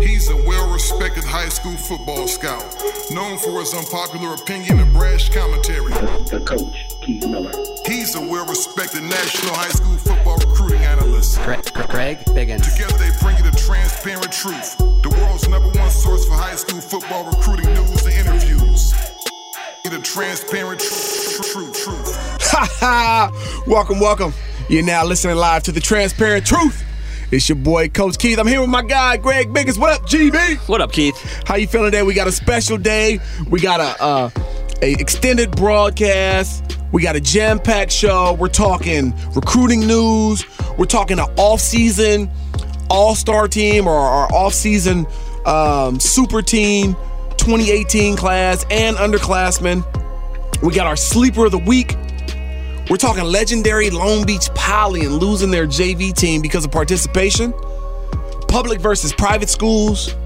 [0.00, 2.64] He's a well respected high school football scout,
[3.10, 5.92] known for his unpopular opinion and brash commentary.
[5.92, 7.52] The coach, Keith Miller.
[7.86, 11.40] He's a well respected national high school football recruiting analyst.
[11.42, 12.72] Greg, Greg Biggins.
[12.72, 16.80] Together they bring you the transparent truth, the world's number one source for high school
[16.80, 18.94] football recruiting news and interviews.
[19.84, 22.16] The transparent tr- tr- truth.
[22.42, 23.62] Ha ha!
[23.66, 24.32] Welcome, welcome.
[24.68, 26.84] You're now listening live to the Transparent Truth.
[27.30, 28.40] It's your boy Coach Keith.
[28.40, 29.78] I'm here with my guy Greg Biggins.
[29.78, 30.68] What up, GB?
[30.68, 31.16] What up, Keith?
[31.46, 32.02] How you feeling today?
[32.02, 33.20] We got a special day.
[33.48, 34.30] We got a uh,
[34.82, 36.78] a extended broadcast.
[36.90, 38.32] We got a jam-packed show.
[38.32, 40.44] We're talking recruiting news.
[40.76, 42.28] We're talking an off-season
[42.90, 45.06] all-star team or our off-season
[45.46, 46.94] um, super team
[47.36, 49.84] 2018 class and underclassmen.
[50.64, 51.96] We got our sleeper of the week.
[52.90, 57.54] We're talking legendary Long Beach Poly and losing their JV team because of participation.
[58.48, 60.16] Public versus private schools.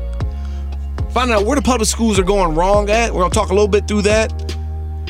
[1.11, 3.13] Finding out where the public schools are going wrong at.
[3.13, 4.57] We're gonna talk a little bit through that.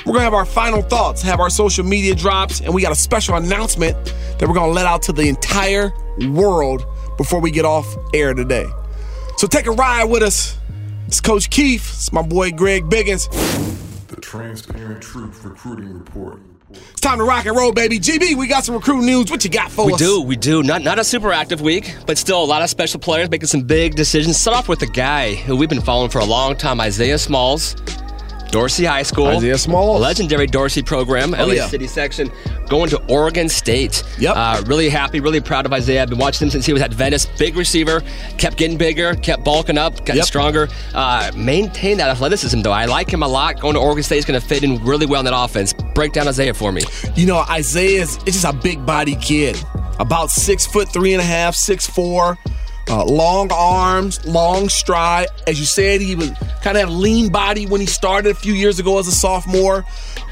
[0.04, 2.96] We're gonna have our final thoughts, have our social media drops, and we got a
[2.96, 4.04] special announcement
[4.40, 5.92] that we're gonna let out to the entire
[6.30, 6.84] world
[7.16, 8.66] before we get off air today.
[9.36, 10.58] So take a ride with us.
[11.06, 11.88] It's Coach Keith.
[11.88, 13.28] It's my boy Greg Biggins.
[14.08, 16.40] The transparent truth recruiting report.
[16.70, 17.98] It's time to rock and roll, baby.
[17.98, 19.30] GB, we got some recruiting news.
[19.30, 20.00] What you got for We us?
[20.00, 20.62] We do, we do.
[20.62, 23.62] Not not a super active week, but still a lot of special players making some
[23.62, 24.38] big decisions.
[24.40, 27.76] Start off with a guy who we've been following for a long time, Isaiah Smalls.
[28.54, 29.26] Dorsey High School.
[29.26, 30.00] Isaiah Smalls.
[30.00, 31.66] Legendary Dorsey program, LA Oh, yeah.
[31.66, 32.30] City section,
[32.68, 34.04] going to Oregon State.
[34.20, 34.36] Yep.
[34.36, 36.02] Uh, really happy, really proud of Isaiah.
[36.02, 37.26] I've been watching him since he was at Venice.
[37.36, 38.00] Big receiver,
[38.38, 40.26] kept getting bigger, kept bulking up, getting Yep.
[40.26, 40.68] stronger.
[40.94, 42.70] Uh, maintain that athleticism, though.
[42.70, 43.58] I like him a lot.
[43.58, 45.72] Going to Oregon State is going to fit in really well in that offense.
[45.96, 46.82] Break down Isaiah for me.
[47.16, 49.60] You know, Isaiah's it's just a big body kid.
[49.98, 52.38] About six foot three and a half, six four.
[52.88, 55.28] Uh, long arms, long stride.
[55.46, 56.30] As you said, he was
[56.62, 59.12] kind of had a lean body when he started a few years ago as a
[59.12, 59.84] sophomore,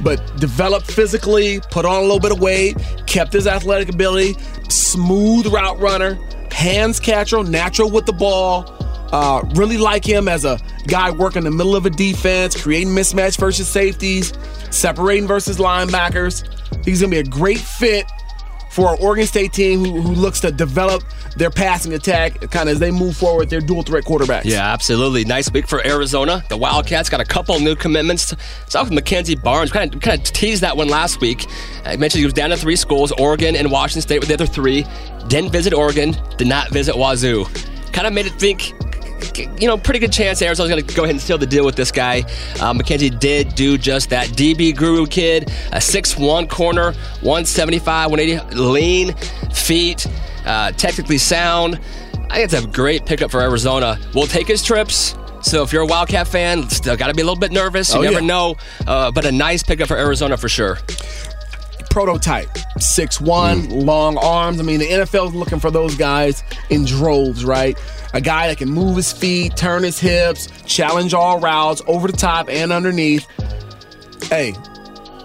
[0.03, 2.77] but developed physically, put on a little bit of weight,
[3.07, 4.37] kept his athletic ability,
[4.69, 6.19] smooth route runner,
[6.51, 8.67] hands catcher, natural with the ball.
[9.13, 12.89] Uh, really like him as a guy working in the middle of a defense, creating
[12.89, 14.33] mismatch versus safeties,
[14.71, 16.49] separating versus linebackers.
[16.84, 18.07] He's going to be a great fit
[18.72, 21.03] for our Oregon State team who, who looks to develop
[21.37, 24.44] their passing attack kind of as they move forward, their dual threat quarterbacks.
[24.44, 25.25] Yeah, absolutely.
[25.27, 26.43] Nice week for Arizona.
[26.49, 28.34] The Wildcats got a couple new commitments.
[28.69, 29.71] South with Mackenzie Barnes.
[29.71, 31.47] Kind of, kind of teased that one last week.
[31.84, 34.47] I mentioned he was down to three schools Oregon and Washington State with the other
[34.47, 34.87] three.
[35.28, 37.44] Didn't visit Oregon, did not visit Wazoo.
[37.93, 38.72] Kind of made it think.
[39.60, 41.77] You know, pretty good chance Arizona's going to go ahead and seal the deal with
[41.77, 42.25] this guy.
[42.60, 44.28] Uh, Mackenzie did do just that.
[44.28, 49.15] DB Guru kid, a 6'1 corner, 175, 180, lean,
[49.53, 50.06] feet,
[50.47, 51.81] uh, technically sound.
[52.31, 53.99] I think it's a great pickup for Arizona.
[54.15, 55.15] We'll take his trips.
[55.43, 57.93] So if you're a Wildcat fan, still got to be a little bit nervous.
[57.93, 58.27] You Oh, never yeah.
[58.27, 58.54] know,
[58.87, 60.78] uh, but a nice pickup for Arizona for sure.
[61.91, 62.48] Prototype.
[62.78, 63.84] 6'1, mm.
[63.84, 64.60] long arms.
[64.60, 67.78] I mean, the NFL is looking for those guys in droves, right?
[68.15, 72.16] A guy that can move his feet, turn his hips, challenge all routes, over the
[72.16, 73.26] top and underneath.
[74.25, 74.54] Hey,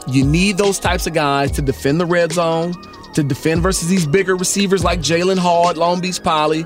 [0.07, 2.73] you need those types of guys to defend the red zone,
[3.13, 6.65] to defend versus these bigger receivers like Jalen Hall at Long Beach Poly.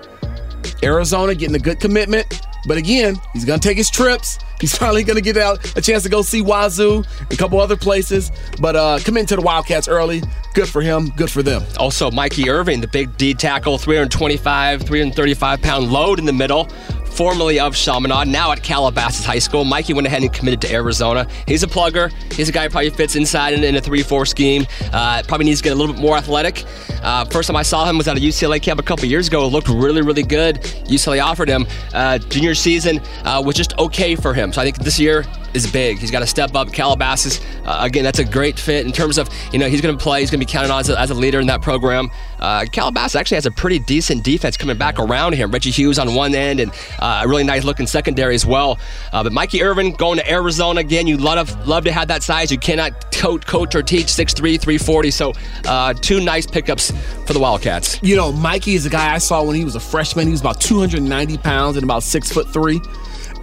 [0.83, 2.41] Arizona getting a good commitment.
[2.67, 4.37] But again, he's going to take his trips.
[4.61, 7.59] He's probably going to get out a chance to go see Wazoo and a couple
[7.59, 8.31] other places.
[8.59, 10.21] But uh, committing to the Wildcats early,
[10.53, 11.63] good for him, good for them.
[11.77, 16.65] Also, Mikey Irving, the big D tackle, 325, 335 pound load in the middle,
[17.11, 19.65] formerly of Chaminade, now at Calabasas High School.
[19.65, 21.27] Mikey went ahead and committed to Arizona.
[21.47, 22.11] He's a plugger.
[22.33, 24.65] He's a guy who probably fits inside in, in a 3 4 scheme.
[24.93, 26.65] Uh, probably needs to get a little bit more athletic.
[27.01, 29.45] Uh, first time I saw him was at a UCLA camp a couple years ago.
[29.45, 30.61] It looked really, really good.
[30.85, 31.65] UCLA offered him.
[31.93, 34.50] Uh, junior season uh, was just okay for him.
[34.53, 35.99] So I think this year is big.
[35.99, 36.71] He's got to step up.
[36.71, 40.01] Calabasas, uh, again, that's a great fit in terms of, you know, he's going to
[40.01, 40.21] play.
[40.21, 42.09] He's going to be counted on as a, as a leader in that program.
[42.39, 45.51] Uh, Calabasas actually has a pretty decent defense coming back around him.
[45.51, 48.79] Reggie Hughes on one end and uh, a really nice looking secondary as well.
[49.11, 51.07] Uh, but Mikey Irvin going to Arizona again.
[51.07, 52.51] You love love to have that size.
[52.51, 55.11] You cannot coach, coach or teach 6'3", 340.
[55.11, 55.33] So
[55.65, 56.91] uh, two nice pickups
[57.25, 58.01] for the Wildcats.
[58.01, 60.25] You know, Mikey is a guy I saw when he was a freshman.
[60.25, 62.81] He was about 290 pounds and about six foot three.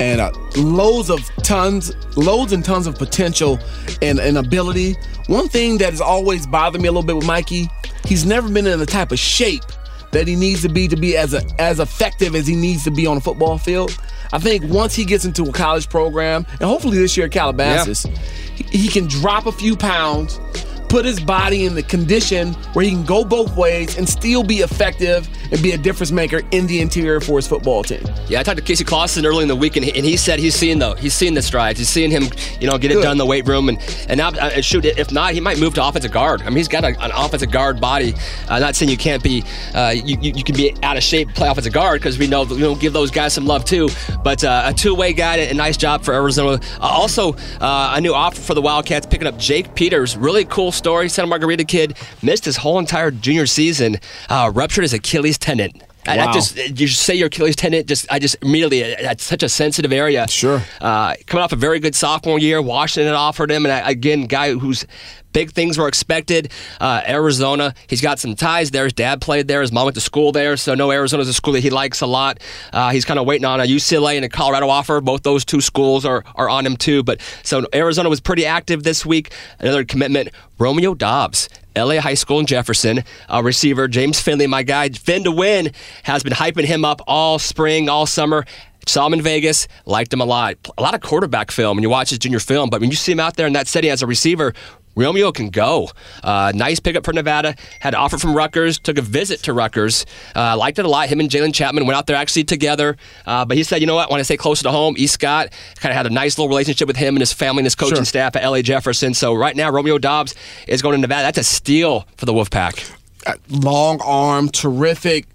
[0.00, 3.59] And uh, loads of tons, loads and tons of potential
[4.03, 4.97] and, and ability.
[5.27, 7.69] One thing that has always bothered me a little bit with Mikey,
[8.05, 9.65] he's never been in the type of shape
[10.12, 12.91] that he needs to be to be as a, as effective as he needs to
[12.91, 13.99] be on a football field.
[14.33, 18.06] I think once he gets into a college program, and hopefully this year at Calabasas,
[18.06, 18.17] yeah.
[18.55, 20.39] he, he can drop a few pounds
[20.88, 24.58] put his body in the condition where he can go both ways and still be
[24.58, 28.02] effective and be a difference maker in the interior for his football team.
[28.29, 30.38] Yeah, I talked to Casey Clausen early in the week, and he, and he said
[30.38, 31.79] he's seen though he's seeing the strides.
[31.79, 32.25] He's seeing him,
[32.61, 32.99] you know, get Good.
[32.99, 34.85] it done in the weight room, and and now uh, shoot.
[34.85, 36.43] If not, he might move to offensive guard.
[36.43, 38.14] I mean, he's got a, an offensive guard body.
[38.49, 39.44] Uh, not saying you can't be,
[39.75, 42.44] uh, you, you, you can be out of shape, play offensive guard because we know
[42.44, 43.88] we don't give those guys some love too.
[44.23, 46.61] But uh, a two way guy, a nice job for Arizona.
[46.81, 50.17] Uh, also, uh, a new offer for the Wildcats, picking up Jake Peters.
[50.17, 51.08] Really cool story.
[51.08, 53.98] Santa Margarita kid missed his whole entire junior season,
[54.30, 55.72] uh, ruptured his Achilles tendon.
[56.16, 56.28] Wow.
[56.28, 57.87] I, just you say your Achilles tendon.
[57.87, 60.26] Just I just immediately that's such a sensitive area.
[60.28, 60.62] Sure.
[60.81, 64.55] Uh, coming off a very good sophomore year, Washington offered him, and I, again, guy
[64.55, 64.87] who's
[65.32, 66.50] big things were expected.
[66.81, 68.84] Uh, Arizona, he's got some ties there.
[68.84, 69.60] His dad played there.
[69.60, 72.06] His mom went to school there, so no Arizona's a school that he likes a
[72.06, 72.40] lot.
[72.72, 75.00] Uh, he's kind of waiting on a UCLA and a Colorado offer.
[75.00, 77.02] Both those two schools are are on him too.
[77.02, 79.32] But so Arizona was pretty active this week.
[79.58, 81.49] Another commitment, Romeo Doubs.
[81.78, 83.04] LA High School in Jefferson.
[83.28, 85.72] Uh, receiver James Finley, my guy, Finn to win,
[86.02, 88.44] has been hyping him up all spring, all summer.
[88.88, 90.56] Saw him in Vegas, liked him a lot.
[90.79, 93.12] A lot of quarterback film when you watch his junior film, but when you see
[93.12, 94.55] him out there in that setting as a receiver,
[94.99, 95.90] Romeo can go.
[96.25, 97.55] Uh, nice pickup for Nevada.
[97.81, 98.79] Had an offer from Rutgers.
[98.81, 100.05] Took a visit to Rutgers.
[100.35, 101.08] Uh, liked it a lot.
[101.08, 102.96] Him and Jalen Chapman went out there actually together.
[103.25, 104.08] Uh, but he said, you know what?
[104.08, 104.96] I want to stay closer to home.
[104.99, 107.67] East Scott kind of had a nice little relationship with him and his family and
[107.67, 108.05] his coaching sure.
[108.05, 109.14] staff at LA Jefferson.
[109.14, 110.35] So right now, Romeo Doubs
[110.67, 111.23] is going to Nevada.
[111.23, 112.93] That's a steal for the Wolfpack.
[113.25, 115.26] Uh, long arm, terrific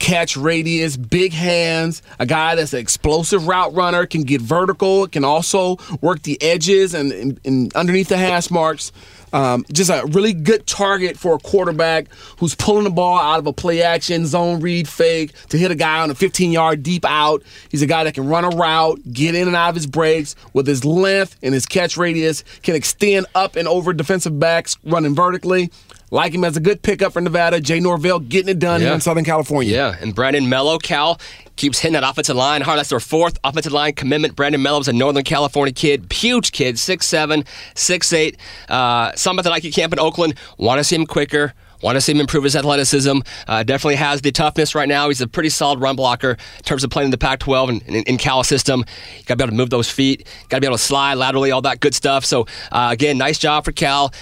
[0.00, 5.24] catch radius, big hands, a guy that's an explosive route runner, can get vertical, can
[5.24, 8.90] also work the edges and, and, and underneath the hash marks.
[9.32, 13.46] Um, just a really good target for a quarterback who's pulling the ball out of
[13.46, 17.04] a play action, zone read, fake to hit a guy on a 15 yard deep
[17.04, 17.44] out.
[17.70, 20.34] He's a guy that can run a route, get in and out of his breaks
[20.52, 25.14] with his length and his catch radius, can extend up and over defensive backs running
[25.14, 25.70] vertically.
[26.10, 27.60] Like him as a good pickup for Nevada.
[27.60, 28.88] Jay Norvell getting it done yeah.
[28.88, 29.72] here in Southern California.
[29.72, 31.20] Yeah, and Brandon Mello, Cal,
[31.56, 32.78] keeps hitting that offensive line hard.
[32.78, 34.34] That's their fourth offensive line commitment.
[34.34, 38.36] Brandon Mello's a Northern California kid, huge kid, 6'7", 6'8".
[38.68, 40.34] Uh, somebody that like at camp in Oakland.
[40.58, 41.54] Want to see him quicker.
[41.82, 43.20] Want to see him improve his athleticism.
[43.46, 45.08] Uh, definitely has the toughness right now.
[45.08, 48.02] He's a pretty solid run blocker in terms of playing in the Pac-12 and in,
[48.04, 48.84] in Cal system.
[49.16, 50.26] You got to be able to move those feet.
[50.48, 52.24] Got to be able to slide laterally, all that good stuff.
[52.24, 54.12] So uh, again, nice job for Cal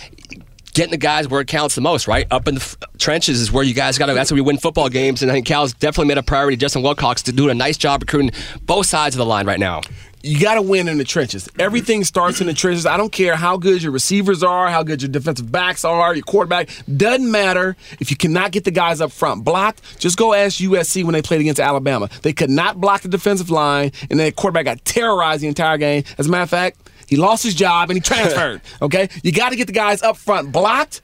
[0.78, 2.25] getting the guys where it counts the most, right?
[2.30, 4.14] Up in the f- trenches is where you guys got to.
[4.14, 5.22] That's where we win football games.
[5.22, 6.56] And I think Cal's definitely made a priority.
[6.56, 8.30] Justin Wilcox to doing a nice job recruiting
[8.62, 9.80] both sides of the line right now.
[10.22, 11.48] You got to win in the trenches.
[11.58, 12.86] Everything starts in the trenches.
[12.86, 16.22] I don't care how good your receivers are, how good your defensive backs are, your
[16.22, 16.69] quarterback.
[16.96, 19.98] Doesn't matter if you cannot get the guys up front blocked.
[19.98, 22.08] Just go ask USC when they played against Alabama.
[22.22, 26.04] They could not block the defensive line, and then quarterback got terrorized the entire game.
[26.19, 28.60] As a matter of fact, he lost his job and he transferred.
[28.82, 31.00] okay, you got to get the guys up front blocked.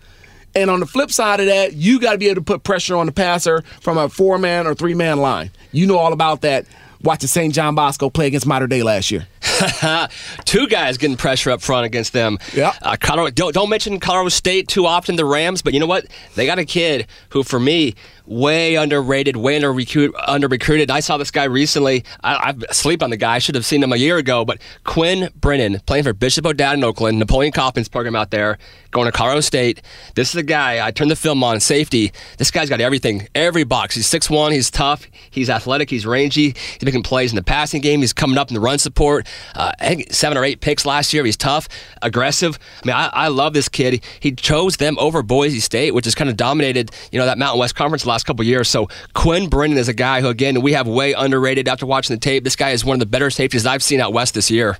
[0.57, 2.95] And on the flip side of that, you got to be able to put pressure
[2.95, 5.51] on the passer from a four man or three man line.
[5.73, 6.67] You know all about that
[7.05, 7.55] watching St.
[7.55, 9.27] John Bosco play against Mater Dei last year.
[10.45, 12.39] Two guys getting pressure up front against them.
[12.55, 12.73] Yeah.
[12.83, 16.07] Uh, Colorado, don't, don't mention Colorado State too often, the Rams, but you know what?
[16.35, 17.95] They got a kid who, for me,
[18.27, 20.91] way underrated, way under, recruit, under recruited.
[20.91, 22.05] I saw this guy recently.
[22.23, 23.35] I, I sleep on the guy.
[23.35, 24.45] I should have seen him a year ago.
[24.45, 28.59] But Quinn Brennan, playing for Bishop O'Dowd in Oakland, Napoleon Kaufman's program out there,
[28.91, 29.83] going to Colorado State.
[30.15, 30.85] This is a guy.
[30.85, 32.13] I turned the film on safety.
[32.39, 33.95] This guy's got everything, every box.
[33.95, 35.07] He's 6'1", He's tough.
[35.31, 35.91] He's athletic.
[35.91, 36.55] He's rangy.
[36.55, 38.01] He's making plays in the passing game.
[38.01, 39.27] He's coming up in the run support.
[39.55, 39.73] Uh,
[40.11, 41.25] seven or eight picks last year.
[41.25, 41.69] He's tough,
[42.03, 42.59] aggressive.
[42.83, 44.05] I mean, I, I love this kid.
[44.21, 47.61] He chose them over Boise State, which has kind of dominated, you know, that Mountain
[47.61, 48.69] West Conference last couple years.
[48.69, 52.21] So Quinn Brennan is a guy who, again, we have way underrated after watching the
[52.21, 52.45] tape.
[52.45, 54.79] This guy is one of the better safeties I've seen out west this year.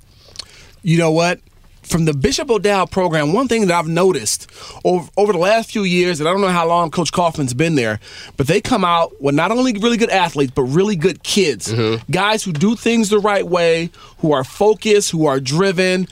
[0.83, 1.41] You know what?
[1.83, 4.51] From the Bishop O'Dowd program, one thing that I've noticed
[4.85, 7.75] over, over the last few years, and I don't know how long Coach Kaufman's been
[7.75, 8.01] there,
[8.39, 11.71] but they come out with not only really good athletes, but really good kids.
[11.71, 12.11] Mm-hmm.
[12.11, 16.09] Guys who do things the right way, who are focused, who are driven,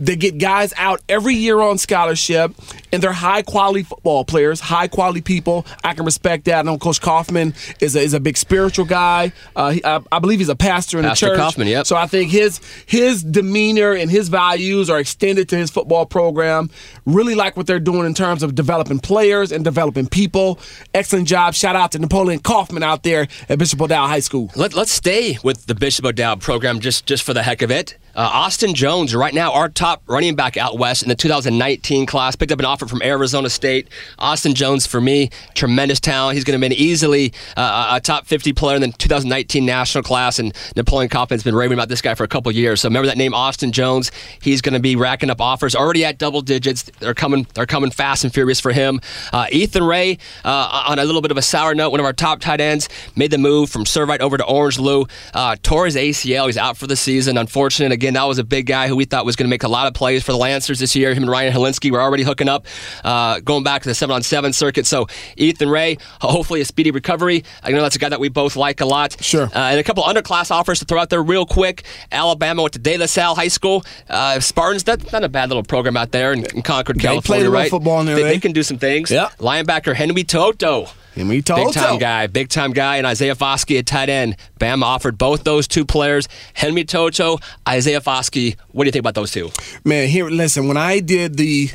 [0.00, 2.54] They get guys out every year on scholarship,
[2.90, 5.66] and they're high quality football players, high quality people.
[5.84, 6.60] I can respect that.
[6.60, 9.32] I know Coach Kaufman is a, is a big spiritual guy.
[9.54, 11.38] Uh, he, I, I, believe he's a pastor in pastor the church.
[11.38, 11.86] Kaufman, yep.
[11.86, 16.70] So I think his his demeanor and his values are extended to his football program.
[17.04, 20.58] Really like what they're doing in terms of developing players and developing people.
[20.94, 21.52] Excellent job.
[21.52, 24.50] Shout out to Napoleon Kaufman out there at Bishop O'Dowd High School.
[24.56, 27.98] Let, let's stay with the Bishop O'Dowd program just just for the heck of it.
[28.14, 32.36] Uh, Austin Jones, right now, our top running back out west in the 2019 class,
[32.36, 33.88] picked up an offer from Arizona State.
[34.18, 36.34] Austin Jones, for me, tremendous talent.
[36.34, 40.38] He's going to be easily uh, a top 50 player in the 2019 national class,
[40.38, 42.80] and Napoleon Kaufman's been raving about this guy for a couple years.
[42.80, 44.10] So remember that name, Austin Jones.
[44.42, 46.82] He's going to be racking up offers, already at double digits.
[46.98, 49.00] They're coming, they're coming fast and furious for him.
[49.32, 52.12] Uh, Ethan Ray, uh, on a little bit of a sour note, one of our
[52.12, 55.06] top tight ends, made the move from Servite over to Orange Lou.
[55.32, 56.46] Uh, tore his ACL.
[56.46, 57.38] He's out for the season.
[57.38, 59.68] Unfortunate again, that was a big guy who we thought was going to make a
[59.68, 61.12] lot of plays for the Lancers this year.
[61.12, 62.64] Him and Ryan Hilinski were already hooking up,
[63.04, 64.86] uh, going back to the seven on seven circuit.
[64.86, 67.44] So Ethan Ray, hopefully a speedy recovery.
[67.62, 69.22] I know that's a guy that we both like a lot.
[69.22, 69.44] Sure.
[69.44, 71.84] Uh, and a couple underclass offers to throw out there real quick.
[72.10, 73.84] Alabama went to De La Salle High School.
[74.08, 77.50] Uh, Spartans, that's not a bad little program out there in, in Concord, They California,
[77.50, 77.70] right?
[77.70, 78.28] football in there, they, eh?
[78.28, 79.10] they can do some things.
[79.10, 79.28] Yeah.
[79.38, 80.88] Linebacker Henry Toto.
[81.20, 84.36] Henry Big time guy, big time guy, and Isaiah Foskey at tight end.
[84.58, 88.56] Bam offered both those two players, Henry Toto, Isaiah Foskey.
[88.72, 89.50] What do you think about those two?
[89.84, 91.70] Man, here, listen, when I did the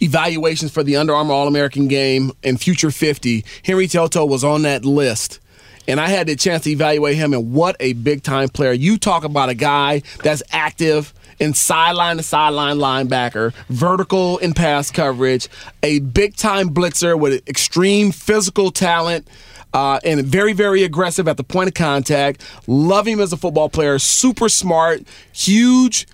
[0.00, 4.62] evaluations for the Under Armour All American game and Future 50, Henry Toto was on
[4.62, 5.40] that list.
[5.88, 8.72] And I had the chance to evaluate him, and what a big time player.
[8.72, 14.90] You talk about a guy that's active and sideline to sideline linebacker, vertical in pass
[14.90, 15.48] coverage,
[15.82, 19.28] a big time blitzer with extreme physical talent.
[19.74, 22.40] Uh, and very, very aggressive at the point of contact.
[22.66, 23.98] Love him as a football player.
[23.98, 25.02] Super smart,
[25.34, 26.06] huge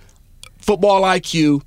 [0.57, 1.61] football IQ,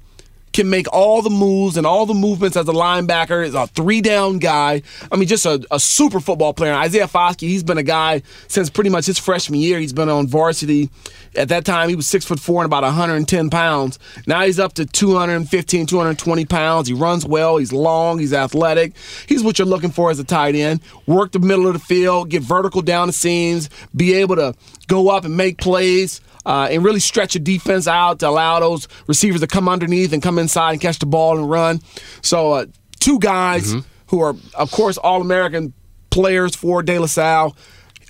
[0.56, 3.44] can make all the moves and all the movements as a linebacker.
[3.44, 4.82] Is a three down guy.
[5.12, 6.72] I mean, just a, a super football player.
[6.72, 9.78] Isaiah Foskey, he's been a guy since pretty much his freshman year.
[9.78, 10.88] He's been on varsity.
[11.36, 13.98] At that time, he was six foot four and about 110 pounds.
[14.26, 16.88] Now he's up to 215, 220 pounds.
[16.88, 17.58] He runs well.
[17.58, 18.18] He's long.
[18.18, 18.94] He's athletic.
[19.28, 20.80] He's what you're looking for as a tight end.
[21.06, 24.54] Work the middle of the field, get vertical down the seams, be able to
[24.88, 28.88] go up and make plays uh, and really stretch your defense out to allow those
[29.08, 31.80] receivers to come underneath and come inside and catch the ball and run.
[32.22, 32.66] So, uh,
[33.00, 33.74] two guys
[34.06, 35.74] who are, of course, All American
[36.10, 37.56] players for De La Salle.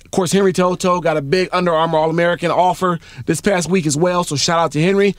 [0.05, 3.87] Of course, Henry Toto got a big Under Armour All American offer this past week
[3.87, 4.23] as well.
[4.23, 5.15] So, shout out to Henry.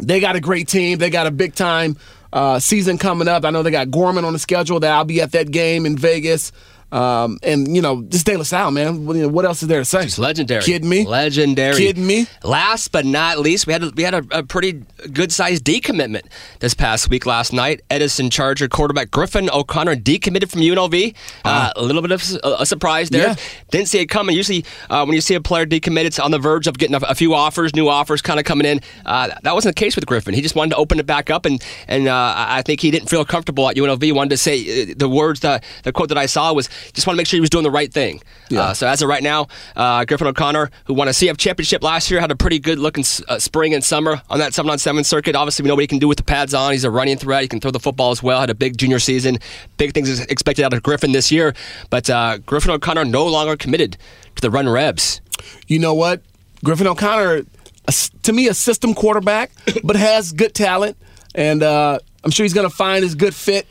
[0.00, 0.98] They got a great team.
[0.98, 1.96] They got a big time
[2.34, 3.46] uh, season coming up.
[3.46, 4.78] I know they got Gorman on the schedule.
[4.80, 6.52] That I'll be at that game in Vegas.
[6.92, 9.06] Um, and you know, this De La Salle, man.
[9.06, 10.04] What, you know, what else is there to say?
[10.04, 10.62] It's legendary.
[10.62, 11.04] Kidding me?
[11.04, 11.76] Legendary.
[11.76, 12.26] Kidding me?
[12.42, 16.22] Last but not least, we had a, we had a, a pretty good sized decommitment
[16.60, 17.26] this past week.
[17.26, 21.14] Last night, Edison Charger quarterback Griffin O'Connor decommitted from UNLV.
[21.44, 23.28] Uh, a little bit of a surprise there.
[23.28, 23.36] Yeah.
[23.70, 24.36] Didn't see it coming.
[24.36, 26.98] Usually, uh, when you see a player decommit, it's on the verge of getting a,
[27.08, 28.80] a few offers, new offers, kind of coming in.
[29.04, 30.34] Uh, that wasn't the case with Griffin.
[30.34, 32.90] He just wanted to open it back up, and and uh, I I think he
[32.90, 34.02] didn't feel comfortable at UNLV.
[34.02, 37.06] He wanted to say uh, the words that the quote that I saw was just
[37.06, 38.22] want to make sure he was doing the right thing.
[38.48, 38.60] Yeah.
[38.62, 42.10] Uh, so as of right now, uh, Griffin O'Connor, who won a CF championship last
[42.10, 44.78] year, had a pretty good looking s- uh, spring and summer on that seven on
[44.78, 45.34] seven circuit.
[45.36, 46.72] Obviously, we know what he can do with the pads on.
[46.72, 47.42] He's a running threat.
[47.42, 48.40] He can throw the football as well.
[48.40, 49.38] Had a big junior season.
[49.76, 51.54] Big things expected out of Griffin this year.
[51.90, 53.96] But uh, Griffin O'Connor no longer committed
[54.36, 55.20] to the Run Rebs.
[55.66, 56.22] you know what?
[56.64, 57.42] Griffin O'Connor,
[58.22, 59.50] to me, a system quarterback,
[59.84, 60.96] but has good talent.
[61.34, 63.66] And uh, I'm sure he's going to find his good fit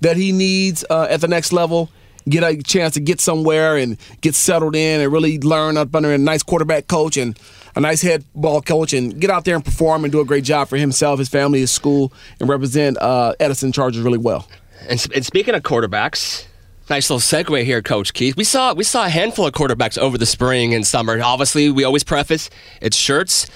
[0.00, 1.90] that he needs uh, at the next level.
[2.30, 6.12] Get a chance to get somewhere and get settled in and really learn up under
[6.12, 7.38] a nice quarterback coach and
[7.76, 10.44] a nice head ball coach and get out there and perform and do a great
[10.44, 14.48] job for himself, his family, his school, and represent uh, Edison Chargers really well.
[14.88, 16.46] And, and speaking of quarterbacks,
[16.88, 18.36] nice little segue here, Coach Keith.
[18.36, 21.20] We saw we saw a handful of quarterbacks over the spring and summer.
[21.22, 23.46] Obviously, we always preface it's shirts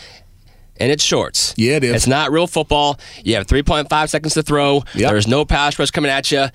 [0.78, 1.54] and it's shorts.
[1.56, 1.94] Yeah, it is.
[1.94, 2.98] It's not real football.
[3.22, 4.82] You have 3.5 seconds to throw.
[4.94, 5.10] Yep.
[5.10, 6.46] There's no pass rush coming at you,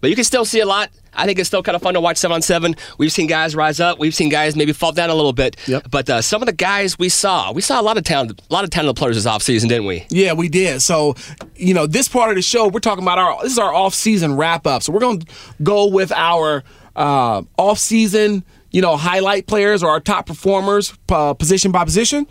[0.00, 0.90] but you can still see a lot.
[1.16, 2.76] I think it's still kind of fun to watch seven on seven.
[2.98, 3.98] We've seen guys rise up.
[3.98, 5.56] We've seen guys maybe fall down a little bit.
[5.66, 5.88] Yep.
[5.90, 8.52] But uh, some of the guys we saw, we saw a lot of talent, a
[8.52, 10.06] lot of talented players this offseason, didn't we?
[10.10, 10.82] Yeah, we did.
[10.82, 11.14] So,
[11.56, 14.36] you know, this part of the show, we're talking about our this is our off-season
[14.36, 14.82] wrap-up.
[14.82, 15.26] So we're going to
[15.62, 16.64] go with our
[16.96, 22.26] uh, off-season, you know, highlight players or our top performers, uh, position by position.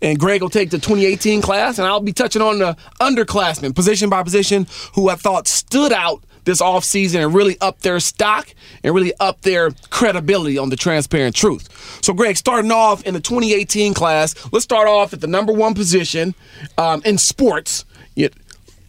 [0.00, 4.08] And Greg will take the 2018 class, and I'll be touching on the underclassmen, position
[4.08, 8.94] by position, who I thought stood out this offseason and really up their stock and
[8.94, 11.68] really up their credibility on the transparent truth.
[12.02, 15.74] So, Greg, starting off in the 2018 class, let's start off at the number one
[15.74, 16.34] position
[16.78, 17.84] um, in sports.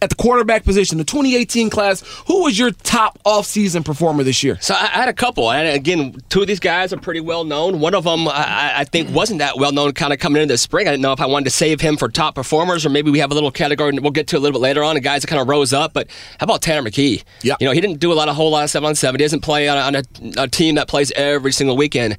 [0.02, 4.58] At the quarterback position, the 2018 class, who was your top offseason performer this year?
[4.62, 7.80] So I, had a couple, and again, two of these guys are pretty well known.
[7.80, 10.58] One of them, I, I think, wasn't that well known, kind of coming into the
[10.58, 10.88] spring.
[10.88, 13.20] I didn't know if I wanted to save him for top performers, or maybe we
[13.20, 14.96] have a little category we'll get to a little bit later on.
[14.96, 16.08] The guys that kind of rose up, but
[16.40, 17.24] how about Tanner McKee?
[17.42, 19.20] Yeah, you know, he didn't do a lot, a whole lot of seven on seven.
[19.20, 22.18] He doesn't play on, a, on a, a team that plays every single weekend.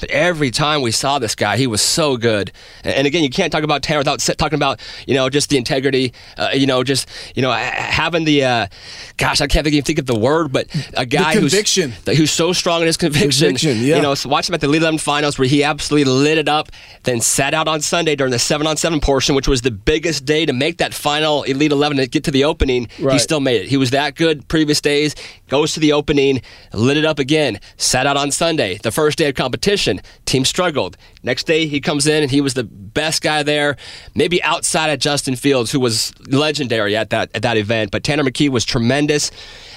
[0.00, 2.52] But every time we saw this guy, he was so good.
[2.82, 6.12] And again, you can't talk about Tanner without talking about you know just the integrity.
[6.36, 8.66] Uh, you know, just you know having the uh,
[9.16, 10.66] gosh, I can't even think of the word, but
[10.96, 11.52] a guy who's
[12.06, 13.48] who's so strong in his conviction.
[13.48, 13.96] conviction yeah.
[13.96, 16.48] You know, so watch him at the Elite Eleven finals where he absolutely lit it
[16.48, 16.70] up.
[17.02, 20.24] Then sat out on Sunday during the seven on seven portion, which was the biggest
[20.24, 22.88] day to make that final Elite Eleven to get to the opening.
[22.98, 23.14] Right.
[23.14, 23.68] He still made it.
[23.68, 25.14] He was that good previous days.
[25.48, 26.42] Goes to the opening,
[26.72, 27.60] lit it up again.
[27.76, 29.89] Sat out on Sunday, the first day of competition.
[30.24, 30.96] Team struggled.
[31.22, 33.76] Next day he comes in and he was the best guy there,
[34.14, 37.90] maybe outside of Justin Fields, who was legendary at that at that event.
[37.90, 39.30] But Tanner McKee was tremendous,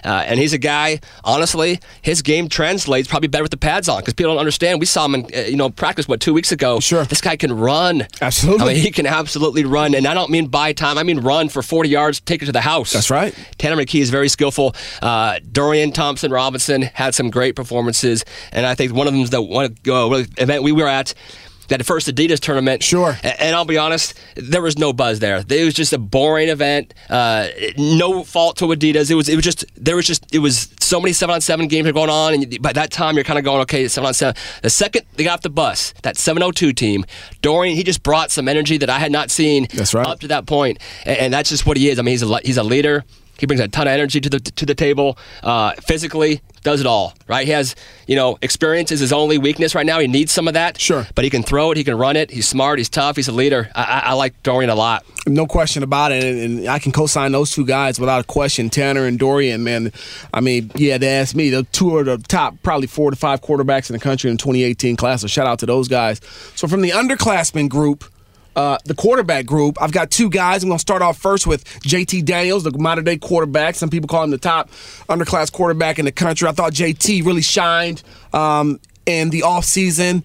[0.03, 0.99] uh, and he's a guy.
[1.23, 4.79] Honestly, his game translates probably better with the pads on because people don't understand.
[4.79, 6.79] We saw him in uh, you know practice what two weeks ago.
[6.79, 8.07] Sure, this guy can run.
[8.21, 10.97] Absolutely, I mean he can absolutely run, and I don't mean buy time.
[10.97, 12.93] I mean run for 40 yards, take it to the house.
[12.93, 13.35] That's right.
[13.57, 14.75] Tanner McKee is very skillful.
[15.01, 19.29] Uh, Dorian Thompson Robinson had some great performances, and I think one of them is
[19.29, 21.13] the one uh, event we were at
[21.67, 22.83] that first Adidas tournament.
[22.83, 23.17] Sure.
[23.23, 25.43] And I'll be honest, there was no buzz there.
[25.47, 26.93] It was just a boring event.
[27.09, 29.09] Uh, no fault to Adidas.
[29.09, 29.29] It was.
[29.29, 29.65] It was just.
[29.75, 30.33] There was just.
[30.33, 33.15] It was so many seven on seven games are going on, and by that time
[33.15, 34.35] you're kind of going, okay, seven on seven.
[34.61, 37.05] The second they got off the bus, that 702 team,
[37.41, 39.67] Dorian, he just brought some energy that I had not seen.
[39.73, 40.05] That's right.
[40.05, 41.99] Up to that point, and, and that's just what he is.
[41.99, 43.03] I mean, he's a he's a leader.
[43.39, 45.17] He brings a ton of energy to the to the table.
[45.41, 47.13] Uh, physically, does it all.
[47.27, 47.45] Right?
[47.45, 47.75] He has,
[48.07, 49.99] you know, experience is his only weakness right now.
[49.99, 50.79] He needs some of that.
[50.79, 51.07] Sure.
[51.15, 51.77] But he can throw it.
[51.77, 52.31] He can run it.
[52.31, 52.79] He's smart.
[52.79, 53.15] He's tough.
[53.15, 53.69] He's a leader.
[53.75, 55.05] I, I, like Dorian a lot.
[55.27, 58.69] No question about it, and, and, I can co-sign those two guys without a question.
[58.69, 59.91] Tanner and Dorian, man.
[60.33, 61.49] I mean, yeah, they asked me.
[61.49, 64.41] The two are the top, probably four to five quarterbacks in the country in the
[64.41, 65.21] 2018 class.
[65.21, 66.19] So shout out to those guys.
[66.55, 68.05] So from the underclassmen group.
[68.55, 69.81] Uh, the quarterback group.
[69.81, 70.63] I've got two guys.
[70.63, 73.75] I'm going to start off first with JT Daniels, the modern day quarterback.
[73.75, 74.69] Some people call him the top
[75.09, 76.47] underclass quarterback in the country.
[76.47, 80.23] I thought JT really shined um, in the offseason.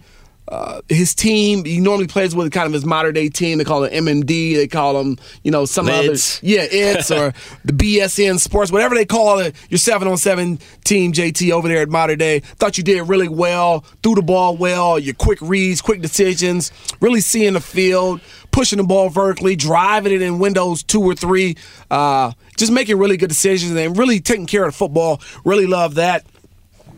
[0.51, 3.59] Uh, his team, he normally plays with kind of his modern day team.
[3.59, 4.57] They call it MMD.
[4.57, 5.99] They call them, you know, some Lids.
[5.99, 6.41] others.
[6.49, 7.35] Yeah, it's or
[7.65, 9.55] the BSN Sports, whatever they call it.
[9.69, 12.41] Your seven on seven team, JT, over there at modern day.
[12.41, 17.21] Thought you did really well, threw the ball well, your quick reads, quick decisions, really
[17.21, 21.57] seeing the field, pushing the ball vertically, driving it in windows two or three,
[21.91, 25.21] uh, just making really good decisions and really taking care of the football.
[25.45, 26.25] Really love that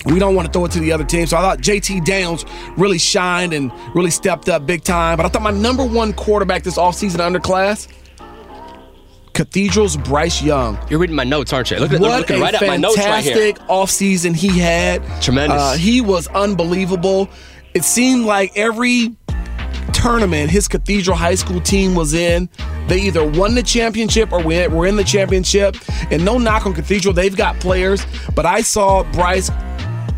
[0.06, 1.26] we don't want to throw it to the other team.
[1.26, 2.44] So I thought JT Downs
[2.76, 5.16] really shined and really stepped up big time.
[5.16, 7.88] But I thought my number one quarterback this offseason underclass,
[9.32, 10.78] Cathedral's Bryce Young.
[10.88, 11.78] You're reading my notes, aren't you?
[11.78, 13.34] Look at what looking a right at my notes right here.
[13.34, 15.02] fantastic offseason he had.
[15.22, 15.60] Tremendous.
[15.60, 17.28] Uh, he was unbelievable.
[17.74, 19.14] It seemed like every
[19.92, 22.48] tournament his Cathedral High School team was in,
[22.88, 25.76] they either won the championship or were in the championship.
[26.10, 28.04] And no knock on Cathedral, they've got players.
[28.34, 29.50] But I saw Bryce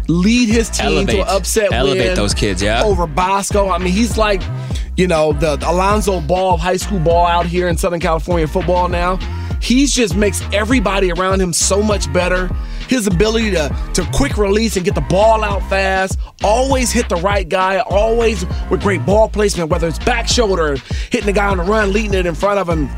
[0.09, 1.17] lead his team Elevate.
[1.17, 2.83] to an upset Elevate those kids, yeah.
[2.83, 3.69] over Bosco.
[3.69, 4.43] I mean, he's like,
[4.97, 8.89] you know, the Alonzo Ball of high school ball out here in Southern California football
[8.89, 9.17] now.
[9.61, 12.49] He's just makes everybody around him so much better.
[12.89, 17.17] His ability to to quick release and get the ball out fast, always hit the
[17.17, 20.77] right guy, always with great ball placement, whether it's back shoulder,
[21.11, 22.91] hitting the guy on the run, leading it in front of him.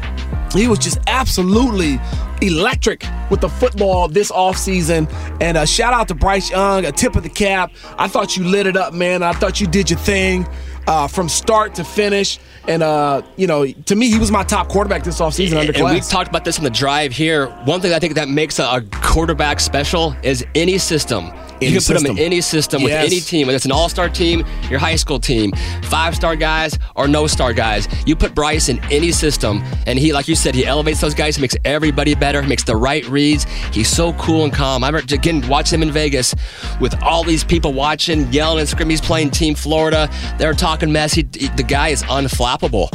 [0.55, 2.01] He was just absolutely
[2.41, 5.13] electric with the football this offseason.
[5.41, 7.73] And a shout out to Bryce Young, a tip of the cap.
[7.99, 9.23] I thought you lit it up, man.
[9.23, 10.47] I thought you did your thing
[10.87, 12.39] uh, from start to finish.
[12.67, 15.91] And, uh, you know, to me, he was my top quarterback this offseason under And
[15.91, 17.49] we talked about this on the drive here.
[17.65, 21.31] One thing I think that makes a, a quarterback special is any system.
[21.65, 24.09] Any you can put them in any system with any team, whether it's an all-star
[24.09, 25.53] team, your high school team,
[25.85, 27.89] five-star guys or no-star guys.
[28.07, 31.37] You put Bryce in any system, and he, like you said, he elevates those guys,
[31.37, 33.45] he makes everybody better, he makes the right reads.
[33.73, 34.85] He's so cool and calm.
[34.85, 36.35] I remember again watching him in Vegas
[36.81, 38.91] with all these people watching, yelling and screaming.
[38.91, 40.09] He's playing Team Florida.
[40.39, 41.13] They're talking mess.
[41.13, 42.89] He, he- the guy is unflappable.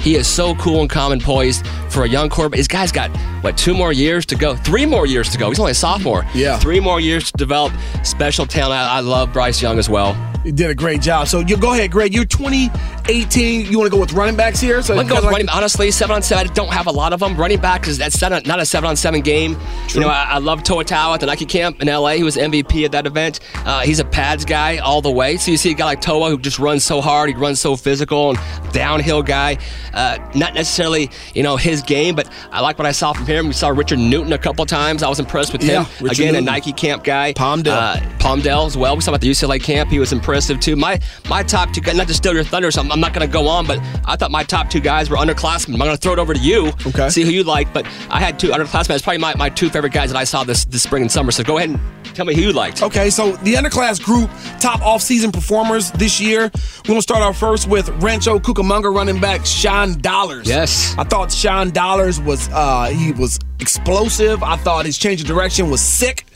[0.00, 2.58] He is so cool and calm and poised for a young quarterback.
[2.58, 3.10] This guy's got
[3.42, 5.48] what two more years to go, three more years to go.
[5.48, 6.24] He's only a sophomore.
[6.34, 6.58] Yeah.
[6.58, 7.72] three more years to develop
[8.04, 8.80] special talent.
[8.80, 10.14] I, I love Bryce Young as well.
[10.46, 11.26] You did a great job.
[11.26, 12.14] So you go ahead, Greg.
[12.14, 13.66] You're 2018.
[13.70, 14.80] You want to go with running backs here?
[14.80, 15.48] So Let's go like- running.
[15.48, 16.48] Honestly, seven on seven.
[16.48, 17.36] I don't have a lot of them.
[17.36, 19.56] Running back is that's not a, not a seven on seven game.
[19.92, 22.10] You know, I, I love Toa Taua at the Nike camp in LA.
[22.10, 23.40] He was MVP at that event.
[23.64, 25.36] Uh, he's a pads guy all the way.
[25.36, 27.28] So you see a guy like Toa who just runs so hard.
[27.28, 28.38] He runs so physical and
[28.72, 29.58] downhill guy.
[29.92, 33.48] Uh, not necessarily you know his game, but I like what I saw from him.
[33.48, 35.02] We saw Richard Newton a couple times.
[35.02, 35.86] I was impressed with him.
[36.00, 36.36] Yeah, Again, Newton.
[36.36, 37.32] a Nike camp guy.
[37.32, 37.66] Palmdale.
[37.72, 38.94] Uh, Palmdale as well.
[38.94, 39.90] We saw him at the UCLA camp.
[39.90, 40.76] He was impressive too.
[40.76, 43.26] My my top two, guys, not to steal your thunder, so I'm, I'm not going
[43.26, 45.72] to go on, but I thought my top two guys were underclassmen.
[45.72, 46.72] I'm going to throw it over to you.
[46.86, 47.08] Okay.
[47.08, 48.94] See who you like, but I had two underclassmen.
[48.94, 51.30] It's probably my, my two favorite guys that I saw this this spring and summer.
[51.30, 51.80] So go ahead and
[52.14, 52.82] tell me who you liked.
[52.82, 56.50] Okay, so the underclass group, top off-season performers this year.
[56.52, 60.46] We're gonna start off first with Rancho Cucamonga running back Sean Dollars.
[60.46, 60.94] Yes.
[60.98, 64.42] I thought Sean Dollars was uh he was explosive.
[64.42, 66.26] I thought his change of direction was sick.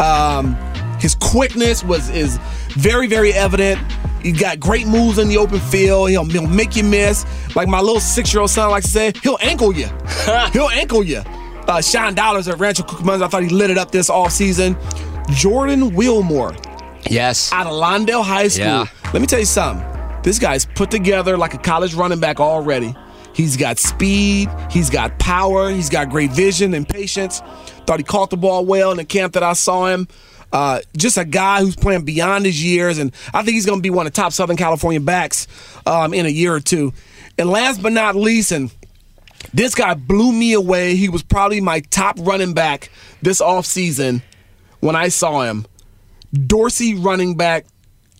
[0.00, 0.56] Um,
[1.06, 2.36] his quickness was is
[2.70, 3.80] very very evident.
[4.22, 6.10] He got great moves in the open field.
[6.10, 7.24] He'll, he'll make you miss.
[7.54, 9.86] Like my little six-year-old son likes to say, he'll ankle you.
[10.52, 11.22] he'll ankle you.
[11.68, 13.22] Uh, Sean Dollars at Rancho Cucamonga.
[13.22, 14.76] I thought he lit it up this off season.
[15.30, 16.56] Jordan Wilmore
[17.08, 17.52] Yes.
[17.52, 18.64] out of Lawndale High School.
[18.64, 18.86] Yeah.
[19.12, 19.86] Let me tell you something.
[20.24, 22.96] This guy's put together like a college running back already.
[23.32, 27.42] He's got speed, he's got power, he's got great vision and patience.
[27.86, 30.08] Thought he caught the ball well in the camp that I saw him.
[30.56, 33.82] Uh, just a guy who's playing beyond his years, and I think he's going to
[33.82, 35.46] be one of the top Southern California backs
[35.84, 36.94] um, in a year or two.
[37.36, 38.72] And last but not least, and
[39.52, 40.96] this guy blew me away.
[40.96, 42.90] He was probably my top running back
[43.20, 44.22] this offseason
[44.80, 45.66] when I saw him.
[46.32, 47.66] Dorsey running back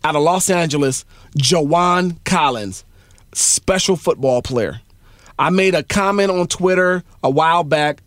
[0.03, 1.05] out of Los Angeles,
[1.39, 2.85] Jawan Collins,
[3.33, 4.81] special football player.
[5.39, 8.03] I made a comment on Twitter a while back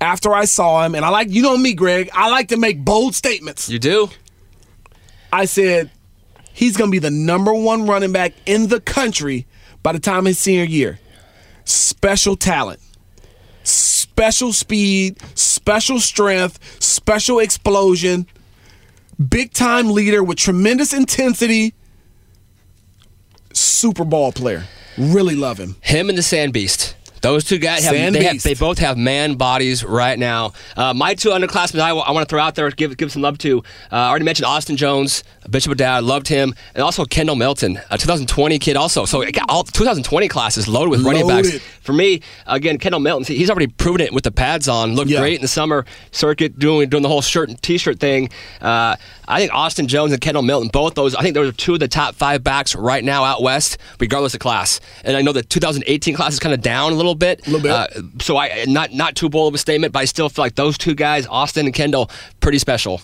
[0.00, 2.84] after I saw him, and I like, you know me, Greg, I like to make
[2.84, 3.68] bold statements.
[3.68, 4.08] You do?
[5.32, 5.90] I said,
[6.52, 9.46] he's going to be the number one running back in the country
[9.82, 10.98] by the time his senior year.
[11.64, 12.80] Special talent,
[13.62, 18.26] special speed, special strength, special explosion,
[19.28, 21.74] big time leader with tremendous intensity,
[23.52, 24.64] Super ball player.
[24.98, 25.76] Really love him.
[25.80, 26.94] Him and the Sand Beast.
[27.20, 30.52] Those two guys have they, have they both have man bodies right now.
[30.76, 33.58] Uh, my two underclassmen I, want to throw out there, give give some love to.
[33.58, 37.98] Uh, I already mentioned Austin Jones, Bishop O'Dowd, loved him, and also Kendall Milton, a
[37.98, 39.04] 2020 kid, also.
[39.04, 41.58] So it got all 2020 classes loaded with running backs.
[41.82, 44.94] For me, again, Kendall Milton, he's already proven it with the pads on.
[44.94, 45.20] Looked Yeah.
[45.20, 48.30] great in the summer circuit, doing doing the whole shirt and t-shirt thing.
[48.60, 51.74] Uh, I think Austin Jones and Kendall Milton, both those, I think those are two
[51.74, 54.80] of the top five backs right now out west, regardless of class.
[55.04, 57.46] And I know the 2018 class is kind of down a little bit.
[57.46, 57.70] A little bit.
[57.72, 57.86] Uh,
[58.20, 60.76] so I not not too bold of a statement, but I still feel like those
[60.78, 62.10] two guys, Austin and Kendall,
[62.40, 63.00] pretty special.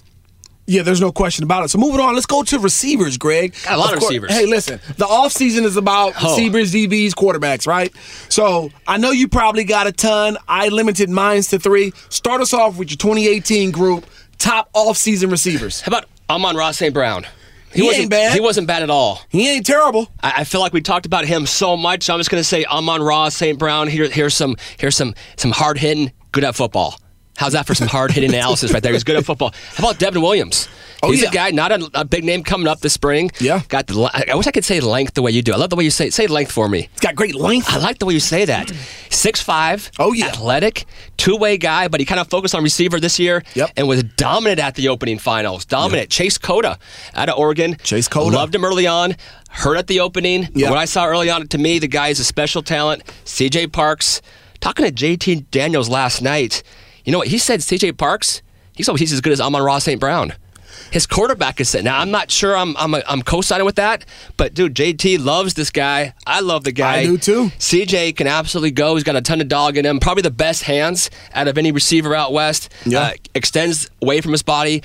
[0.69, 1.69] Yeah, there's no question about it.
[1.69, 3.55] So moving on, let's go to receivers, Greg.
[3.65, 4.33] Got a lot of course- receivers.
[4.33, 6.31] Hey, listen, the offseason is about Oh.
[6.31, 7.93] receivers, DBs, quarterbacks, right?
[8.29, 10.37] So I know you probably got a ton.
[10.49, 11.93] I limited mines to three.
[12.09, 14.07] Start us off with your 2018 group,
[14.39, 15.83] top offseason receivers.
[15.83, 16.93] How about Amon-Ra St.
[16.93, 17.25] Brown?
[17.73, 18.33] He wasn't ain't bad.
[18.33, 19.21] He wasn't bad at all.
[19.29, 20.09] He ain't terrible.
[20.23, 22.05] I, I feel like we talked about him so much.
[22.05, 23.59] So I'm just going to say Amon-Ra St.
[23.59, 23.87] Brown.
[23.87, 26.99] Here, here's some here's some some hard hitting, good at football.
[27.37, 28.93] How's that for some hard hitting analysis right there?
[28.93, 29.53] He's good at football.
[29.75, 30.69] How about Devin Williams?
[31.03, 31.29] Oh, He's yeah.
[31.29, 33.31] a guy, not a, a big name coming up this spring.
[33.39, 33.61] Yeah.
[33.69, 34.11] Got the.
[34.31, 35.53] I wish I could say length the way you do.
[35.53, 36.89] I love the way you say say length for me.
[36.93, 37.69] He's got great length.
[37.71, 38.73] I like the way you say that.
[39.11, 39.91] Six five.
[39.99, 40.29] Oh, yeah.
[40.29, 40.87] Athletic,
[41.19, 43.43] two way guy, but he kind of focused on receiver this year.
[43.55, 43.71] Yep.
[43.77, 45.67] And was dominant at the opening finals.
[45.67, 46.09] Dominant.
[46.11, 46.79] Chase Cota
[47.15, 47.77] out of Oregon.
[47.83, 48.35] Chase Cota.
[48.35, 49.17] Loved him early on.
[49.51, 50.49] Hurt at the opening.
[50.55, 50.71] Yeah.
[50.71, 53.03] What I saw early on, to me, the guy is a special talent.
[53.25, 53.69] C.J.
[53.69, 54.23] Parks.
[54.61, 55.43] Talking to J.T.
[55.51, 56.63] Daniels last night.
[57.07, 57.63] You know what he said?
[57.63, 57.93] C.J.
[57.93, 58.43] Parks.
[58.75, 59.99] He's always he's as good as Amon-Ra St.
[59.99, 60.35] Brown.
[60.91, 61.83] His quarterback is set.
[61.85, 64.05] Now I'm not sure I'm I'm I'm co-signing with that,
[64.37, 66.13] but dude, JT loves this guy.
[66.27, 66.99] I love the guy.
[66.99, 67.47] I do too.
[67.59, 68.95] CJ can absolutely go.
[68.95, 69.99] He's got a ton of dog in him.
[69.99, 72.71] Probably the best hands out of any receiver out west.
[72.85, 73.01] Yeah.
[73.01, 74.83] Uh, extends away from his body,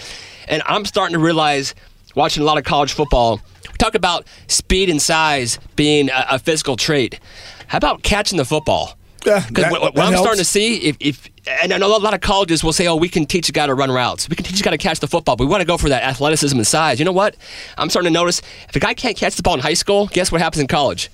[0.48, 1.76] and I'm starting to realize,
[2.16, 6.40] watching a lot of college football, we talk about speed and size being a, a
[6.40, 7.20] physical trait.
[7.68, 8.98] How about catching the football?
[9.26, 10.22] Yeah, Because that- what, what I'm helps.
[10.22, 12.96] starting to see, if, if and I know a lot of colleges will say, "Oh,
[12.96, 14.30] we can teach a guy to run routes.
[14.30, 15.36] We can teach a guy to catch the football.
[15.36, 17.36] But we want to go for that athleticism and size." You know what?
[17.78, 20.32] I'm starting to notice if a guy can't catch the ball in high school, guess
[20.32, 21.10] what happens in college?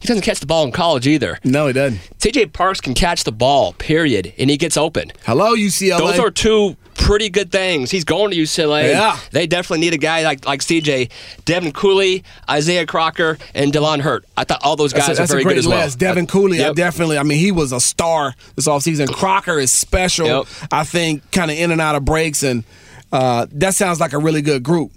[0.00, 1.40] He doesn't catch the ball in college either.
[1.42, 2.00] No, he doesn't.
[2.18, 5.12] TJ Parks can catch the ball, period, and he gets open.
[5.26, 5.98] Hello, UCLA.
[5.98, 7.90] Those are two pretty good things.
[7.90, 8.90] He's going to UCLA.
[8.90, 9.18] Yeah.
[9.30, 11.10] They definitely need a guy like like CJ,
[11.46, 14.24] Devin Cooley, Isaiah Crocker, and Delon Hurt.
[14.36, 15.84] I thought all those guys That's, a, that's are very a great good as well.
[15.84, 15.98] list.
[15.98, 17.16] Devin Cooley, I definitely.
[17.16, 19.10] I mean, he was a star this offseason.
[19.12, 20.26] Crocker is special.
[20.26, 20.46] Yep.
[20.70, 22.64] I think kind of in and out of breaks, and
[23.12, 24.92] uh, that sounds like a really good group.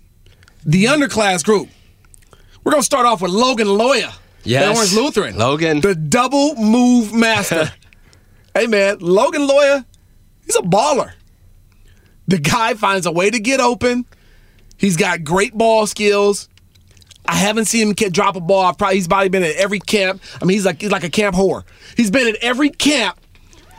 [0.66, 1.70] The underclass group.
[2.64, 4.14] We're gonna start off with Logan Loya.
[4.44, 4.76] Yes.
[4.76, 5.38] Orange Lutheran.
[5.38, 5.82] Logan.
[5.82, 7.72] The double move master.
[8.54, 9.86] hey, man, Logan Loya,
[10.46, 11.14] he's a baller.
[12.32, 14.06] The guy finds a way to get open.
[14.78, 16.48] He's got great ball skills.
[17.26, 18.64] I haven't seen him drop a ball.
[18.64, 20.22] I've probably, he's probably been at every camp.
[20.42, 21.66] I mean, he's like he's like a camp whore.
[21.98, 23.20] He's been at every camp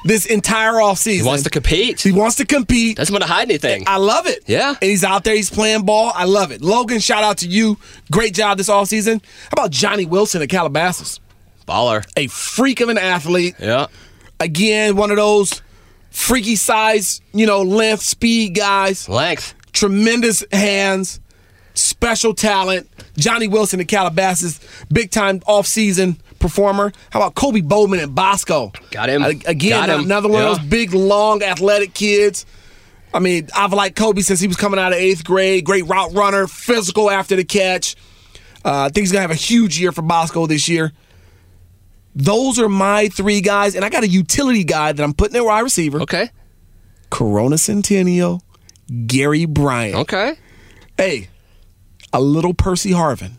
[0.05, 1.25] this entire off season.
[1.25, 2.03] He wants to compete.
[2.03, 2.99] He wants to compete.
[2.99, 3.85] Doesn't want to hide anything.
[3.87, 4.45] I love it.
[4.47, 4.69] Yeah.
[4.69, 6.13] And he's out there, he's playing ball.
[6.15, 6.61] I love it.
[6.61, 7.79] Logan, shout out to you.
[8.11, 9.23] Great job this all season.
[9.45, 11.21] How about Johnny Wilson at Calabasas?
[11.67, 12.07] Baller.
[12.19, 13.55] A freak of an athlete.
[13.59, 13.87] Yeah.
[14.41, 15.63] Again, one of those
[16.13, 19.09] freaky size, you know, length, speed guys.
[19.09, 19.55] Length.
[19.73, 21.19] Tremendous hands,
[21.75, 22.89] special talent.
[23.17, 24.61] Johnny Wilson at Calabasas,
[24.93, 26.93] big time off season performer.
[27.11, 28.73] How about Kobe Bowman at Bosco?
[28.91, 29.23] Got him.
[29.23, 30.01] Again, Got him.
[30.05, 32.45] another one of those big, long, athletic kids.
[33.15, 35.65] I mean, I've liked Kobe since he was coming out of eighth grade.
[35.65, 37.95] Great route runner, physical after the catch.
[38.65, 40.93] Uh, I think he's gonna have a huge year for Bosco this year.
[42.15, 45.45] Those are my three guys, and I got a utility guy that I'm putting at
[45.45, 46.01] wide receiver.
[46.03, 46.31] Okay.
[47.11, 48.43] Corona Centennial,
[49.07, 49.97] Gary Bryant.
[49.97, 50.37] Okay.
[50.97, 51.29] Hey,
[52.13, 53.33] a little Percy Harvin.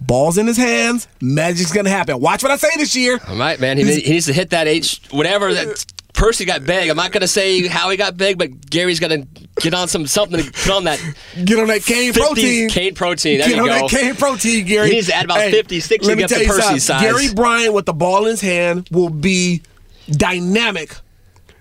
[0.00, 2.20] Balls in his hands, magic's gonna happen.
[2.20, 3.20] Watch what I say this year.
[3.28, 3.76] All right, man.
[3.76, 5.74] He, he needs to hit that H, whatever that uh,
[6.12, 6.88] Percy got big.
[6.90, 9.26] I'm not going to say how he got big, but Gary's to
[9.60, 10.98] get on some something to put on that
[11.44, 12.68] Get on that cane 50 protein.
[12.68, 13.38] cane protein.
[13.38, 13.74] There Get you on go.
[13.88, 14.88] that cane protein, Gary.
[14.88, 17.00] He needs to add about 50, 60 let to get tell to you Percy's size.
[17.02, 19.62] Gary Bryant with the ball in his hand will be
[20.10, 20.94] dynamic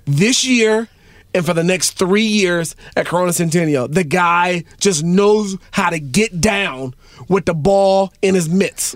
[0.06, 0.88] this year
[1.34, 3.88] and for the next three years at Corona Centennial.
[3.88, 6.96] The guy just knows how to get down
[7.28, 8.96] with the ball in his mitts.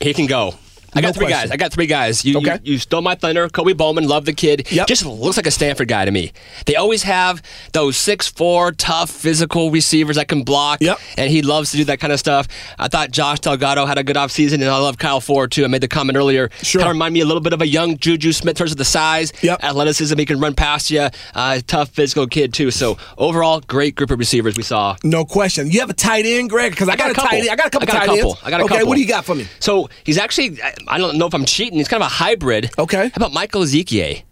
[0.00, 0.54] He can go.
[0.94, 1.40] I got No three question.
[1.48, 1.50] guys.
[1.50, 2.24] I got three guys.
[2.24, 2.58] You, Okay.
[2.64, 3.48] you, you stole my thunder.
[3.48, 4.70] Kobe Bowman, love the kid.
[4.70, 4.86] Yep.
[4.86, 6.32] Just looks like a Stanford guy to me.
[6.66, 10.80] They always have those six four tough physical receivers that can block.
[10.80, 10.98] Yep.
[11.16, 12.46] And he loves to do that kind of stuff.
[12.78, 15.64] I thought Josh Delgado had a good offseason, and I love Kyle Ford too.
[15.64, 16.50] I made the comment earlier.
[16.62, 16.80] Sure.
[16.80, 18.78] Kind of remind me a little bit of a young Juju Smith in terms of
[18.78, 19.64] the size, Yep.
[19.64, 20.18] athleticism.
[20.18, 21.08] He can run past you.
[21.34, 22.70] Uh, tough physical kid too.
[22.70, 24.96] So overall, great group of receivers we saw.
[25.02, 25.70] No question.
[25.70, 26.72] You have a tight end, Greg?
[26.72, 27.30] Because I, got, a couple.
[27.30, 27.50] tight end.
[27.50, 28.30] I got a couple I got tight a couple.
[28.32, 28.40] ends.
[28.44, 28.88] I got a okay, couple.
[28.88, 29.46] what do you got for me?
[29.60, 31.78] So he's actually, I- don't know if I'm cheating.
[31.78, 32.70] He's kind of a hybrid.
[32.78, 33.08] Okay.
[33.08, 34.22] How about Michael Ezeike?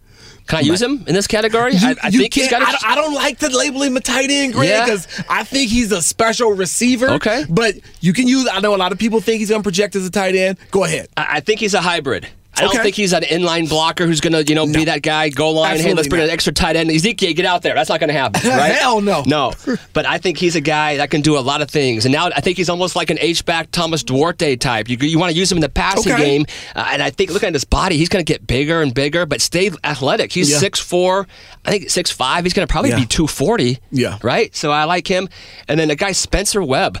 [0.47, 1.73] Can I use him in this category?
[1.75, 2.61] You, I, I think he's got.
[2.61, 4.83] I, don't- I don't like to label him a tight end, Yeah.
[4.83, 7.09] because I think he's a special receiver.
[7.11, 7.45] Okay.
[7.49, 8.49] But you can use.
[8.51, 10.57] I know a lot of people think he's going to project as a tight end.
[10.71, 11.07] Go ahead.
[11.15, 12.27] I I think he's a hybrid.
[12.61, 12.73] I Okay.
[12.77, 15.55] don't think he's an inline blocker who's going to, you know, be that guy, goal
[15.55, 15.79] line.
[15.79, 16.25] hey, let's bring not.
[16.25, 16.89] an extra tight end.
[16.89, 17.73] Ezeike, get out there.
[17.75, 18.73] That's not going to happen, right?
[18.73, 19.23] Hell no.
[19.25, 19.53] No.
[19.93, 22.05] But I think he's a guy that can do a lot of things.
[22.05, 24.89] And now I think he's almost like an H-back Thomas Duarte type.
[24.89, 26.23] You, you want to use him in the passing Okay.
[26.23, 26.45] game.
[26.75, 29.25] Uh, and I think, looking at his body, he's going to get bigger and bigger,
[29.25, 30.31] but stay athletic.
[30.31, 30.59] He's Yeah.
[30.59, 31.25] 6'4",
[31.65, 32.43] I think six five.
[32.43, 32.97] He's going to probably Yeah.
[32.99, 33.79] be 240.
[33.91, 34.17] Yeah.
[34.21, 34.55] Right?
[34.55, 35.29] So I like him.
[35.67, 36.99] And then the guy Spencer Webb.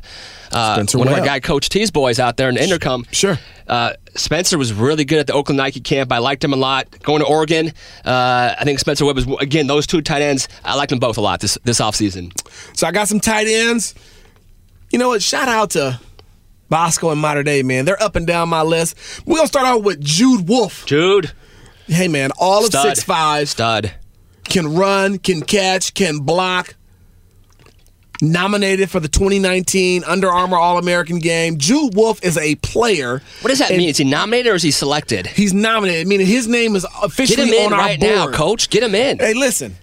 [0.51, 3.05] Uh, Spencer one of our guy Coach T's boys out there in the intercom.
[3.11, 3.37] Sure.
[3.67, 6.11] Uh, Spencer was really good at the Oakland Nike camp.
[6.11, 6.87] I liked him a lot.
[7.03, 7.71] Going to Oregon,
[8.03, 10.47] uh, I think Spencer Webb was again those two tight ends.
[10.65, 12.31] I liked them both a lot this this offseason.
[12.77, 13.95] So I got some tight ends.
[14.91, 15.21] You know what?
[15.23, 15.99] Shout out to
[16.69, 17.85] Bosco and Mater Dei, man.
[17.85, 18.95] They're up and down my list.
[19.25, 20.85] We're going to start out with Jude Wolf.
[20.85, 21.31] Jude,
[21.87, 23.93] Hey, man, all of stud, six five stud.
[24.45, 26.75] can run, can catch, can block.
[28.21, 31.57] Nominated for the 2019 Under Armour All American game.
[31.57, 33.21] Jude Wolf is a player.
[33.41, 33.89] What does that mean?
[33.89, 35.25] Is he nominated or is he selected?
[35.27, 38.11] He's nominated, meaning his name is Get officially him in on our right board.
[38.13, 38.69] now, Coach.
[38.69, 39.17] Get him in.
[39.19, 39.75] Hey, listen.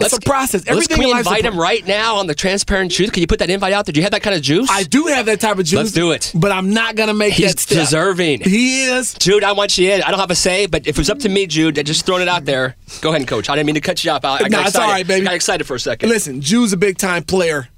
[0.00, 0.52] It's Let's- a process.
[0.62, 3.12] let's- Everything can we invite him right now on the transparent truth?
[3.12, 3.92] Can you put that invite out there?
[3.92, 4.68] Do you have that kind of juice?
[4.68, 5.76] I do have that type of juice.
[5.78, 6.32] Let's do it.
[6.34, 7.78] But I'm not going to make He's that step.
[7.78, 8.40] deserving.
[8.40, 9.14] He is.
[9.14, 10.02] Jude, I want you in.
[10.02, 12.22] I don't have a say, but if it was up to me, Jude, just throwing
[12.22, 12.74] it out there.
[13.02, 13.48] Go ahead and coach.
[13.48, 14.24] I didn't mean to cut you off.
[14.24, 14.84] I, I got No, it's excited.
[14.84, 15.20] all right, baby.
[15.26, 16.08] I got excited for a second.
[16.08, 17.68] Listen, Jude's a big time player.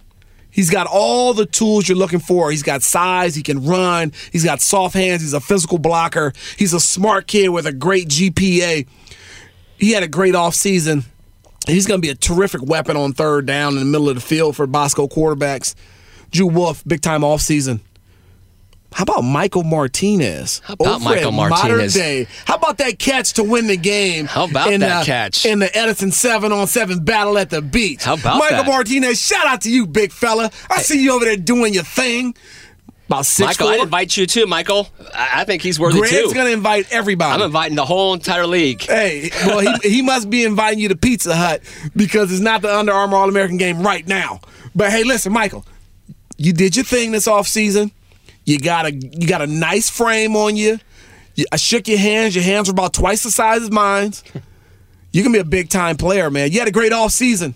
[0.57, 2.51] He's got all the tools you're looking for.
[2.51, 6.33] He's got size, he can run, he's got soft hands, he's a physical blocker.
[6.57, 8.87] He's a smart kid with a great GPA.
[9.77, 11.05] He had a great offseason.
[11.66, 14.23] He's going to be a terrific weapon on third down in the middle of the
[14.23, 15.75] field for Bosco quarterbacks.
[16.31, 17.81] Jude Wolf, big time offseason.
[18.97, 20.63] How about Michael Martinez?
[20.65, 21.63] How about Michael Martinez?
[21.71, 22.27] Modern Day.
[22.47, 24.25] How about that catch to win the game?
[24.25, 25.45] How about in that the- catch?
[25.45, 28.05] in the Edison seven on seven battle at the beach?
[28.05, 28.67] How about Michael that?
[28.67, 29.21] Martinez?
[29.21, 30.51] Shout out to you, big fella.
[30.71, 32.35] I see you over there doing your thing.
[33.07, 33.69] About six Michael.
[33.69, 34.89] I'd invite you too, Michael.
[35.15, 36.33] I, I think he's worthy Greg's too.
[36.33, 37.35] gonna invite everybody.
[37.35, 38.81] I'm inviting the whole entire league.
[38.81, 41.61] Hey, well, he, he must be inviting you to Pizza Hut
[41.95, 44.41] because it's not the Under Armour All American game right now.
[44.75, 45.67] But hey, listen, Michael,
[46.39, 47.93] you did your thing this off season.
[48.47, 50.79] You got a you got a nice frame on you.
[51.35, 51.45] you.
[51.53, 52.35] I shook your hands.
[52.35, 54.13] Your hands were about twice the size as mine.
[55.13, 56.53] You can be a big time player, man.
[56.53, 57.55] You had a great off season.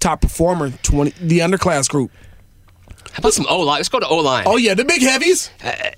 [0.00, 2.10] Top performer, twenty the underclass group.
[3.12, 3.76] How about some O line?
[3.76, 4.42] Let's go to O line.
[4.48, 5.50] Oh yeah, the big heavies.
[5.62, 5.90] Uh,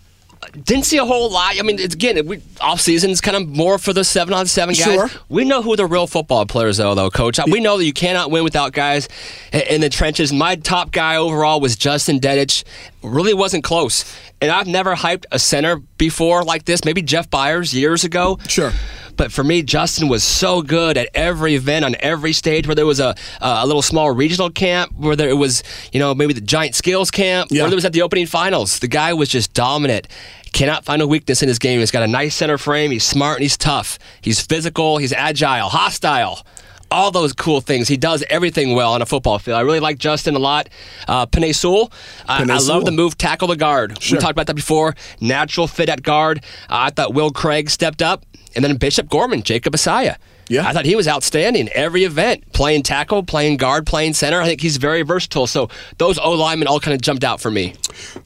[0.62, 1.58] Didn't see a whole lot.
[1.58, 4.46] I mean, it's, again, we, off season is kind of more for the seven on
[4.46, 4.84] seven guys.
[4.84, 5.10] Sure.
[5.28, 7.38] We know who the real football players are, though, Coach.
[7.46, 9.08] We know that you cannot win without guys
[9.52, 10.32] in the trenches.
[10.32, 12.64] My top guy overall was Justin Dedich.
[13.02, 14.04] Really wasn't close.
[14.40, 16.84] And I've never hyped a center before like this.
[16.84, 18.38] Maybe Jeff Byers years ago.
[18.48, 18.72] Sure.
[19.16, 22.66] But for me, Justin was so good at every event on every stage.
[22.66, 26.32] Whether it was a a little small regional camp, whether it was you know maybe
[26.32, 27.62] the giant skills camp, Yeah.
[27.62, 30.08] whether it was at the opening finals, the guy was just dominant.
[30.52, 31.80] Cannot find a weakness in his game.
[31.80, 32.92] He's got a nice center frame.
[32.92, 33.98] He's smart and he's tough.
[34.20, 34.98] He's physical.
[34.98, 36.46] He's agile, hostile.
[36.92, 37.88] All those cool things.
[37.88, 39.56] He does everything well on a football field.
[39.58, 40.68] I really like Justin a lot.
[41.08, 41.90] Uh, Penei Sewell,
[42.28, 44.00] I, I love the move tackle the guard.
[44.00, 44.16] Sure.
[44.16, 44.94] We talked about that before.
[45.20, 46.44] Natural fit at guard.
[46.70, 48.24] Uh, I thought Will Craig stepped up.
[48.54, 50.16] And then Bishop Gorman, Jacob Asaya.
[50.48, 50.68] Yeah.
[50.68, 54.40] I thought he was outstanding every event, playing tackle, playing guard, playing center.
[54.40, 55.46] I think he's very versatile.
[55.46, 57.74] So those O linemen all kind of jumped out for me.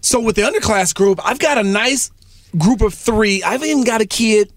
[0.00, 2.10] So with the underclass group, I've got a nice
[2.56, 3.42] group of three.
[3.42, 4.52] I've even got a kid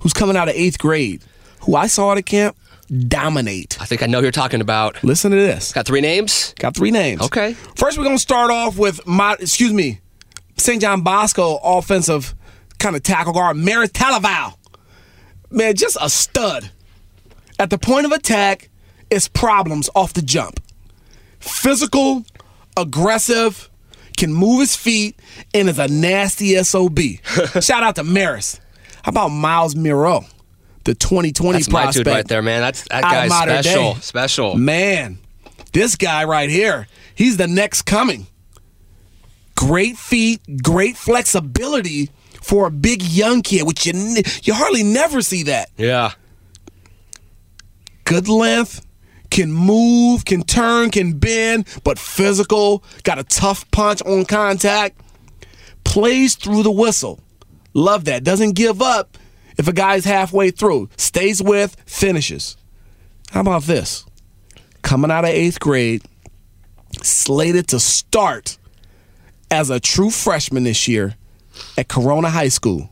[0.00, 1.22] who's coming out of eighth grade
[1.60, 2.56] who I saw at a camp
[3.08, 3.80] dominate.
[3.80, 5.02] I think I know who you're talking about.
[5.02, 5.72] Listen to this.
[5.72, 6.54] Got three names?
[6.58, 7.22] Got three names.
[7.22, 7.54] Okay.
[7.76, 10.00] First, we're gonna start off with my excuse me,
[10.56, 10.80] St.
[10.80, 12.34] John Bosco offensive
[12.78, 14.54] kind of tackle guard, Maris Talaval.
[15.52, 16.70] Man, just a stud.
[17.58, 18.70] At the point of attack,
[19.10, 20.60] it's problems off the jump.
[21.38, 22.24] Physical,
[22.76, 23.68] aggressive,
[24.16, 25.18] can move his feet,
[25.54, 26.98] and is a nasty SOB.
[27.60, 28.60] Shout out to Maris.
[29.02, 30.24] How about Miles Miro,
[30.84, 32.06] the 2020 That's prospect?
[32.06, 32.60] right there, man.
[32.62, 33.94] That's that guy's special.
[33.94, 34.00] day.
[34.00, 34.56] Special.
[34.56, 35.18] Man,
[35.72, 38.26] this guy right here, he's the next coming.
[39.54, 42.10] Great feet, great flexibility
[42.42, 43.92] for a big young kid, which you
[44.42, 45.70] you hardly never see that.
[45.76, 46.12] Yeah.
[48.04, 48.84] Good length,
[49.30, 55.00] can move, can turn, can bend, but physical, got a tough punch on contact,
[55.84, 57.20] plays through the whistle.
[57.74, 58.24] Love that.
[58.24, 59.16] Doesn't give up
[59.56, 60.90] if a guy's halfway through.
[60.96, 62.56] Stays with, finishes.
[63.30, 64.04] How about this?
[64.82, 66.02] Coming out of eighth grade,
[67.02, 68.58] slated to start
[69.50, 71.14] as a true freshman this year
[71.76, 72.90] at Corona High School.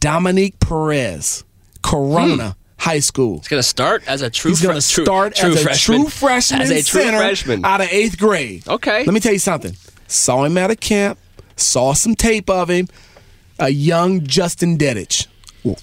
[0.00, 1.44] Dominique Perez,
[1.82, 2.60] Corona hmm.
[2.78, 3.38] High School.
[3.38, 5.60] He's going to start as a true He's going to fre- true- start true as
[5.60, 6.00] a freshman.
[6.00, 7.64] true freshman As a true freshman.
[7.64, 8.66] out of eighth grade.
[8.66, 9.04] Okay.
[9.04, 9.76] Let me tell you something.
[10.08, 11.18] Saw him at a camp.
[11.56, 12.88] Saw some tape of him.
[13.58, 15.26] A young Justin Dedich.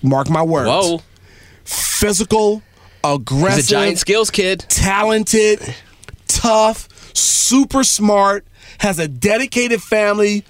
[0.02, 0.69] Mark my words.
[0.69, 1.02] Whoa.
[1.63, 2.62] Physical,
[3.04, 4.65] aggressive, He's a giant skills kid.
[4.69, 5.60] talented,
[6.28, 8.46] tough, super smart,
[8.80, 10.43] has a dedicated family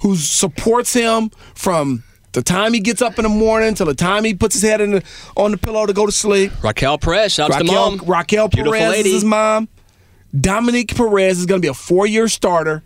[0.00, 4.24] who supports him from the time he gets up in the morning till the time
[4.24, 5.04] he puts his head in the,
[5.36, 6.52] on the pillow to go to sleep.
[6.62, 7.32] Raquel Perez.
[7.34, 8.00] Shout out to mom.
[8.06, 9.08] Raquel Beautiful Perez lady.
[9.08, 9.68] is his mom.
[10.38, 12.82] Dominique Perez is going to be a four-year starter,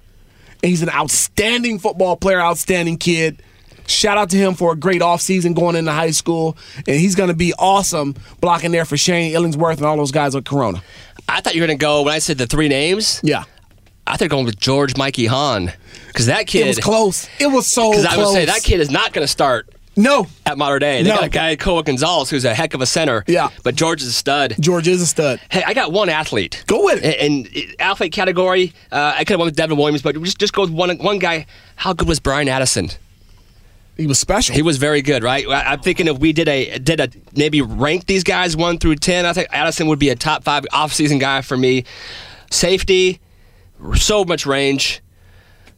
[0.63, 3.43] and he's an outstanding football player, outstanding kid.
[3.89, 7.29] Shout out to him for a great offseason going into high school, and he's going
[7.31, 10.81] to be awesome blocking there for Shane Illingworth and all those guys at Corona.
[11.29, 13.43] I thought you were going to go, when I said the three names, Yeah.
[14.07, 15.73] I think going with George Mikey Hahn.
[16.09, 16.63] Because that kid.
[16.65, 17.29] It was close.
[17.39, 18.15] It was so Because close.
[18.15, 21.03] I would say that kid is not going to start No, at Mater Dei.
[21.03, 21.17] They No.
[21.17, 23.25] got a guy, Koa Gonzalez, who's a heck of a center.
[23.29, 23.51] Yeah.
[23.63, 24.57] But George is a stud.
[24.59, 25.41] George is a stud.
[25.51, 26.65] Hey, I got one athlete.
[26.67, 27.19] Go with it.
[27.21, 30.53] And, and athlete category, uh, I could have went with Devin Williams, but just just
[30.53, 31.47] go with one one guy.
[31.77, 32.91] How good was Brian Addison?
[33.97, 34.55] He was special.
[34.55, 35.47] He was very good, right?
[35.47, 38.97] I- I'm thinking if we did a did a maybe rank these guys one through
[38.97, 41.85] ten, I think Addison would be a top five offseason guy for me.
[42.51, 43.21] Safety,
[43.97, 45.01] so much range,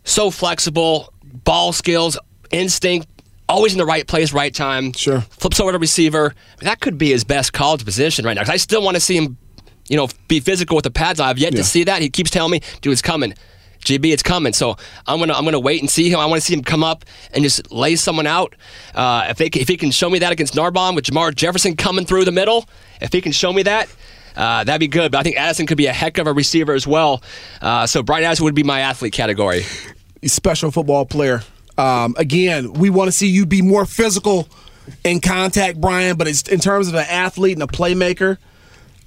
[0.05, 1.13] so flexible,
[1.45, 2.19] ball skills,
[2.51, 3.09] instinct,
[3.49, 4.93] always in the right place, right time.
[4.93, 5.21] Sure.
[5.31, 6.35] Flips over to receiver.
[6.61, 8.43] That could be his best college position right now.
[8.43, 9.37] 'Cause I still want to see him,
[9.89, 11.21] you know, be physical with the pads.
[11.21, 11.59] I've yet Yeah.
[11.59, 12.01] to see that.
[12.03, 13.35] He keeps telling me, dude, it's coming.
[13.85, 14.55] GB, it's coming.
[14.55, 16.19] So I'm gonna I'm gonna wait and see him.
[16.19, 18.55] I want to see him come up and just lay someone out.
[18.95, 22.07] Uh, if they if he can show me that against Narbonne with Jamar Jefferson coming
[22.07, 22.67] through the middle,
[23.03, 23.89] if he can show me that,
[24.37, 25.13] uh, that'd be good.
[25.13, 27.23] But I think Addison could be a heck of a receiver as well.
[27.61, 29.65] Uh, so Brian Addison would be my athlete category.
[30.25, 31.43] special football player.
[31.77, 34.49] Um, again, we want to see you be more physical
[35.03, 36.17] in contact, Brian.
[36.17, 38.39] But in terms of an athlete and a playmaker,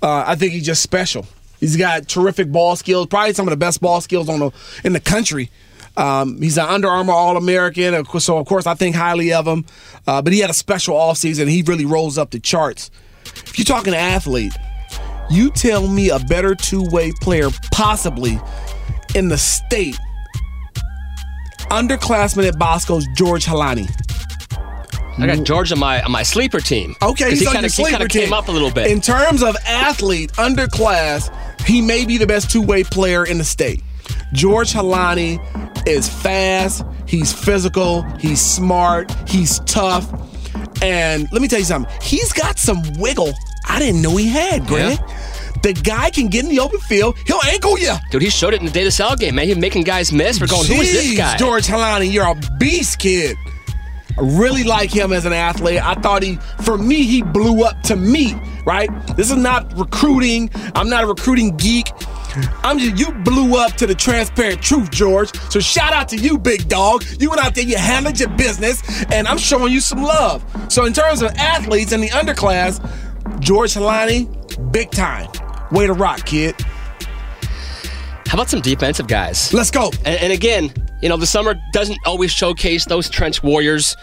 [0.01, 1.25] uh, I think he's just special.
[1.59, 4.51] He's got terrific ball skills, probably some of the best ball skills on the
[4.83, 5.49] in the country.
[5.95, 9.65] Um, he's an Under Armour All American, so of course I think highly of him.
[10.05, 11.49] Uh, but he had a special offseason.
[11.49, 12.91] He really rolls up the charts.
[13.25, 14.53] If you're talking athlete,
[15.29, 18.39] you tell me a better two way player possibly
[19.15, 19.97] in the state
[21.69, 23.89] underclassman at Bosco's George Holani.
[25.19, 26.95] I got George on my on my sleeper team.
[27.01, 28.91] Okay, he's he kind of he kind of came up a little bit.
[28.91, 31.33] In terms of athlete, underclass,
[31.65, 33.81] he may be the best two-way player in the state.
[34.33, 35.39] George Holani
[35.87, 40.07] is fast, he's physical, he's smart, he's tough.
[40.83, 43.33] And let me tell you something, he's got some wiggle
[43.67, 44.99] I didn't know he had, Greg.
[44.99, 45.23] Yeah.
[45.63, 47.93] The guy can get in the open field, he'll ankle you.
[48.11, 49.47] Dude, he showed it in the Data Cell game, man.
[49.47, 50.39] He's making guys miss.
[50.39, 51.35] We're going, who is this guy?
[51.37, 53.35] George Holani, you're a beast, kid.
[54.17, 55.83] I really like him as an athlete.
[55.83, 58.33] I thought he, for me, he blew up to me,
[58.65, 58.89] right?
[59.15, 60.49] This is not recruiting.
[60.73, 61.91] I'm not a recruiting geek.
[62.63, 65.35] I'm just, you blew up to the transparent truth, George.
[65.51, 67.03] So shout out to you, big dog.
[67.19, 70.45] You went out there, you handled your business, and I'm showing you some love.
[70.71, 72.79] So in terms of athletes in the underclass,
[73.39, 75.29] George Holani, big time.
[75.71, 76.55] Way to rock, kid.
[78.27, 79.53] How about some defensive guys?
[79.53, 79.91] Let's go.
[80.05, 80.71] And, and again,
[81.01, 83.95] you know, the summer doesn't always showcase those trench warriors,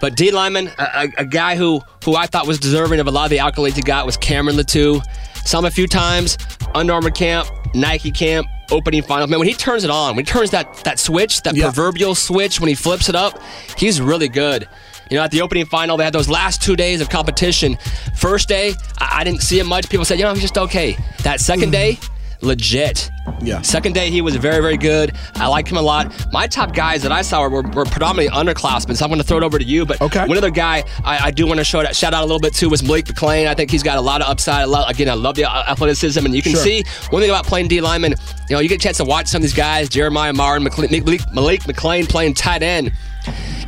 [0.00, 3.10] but D lineman, a, a, a guy who who I thought was deserving of a
[3.10, 5.02] lot of the accolades he got was Cameron Latu.
[5.46, 6.36] Saw him a few times,
[6.74, 9.30] Under Armour camp, Nike camp, opening finals.
[9.30, 11.64] Man, when he turns it on, when he turns that that switch, that Yeah.
[11.64, 13.38] proverbial switch, when he flips it up,
[13.76, 14.68] he's really good.
[15.10, 17.76] You know, at the opening final, they had those last two days of competition.
[18.16, 19.88] First day, I, I didn't see him much.
[19.88, 20.96] People said, you know, he's just okay.
[21.24, 21.98] That second day,
[22.42, 23.10] legit.
[23.42, 23.60] Yeah.
[23.62, 25.12] Second day, he was very, very good.
[25.34, 26.12] I like him a lot.
[26.32, 29.36] My top guys that I saw were, were predominantly underclassmen, so I'm going to throw
[29.38, 29.84] it over to you.
[29.86, 30.26] But Okay.
[30.26, 32.68] one other guy I, I do want to show, shout out a little bit to
[32.68, 33.46] was Malik McClain.
[33.46, 34.62] I think he's got a lot of upside.
[34.62, 36.62] I love, again, I love the uh, athleticism, and you can Sure.
[36.62, 38.14] see one thing about playing D lineman.
[38.48, 40.90] You know, you get a chance to watch some of these guys, Jeremiah Martin, McClain,
[40.90, 42.92] Malik, Malik McClain playing tight end.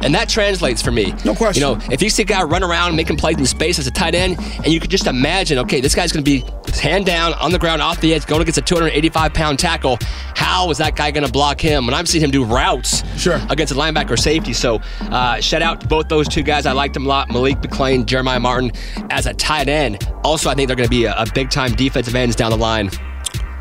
[0.03, 1.15] And that translates for me.
[1.25, 1.63] No question.
[1.63, 3.91] You know, if you see a guy run around making plays in space as a
[3.91, 6.45] tight end, and you could just imagine, okay, this guy's going to be
[6.81, 9.99] hand down on the ground off the edge, going against a 285 pound tackle.
[10.35, 11.87] How is that guy going to block him?
[11.87, 13.41] When I've seen him do routes Sure.
[13.51, 14.53] against a linebacker safety.
[14.53, 16.67] So, uh, shout out to both those two guys.
[16.67, 17.31] I liked them a lot.
[17.31, 18.73] Malik McClain, Jeremiah Martin
[19.11, 20.09] as a tight end.
[20.25, 22.57] Also, I think they're going to be a, a big time defensive ends down the
[22.57, 22.91] line.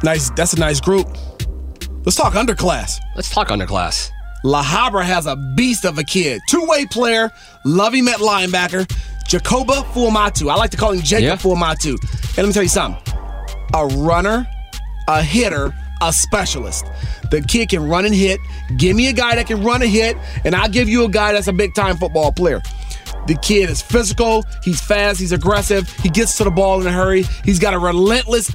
[0.03, 0.31] Nice.
[0.31, 1.07] That's a nice group.
[2.03, 2.99] Let's talk underclass.
[3.15, 4.09] Let's talk underclass.
[4.43, 6.41] La Habra has a beast of a kid.
[6.49, 7.31] Two way player.
[7.63, 8.87] Love him at linebacker.
[9.27, 10.51] Jacoba Fuamatu.
[10.51, 11.35] I like to call him Jacob Yeah.
[11.37, 11.95] Fuamatu.
[12.29, 13.01] And let me tell you something
[13.73, 14.45] a runner,
[15.07, 16.85] a hitter, a specialist.
[17.29, 18.39] The kid can run and hit.
[18.77, 21.31] Give me a guy that can run and hit, and I'll give you a guy
[21.31, 22.61] that's a big time football player.
[23.27, 26.91] The kid is physical, he's fast, he's aggressive, he gets to the ball in a
[26.91, 28.53] hurry, he's got a relentless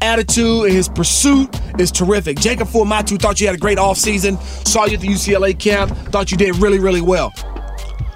[0.00, 2.38] attitude, and his pursuit is terrific.
[2.38, 6.30] Jacob Fuamatu thought you had a great offseason, saw you at the UCLA camp, thought
[6.30, 7.32] you did really, really well.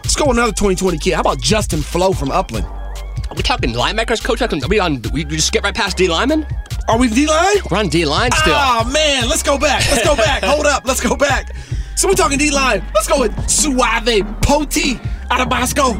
[0.02, 1.14] Let's go with another 2020 kid.
[1.14, 2.66] How about Justin Flowe from Upland?
[2.66, 4.42] Are we talking linebackers, coach?
[4.42, 5.00] Are we on?
[5.12, 6.46] We just skip right past D lineman?
[6.88, 7.56] Are we D line?
[7.70, 8.54] We're on D line still.
[8.54, 9.88] Oh man, let's go back.
[9.90, 10.42] Let's go back.
[10.42, 11.54] Hold up, let's go back.
[11.96, 12.84] So we're talking D line.
[12.94, 14.98] Let's go with Suave Poti
[15.30, 15.94] out of Bosco.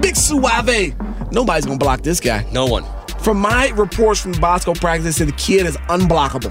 [0.00, 0.94] Big Suave.
[1.32, 2.46] Nobody's gonna block this guy.
[2.52, 2.84] no one.
[3.28, 6.50] From my reports from Bosco practice, the kid is unblockable.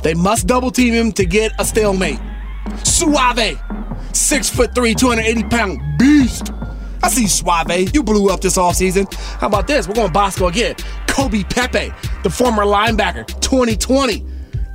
[0.00, 2.20] They must double team him to get a stalemate.
[2.84, 3.60] Suave,
[4.12, 6.52] six foot three, 280 pound beast.
[7.02, 7.92] I see Suave.
[7.92, 9.12] You blew up this offseason.
[9.40, 9.88] How about this?
[9.88, 10.76] We're going Bosco again.
[11.08, 11.92] Kobe Pepe,
[12.22, 14.24] the former linebacker, 2020.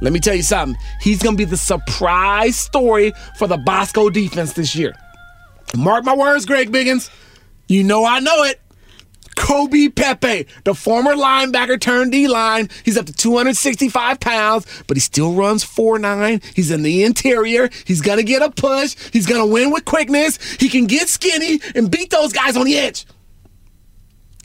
[0.01, 0.78] Let me tell you something.
[0.99, 4.93] He's going to be the surprise story for the Bosco defense this year.
[5.78, 7.09] Mark my words, Greg Biggins.
[7.69, 8.59] You know I know it.
[9.44, 12.70] Kobe Pepe, the former linebacker turned D line.
[12.86, 16.41] He's up to 265 pounds, but he still runs 4'9.
[16.56, 17.70] He's in the interior.
[17.84, 18.96] He's going to get a push.
[19.12, 20.38] He's going to win with quickness.
[20.54, 23.06] He can get skinny and beat those guys on the edge.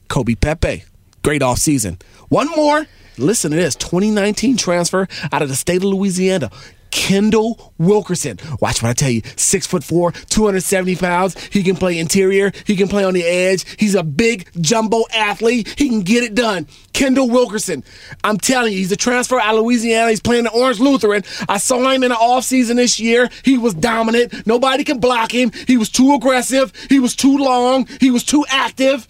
[0.09, 0.83] Kobe Pepe,
[1.23, 2.03] great offseason.
[2.29, 2.85] One more.
[3.19, 6.51] Listen to this 2019 transfer out of the state of Louisiana.
[6.91, 8.39] Kendall Wilkerson.
[8.61, 9.23] Watch what I tell you.
[9.37, 11.43] Six foot four, 270 pounds.
[11.49, 12.53] He can play interior.
[12.65, 13.65] He can play on the edge.
[13.79, 15.75] He's a big jumbo athlete.
[15.77, 16.67] He can get it done.
[16.93, 17.85] Kendall Wilkerson.
[18.25, 20.11] I'm telling you, he's a transfer out of Louisiana.
[20.11, 21.23] He's playing the Orange Lutheran.
[21.49, 23.29] I saw him in the offseason this year.
[23.45, 24.47] He was dominant.
[24.47, 25.53] Nobody can block him.
[25.67, 26.73] He was too aggressive.
[26.89, 27.87] He was too long.
[28.01, 29.07] He was too active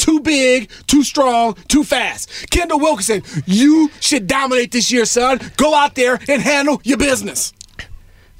[0.00, 2.50] too big, too strong, too fast.
[2.50, 5.38] Kendall Wilkinson, you should dominate this year, son.
[5.56, 7.52] Go out there and handle your business.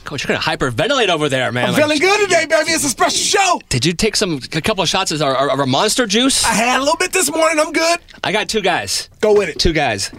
[0.04, 1.66] Coach, you're gonna hyperventilate over there, man.
[1.66, 2.70] I'm Like, feeling good today, baby.
[2.70, 3.60] It's a special show.
[3.68, 6.42] Did you take some a couple of shots of our, our, our monster juice?
[6.44, 7.60] I had a little bit this morning.
[7.60, 8.00] I'm good.
[8.24, 9.10] I got two guys.
[9.20, 9.58] Go with it.
[9.58, 10.10] Two guys.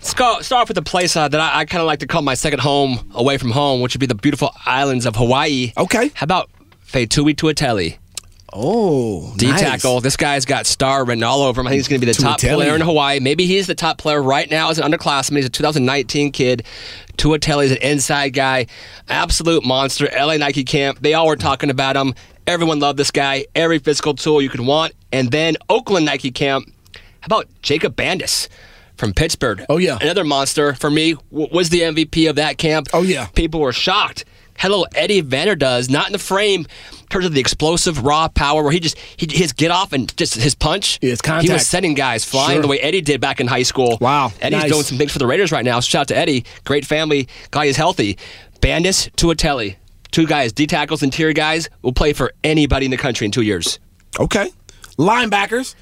[0.00, 2.06] Let's go, start off with a place uh, that I, I kind of like to
[2.06, 5.72] call my second home away from home, which would be the beautiful islands of Hawaii.
[5.76, 6.10] Okay.
[6.14, 6.50] How about
[6.86, 7.98] Faatui Tuitele?
[8.52, 10.00] Oh, D tackle.
[10.00, 11.66] This guy's got star written all over him.
[11.66, 13.20] I think he's going to be the top player in Hawaii.
[13.20, 15.36] Maybe he's the top player right now as an underclassman.
[15.36, 16.64] He's a 2019 kid.
[17.16, 18.66] Tuitele's an inside guy,
[19.08, 20.08] absolute monster.
[20.12, 21.00] LA Nike camp.
[21.00, 22.14] They all were talking about him.
[22.46, 23.46] Everyone loved this guy.
[23.54, 24.94] Every physical tool you could want.
[25.12, 26.66] And then Oakland Nike camp.
[26.94, 28.48] How about Jacob Bandes?
[29.00, 29.64] from Pittsburgh.
[29.70, 29.96] Oh, yeah.
[30.00, 32.88] another monster for me was the MVP of that camp.
[32.92, 33.28] Oh, yeah.
[33.34, 34.26] people were shocked.
[34.62, 38.62] A little Eddie Vanderdoes not in the frame in terms of the explosive raw power
[38.62, 40.98] where he just he, his get off and just his punch.
[41.00, 42.62] His He was sending guys flying Sure.
[42.62, 43.96] the way Eddie did back in high school.
[44.00, 44.70] Wow, Eddie's nice.
[44.70, 45.80] doing some things for the Raiders right now.
[45.80, 48.18] Shout out to Eddie, great family, guy is healthy.
[48.60, 49.76] Bandes Tuitele,
[50.10, 53.42] two guys, D tackles, interior guys, will play for anybody in the country in two
[53.42, 53.78] years.
[54.18, 54.50] Okay.
[54.98, 55.74] Linebackers.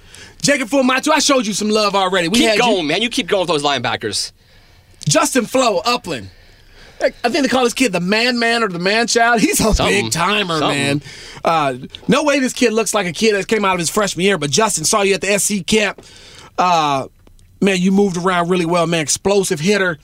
[0.42, 2.28] Jacob Fulmatu, I showed you some love already.
[2.28, 3.02] We Keep had you- going, man.
[3.02, 4.30] You keep going with those linebackers.
[5.08, 6.30] Justin Flowe, Upland.
[7.00, 9.40] I think they call this kid the man man or the man child.
[9.40, 10.04] He's a Something.
[10.04, 10.78] big timer, Something.
[10.78, 11.02] man.
[11.44, 11.74] Uh,
[12.08, 14.38] no way this kid looks like a kid that came out of his freshman year,
[14.38, 16.02] but Justin saw you at the SC camp.
[16.58, 17.06] Uh,
[17.60, 19.00] man, you moved around really well, man.
[19.00, 19.98] Explosive hitter.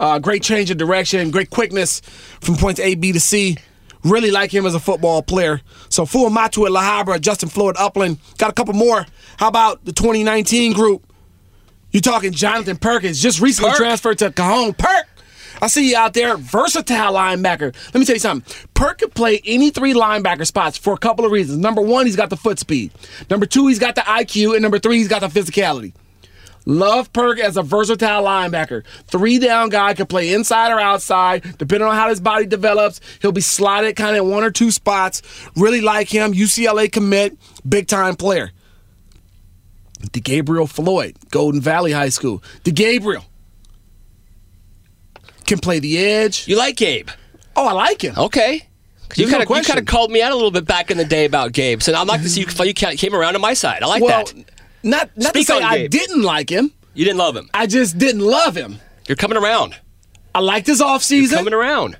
[0.00, 2.00] Uh, great change of direction, great quickness
[2.40, 3.56] from points A, B to C.
[4.02, 5.60] Really like him as a football player.
[5.90, 8.18] So Full Matu at La Habra, Justin Flowe Upland.
[8.36, 9.06] Got a couple more.
[9.36, 11.06] How about the 2019 group?
[11.92, 13.78] You're talking Jonathan Perkins, just recently Perk.
[13.78, 14.72] transferred to Cajon.
[14.72, 15.06] Perk!
[15.62, 17.72] I see you out there, versatile linebacker.
[17.94, 18.54] Let me tell you something.
[18.74, 21.58] Perk could play any three linebacker spots for a couple of reasons.
[21.58, 22.90] Number one, he's got the foot speed.
[23.30, 24.54] Number two, he's got the IQ.
[24.54, 25.94] And number three, he's got the physicality.
[26.66, 28.84] Love Perk as a versatile linebacker.
[29.06, 33.00] Three down guy can play inside or outside, depending on how his body develops.
[33.20, 35.22] He'll be slotted kind of in one or two spots.
[35.54, 36.32] Really like him.
[36.32, 37.36] UCLA commit,
[37.68, 38.50] big time player.
[40.10, 42.42] DeGabriel Floyd, Golden Valley High School.
[42.64, 43.24] DeGabriel
[45.52, 46.48] can play the edge.
[46.48, 47.10] You like Gabe?
[47.54, 48.14] Oh, I like him.
[48.16, 48.66] Okay.
[49.16, 51.04] You kind of you kind of called me out a little bit back in the
[51.04, 53.82] day about Gabe, so I'd like to see you you came around to my side.
[53.82, 54.34] I like well, that.
[54.82, 55.90] not not Speak to say I Gabe.
[55.90, 56.72] didn't like him.
[56.94, 57.50] You didn't love him.
[57.52, 58.78] I just didn't love him.
[59.06, 59.76] You're coming around.
[60.34, 61.34] I liked his You're offseason.
[61.34, 61.98] coming around.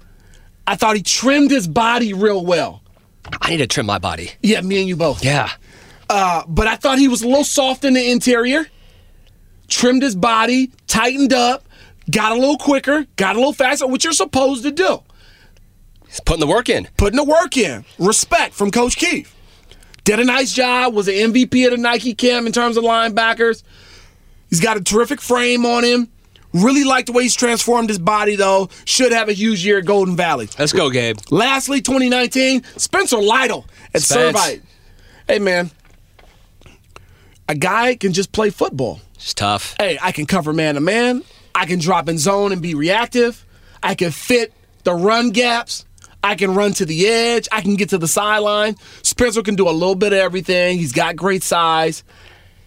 [0.67, 2.83] I thought he trimmed his body real well.
[3.43, 4.31] I need to trim my body.
[4.43, 5.23] Yeah, me and you both.
[5.23, 5.51] Yeah.
[6.09, 8.67] Uh, but I thought he was a little soft in the interior.
[9.69, 11.67] Trimmed his body, tightened up,
[12.11, 15.03] got a little quicker, got a little faster, which you're supposed to do.
[16.07, 16.89] He's putting the work in.
[16.97, 17.85] Putting the work in.
[17.99, 19.35] Respect from Coach Keith.
[20.05, 23.63] Did a nice job, was an MVP at the Nike camp in terms of linebackers.
[24.51, 26.09] He's got a terrific frame on him.
[26.53, 28.69] Really like the way he's transformed his body, though.
[28.85, 30.51] Should have a huge year at Golden Valley.
[30.59, 31.17] Let's go, Gabe.
[31.31, 34.39] Lastly, 2019, Spencer Lytle at Spence.
[34.39, 34.63] Servite.
[35.27, 35.71] Hey, man.
[37.49, 39.01] A guy can just play football.
[39.15, 39.75] It's tough.
[39.79, 41.23] Hey, I can cover man to man.
[41.55, 43.45] I can drop in zone and be reactive.
[43.83, 44.53] I can fit
[44.85, 45.85] the run gaps.
[46.25, 47.49] I can run to the edge.
[47.51, 48.77] I can get to the sideline.
[49.03, 50.79] Spencer can do a little bit of everything.
[50.79, 52.05] He's got great size.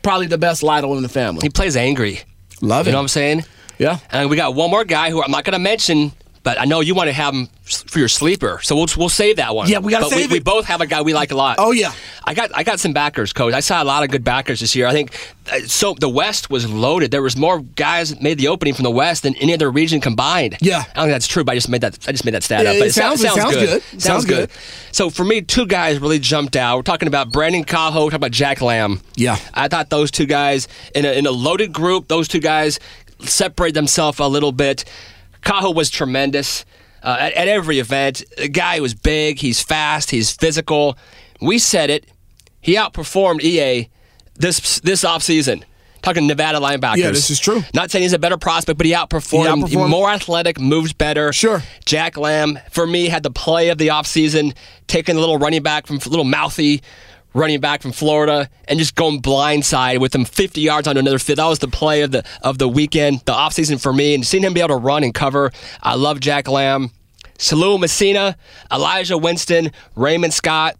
[0.02, 1.42] Probably the best Lytle in the family.
[1.44, 2.20] He plays angry.
[2.62, 2.90] Love it.
[2.90, 3.46] You know what I'm saying?
[3.78, 4.00] Yeah.
[4.12, 6.12] And we got one more guy who I'm not going to mention,
[6.46, 9.38] but I know you want to have him for your sleeper, so we'll we'll save
[9.38, 9.68] that one.
[9.68, 10.40] Yeah, we gotta save we, it.
[10.40, 11.56] We both have a guy we like a lot.
[11.58, 11.92] Oh, yeah.
[12.24, 13.56] I got I got some backers, coach.
[13.56, 14.86] I saw a lot of good backers this year.
[14.86, 15.12] I think
[15.52, 15.96] uh, so.
[15.96, 17.10] The West was loaded.
[17.10, 20.00] There was more guys that made the opening from the West than any other region
[20.02, 20.58] combined.
[20.62, 20.78] Yeah.
[20.78, 22.64] I don't think that's true, but I just made that I just made that stat
[22.64, 22.78] Yeah, up.
[22.78, 23.82] But it sounds- it sounds good.
[23.82, 24.50] Sounds, Sounds good.
[24.50, 24.58] good.
[24.92, 26.78] So for me, two guys really jumped out.
[26.78, 29.02] We're talking about Brandon Kaho, talking about Jack Lamb.
[29.16, 29.40] Yeah.
[29.56, 32.80] I thought those two guys in a, in a loaded group, those two guys
[33.22, 34.86] separate themselves a little bit.
[35.46, 36.66] Kaho was tremendous
[37.04, 38.24] uh, at, at every event.
[38.38, 40.98] The guy was big, he's fast, he's physical.
[41.40, 42.08] We said it.
[42.60, 43.90] He outperformed EA
[44.36, 45.64] this this offseason.
[46.02, 46.98] Talking Nevada linebackers.
[46.98, 47.64] Yeah, this is true.
[47.74, 49.68] Not saying he's a better prospect, but he outperformed.
[49.68, 49.90] He outperformed.
[49.90, 51.34] More athletic, moves better.
[51.34, 51.64] Sure.
[51.86, 55.88] Jack Lamb, for me, had the play of the offseason, taking a little running back
[55.88, 56.84] from a little mouthy
[57.36, 61.38] running back from Florida and just going blindside with him 50 yards on another field.
[61.38, 64.16] That was the play of the of the weekend, the offseason for me.
[64.16, 65.52] And seeing him be able to run and cover,
[65.84, 66.90] I love Jack Lamb.
[67.38, 68.38] Salu Messina,
[68.72, 70.78] Elijah Winston, Raymond Scott.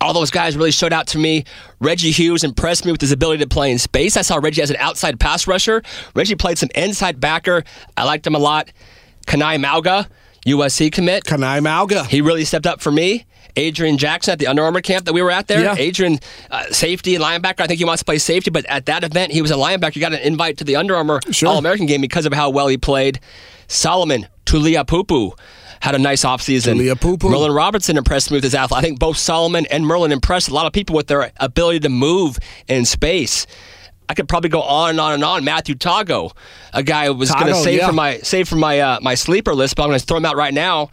[0.00, 1.44] All those guys really showed out to me.
[1.78, 4.16] Reggie Hughes impressed me with his ability to play in space.
[4.16, 5.82] I saw Reggie as an outside pass rusher.
[6.16, 7.62] Reggie played some inside backer.
[7.96, 8.72] I liked him a lot.
[9.26, 10.08] Kanai Mauga,
[10.46, 11.24] USC commit.
[11.24, 12.06] Kanai Mauga.
[12.06, 13.26] He really stepped up for me.
[13.56, 15.62] Adrian Jackson at the Under Armour camp that we were at there.
[15.62, 15.74] Yeah.
[15.76, 16.18] Adrian,
[16.50, 17.60] uh, safety and linebacker.
[17.60, 19.94] I think he wants to play safety, but at that event, he was a linebacker.
[19.94, 21.48] He got an invite to the Under Armour Sure.
[21.48, 23.20] All American game because of how well he played.
[23.68, 25.38] Solomon Tuliaupupu
[25.80, 26.76] had a nice offseason.
[27.30, 28.78] Merlin Robertson impressed me with his athlete.
[28.78, 31.88] I think both Solomon and Merlin impressed a lot of people with their ability to
[31.88, 32.38] move
[32.68, 33.46] in space.
[34.08, 35.44] I could probably go on and on and on.
[35.44, 36.32] Matthew Tago,
[36.72, 37.86] a guy who was going to save yeah.
[37.86, 40.24] for my save for my uh, my sleeper list, but I'm going to throw him
[40.24, 40.90] out right now.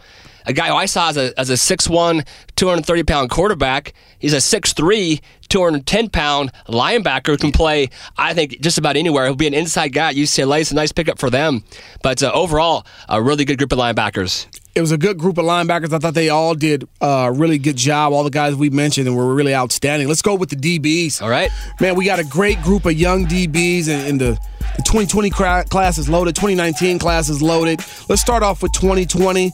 [0.50, 2.26] A guy who I saw as a as a 6'1",
[2.56, 3.92] 230 pound quarterback.
[4.18, 7.88] He's a 6'3", 210 pound linebacker who can play.
[8.18, 9.26] I think just about anywhere.
[9.26, 10.62] He'll be an inside guy at UCLA.
[10.62, 11.62] It's a nice pickup for them.
[12.02, 14.46] But uh, overall, a really good group of linebackers.
[14.74, 15.92] it was a good group of linebackers.
[15.92, 18.12] I thought they all did a really good job.
[18.12, 20.08] All the guys we mentioned and were really outstanding.
[20.08, 21.22] Let's go with the DBs.
[21.22, 21.50] All right.
[21.80, 24.36] Man, we got a great group of young DBs in, in the
[24.76, 26.34] The 2020 class is loaded.
[26.34, 27.78] 2019 class is loaded.
[28.08, 29.52] Let's start off with 2020.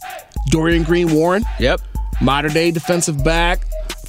[0.50, 1.80] Dorian Green Warren, Yep.
[2.20, 3.60] Mater Dei defensive back.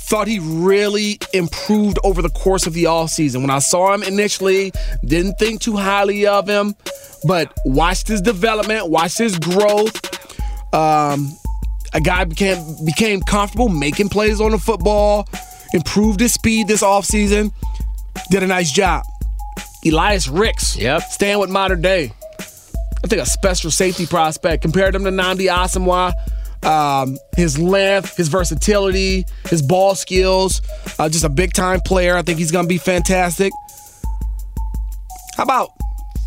[0.09, 3.41] Thought he really improved over the course of the offseason.
[3.41, 4.71] When I saw him initially,
[5.05, 6.75] didn't think too highly of him,
[7.25, 9.99] but watched his development, watched his growth.
[10.73, 11.35] Um,
[11.93, 15.27] a guy became became comfortable making plays on the football,
[15.73, 17.51] improved his speed this offseason,
[18.31, 19.03] did a nice job.
[19.85, 21.01] Elias Ricks, Yep.
[21.11, 22.13] staying with Mater Dei.
[23.03, 24.61] I think a special safety prospect.
[24.61, 26.13] Compared him to Nnamdi Asomugha,
[26.65, 30.61] um, his length, his versatility, his ball skills,
[30.99, 32.17] uh, just a big time player.
[32.17, 33.53] I think he's going to be fantastic.
[35.35, 35.69] How about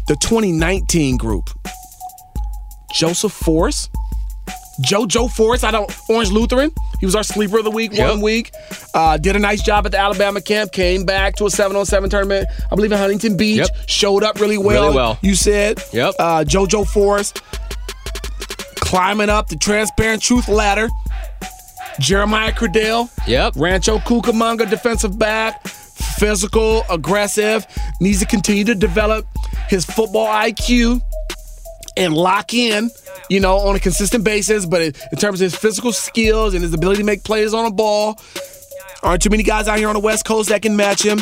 [0.07, 1.51] the 2019 group?
[2.95, 3.91] Joseph Forrest,
[4.83, 6.71] JoJo Forrest out of Orange Lutheran.
[7.01, 8.09] He was our sleeper of the week Yep.
[8.11, 8.53] one week.
[8.95, 10.73] Uh, did a nice job at the Alabama camp.
[10.73, 12.47] Came back to a seven on seven tournament.
[12.71, 13.59] I believe in Huntington Beach.
[13.59, 13.69] Yep.
[13.89, 14.85] Showed up really well.
[14.85, 15.19] Really well.
[15.23, 15.83] You said.
[15.93, 16.15] Yep.
[16.19, 17.43] Uh, JoJo Forrest
[18.77, 20.89] climbing up the transparent truth ladder.
[21.99, 23.11] Jeremiah Cradell.
[23.27, 23.55] Yep.
[23.57, 25.67] Rancho Cucamonga defensive back.
[25.67, 27.67] Physical, aggressive.
[28.01, 29.27] Needs to continue to develop
[29.69, 31.01] his football IQ
[32.01, 32.91] and lock in,
[33.29, 34.65] you know, on a consistent basis.
[34.65, 37.71] But in terms of his physical skills and his ability to make plays on the
[37.71, 38.19] ball,
[39.03, 41.21] aren't too many guys out here on the West Coast that can match him.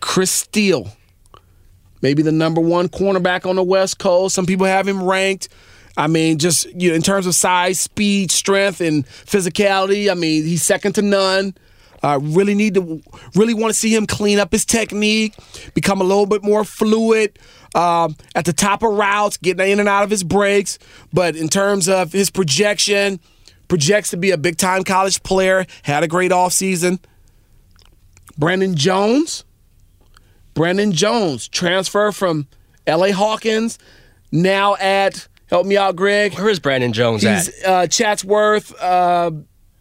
[0.00, 0.88] Chris Steele,
[2.00, 4.34] maybe the number one cornerback on the West Coast.
[4.34, 5.48] Some people have him ranked.
[5.96, 10.10] I mean, just you know, in terms of size, speed, strength, and physicality.
[10.10, 11.54] I mean, he's second to none.
[12.04, 13.00] I really need to,
[13.36, 15.34] really want to see him clean up his technique,
[15.74, 17.38] become a little bit more fluid
[17.74, 20.78] um, at the top of routes, getting in and out of his breaks.
[21.12, 23.20] But in terms of his projection,
[23.68, 25.66] projects to be a big time college player.
[25.82, 26.98] Had a great offseason.
[28.38, 29.44] Brandon Jones.
[30.54, 32.46] Brandon Jones transfer from
[32.86, 33.10] L.A.
[33.10, 33.78] Hawkins,
[34.30, 36.34] now at help me out, Greg.
[36.34, 37.48] Where is Brandon Jones at?
[37.64, 38.74] Uh, Chatsworth.
[38.80, 39.30] Uh,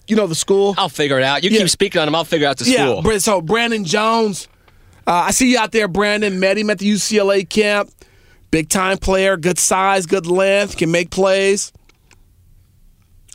[0.08, 0.76] you know the school.
[0.78, 1.44] I'll figure it out.
[1.44, 1.60] You Yeah.
[1.60, 2.16] keep speaking on him.
[2.16, 3.02] I'll figure out the school.
[3.02, 4.48] Bra- so Brandon Jones,
[5.08, 6.40] uh, I see you out there, Brandon.
[6.40, 7.90] Met him at the UCLA camp.
[8.52, 11.72] Big time player, good size, good length, can make plays.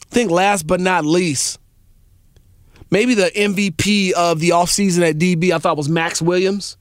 [0.03, 1.59] I think last but not least,
[2.91, 6.77] maybe the MVP of the offseason at DB, I thought was Max Williams.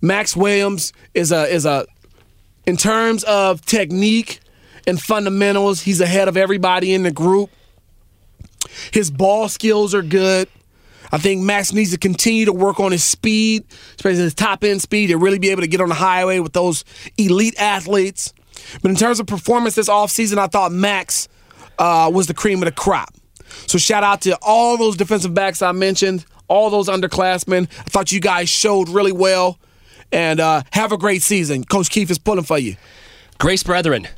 [0.00, 1.84] Max Williams is a is a
[2.66, 4.40] in terms of technique
[4.86, 7.50] and fundamentals, he's ahead of everybody in the group.
[8.92, 10.48] His ball skills are good.
[11.12, 13.64] I think Max needs to continue to work on his speed,
[13.96, 16.52] especially his top end speed, to really be able to get on the highway with
[16.52, 16.84] those
[17.16, 18.32] elite athletes.
[18.82, 21.28] But in terms of performance this offseason, I thought Max
[21.78, 23.14] uh, was the cream of the crop.
[23.66, 27.62] So shout out to all those defensive backs I mentioned, all those underclassmen.
[27.78, 29.58] I thought you guys showed really well.
[30.12, 31.62] And uh, have a great season.
[31.62, 32.76] Coach Keith is pulling for you.
[33.38, 34.08] Grace Brethren.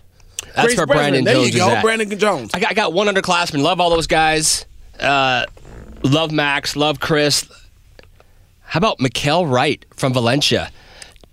[0.54, 1.12] That's Grace where Brethren.
[1.12, 1.80] Brandon there Jones you go.
[1.82, 2.50] Brandon Jones.
[2.54, 3.62] I got, I got one underclassman.
[3.62, 4.64] Love all those guys.
[4.98, 5.44] Uh,
[6.04, 6.76] love Max.
[6.76, 7.50] Love Chris.
[8.60, 10.70] How about Mikel Wright from Valencia?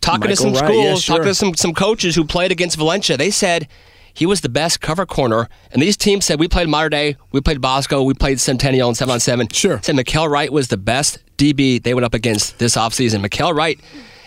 [0.02, 1.18] Talking to some Wright, schools, yeah, sure.
[1.18, 3.18] talking to some, some coaches who played against Valencia.
[3.18, 3.68] They said
[4.14, 5.50] he was the best cover corner.
[5.72, 8.98] And these teams said we played Mater Dei, we played Bosco, we played Centennial and
[8.98, 9.48] 7 on 7.
[9.50, 9.80] Sure.
[9.82, 13.22] Said Mikel Wright was the best DB they went up against this offseason.
[13.22, 13.80] Mikel Wright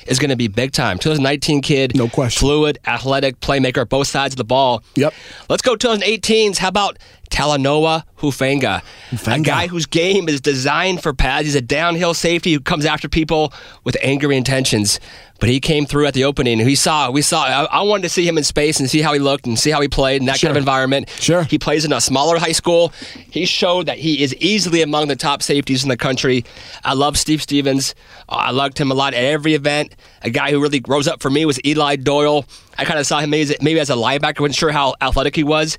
[0.06, 0.98] is going to be big time.
[0.98, 1.94] 2019 kid.
[1.94, 2.40] No question.
[2.40, 4.82] Fluid, athletic, playmaker, both sides of the ball.
[4.96, 5.14] Yep.
[5.48, 6.58] Let's go 2018s.
[6.58, 6.98] How about
[7.32, 8.82] Talanoa Hufanga?
[9.26, 11.46] A guy whose game is designed for pads.
[11.46, 13.52] He's a downhill safety who comes after people
[13.84, 15.00] with angry intentions.
[15.40, 16.64] But he came through at the opening.
[16.64, 17.42] We saw, we saw.
[17.44, 19.70] I, I wanted to see him in space and see how he looked and see
[19.70, 20.48] how he played in that Sure.
[20.48, 21.08] kind of environment.
[21.18, 21.42] Sure.
[21.42, 22.92] He plays in a smaller high school.
[23.28, 26.44] He showed that he is easily among the top safeties in the country.
[26.84, 27.96] I love Steve Stevens.
[28.28, 29.96] I liked him a lot at every event.
[30.22, 32.44] A guy who really rose up for me was Eli Doyle.
[32.78, 34.40] I kind of saw him maybe as, maybe as a linebacker.
[34.40, 35.76] wasn't sure how athletic he was.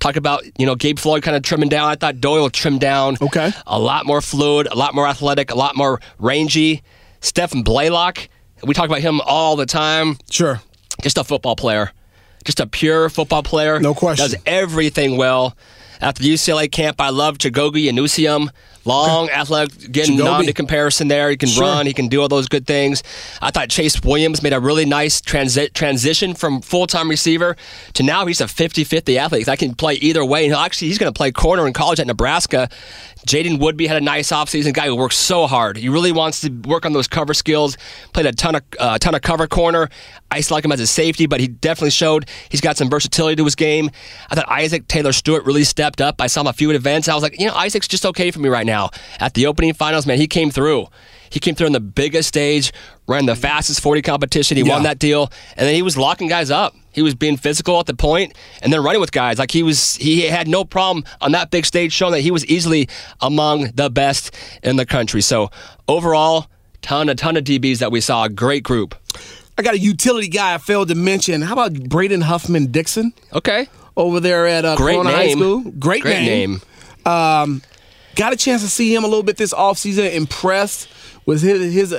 [0.00, 1.88] Talk about you know Gabe Floyd kind of trimming down.
[1.88, 3.16] I thought Doyle trimmed down.
[3.20, 3.50] Okay.
[3.66, 6.82] A lot more fluid, a lot more athletic, a lot more rangy.
[7.20, 8.28] Stephen Blaylock.
[8.64, 10.60] We talk about him all the time Sure.
[11.02, 11.92] just a football player,
[12.44, 13.78] just a pure football player.
[13.80, 14.24] No question.
[14.24, 15.56] Does everything well.
[16.00, 17.98] At the UCLA camp, I love Chagogi and
[18.86, 21.28] Long, athletic, getting non to comparison there.
[21.30, 21.64] He can Sure.
[21.64, 23.02] run, he can do all those good things.
[23.42, 27.56] I thought Chase Williams made a really nice transi- transition from full time receiver
[27.94, 29.48] to now he's a 50 50 athlete.
[29.48, 30.46] I can play either way.
[30.46, 32.68] And actually, he's going to play corner in college at Nebraska.
[33.26, 34.72] Jaden Woodby had a nice offseason.
[34.72, 35.76] Guy who works so hard.
[35.76, 37.76] He really wants to work on those cover skills.
[38.12, 39.88] Played a ton of uh, ton of cover corner.
[40.30, 43.36] I to like him as a safety, but he definitely showed he's got some versatility
[43.36, 43.90] to his game.
[44.30, 46.20] I thought Isaac Taylor Stewart really stepped up.
[46.20, 47.08] I saw him a few at events.
[47.08, 48.75] I was like, you know, Isaac's just okay for me right now.
[48.76, 48.90] Now.
[49.20, 50.86] At the opening finals, man, he came through.
[51.30, 52.72] He came through on the biggest stage,
[53.08, 54.56] ran the fastest 40 competition.
[54.56, 54.74] He Yeah.
[54.74, 56.74] won that deal, and then he was locking guys up.
[56.92, 59.38] He was being physical at the point, and then running with guys.
[59.38, 62.44] Like he was, he had no problem on that big stage, showing that he was
[62.46, 62.88] easily
[63.20, 64.30] among the best
[64.62, 65.20] in the country.
[65.20, 65.50] So
[65.88, 66.46] overall,
[66.80, 68.24] ton, a ton of DBs that we saw.
[68.24, 68.94] A great group.
[69.58, 71.42] I got a utility guy I failed to mention.
[71.42, 75.18] How about Braden Huffman Dixon Okay, over there at uh, great Corona name.
[75.18, 75.60] High School?
[75.78, 76.12] Great, name.
[76.14, 77.62] great name.
[78.16, 80.12] Got a chance to see him a little bit this offseason.
[80.12, 80.88] Impressed
[81.26, 81.94] with his, his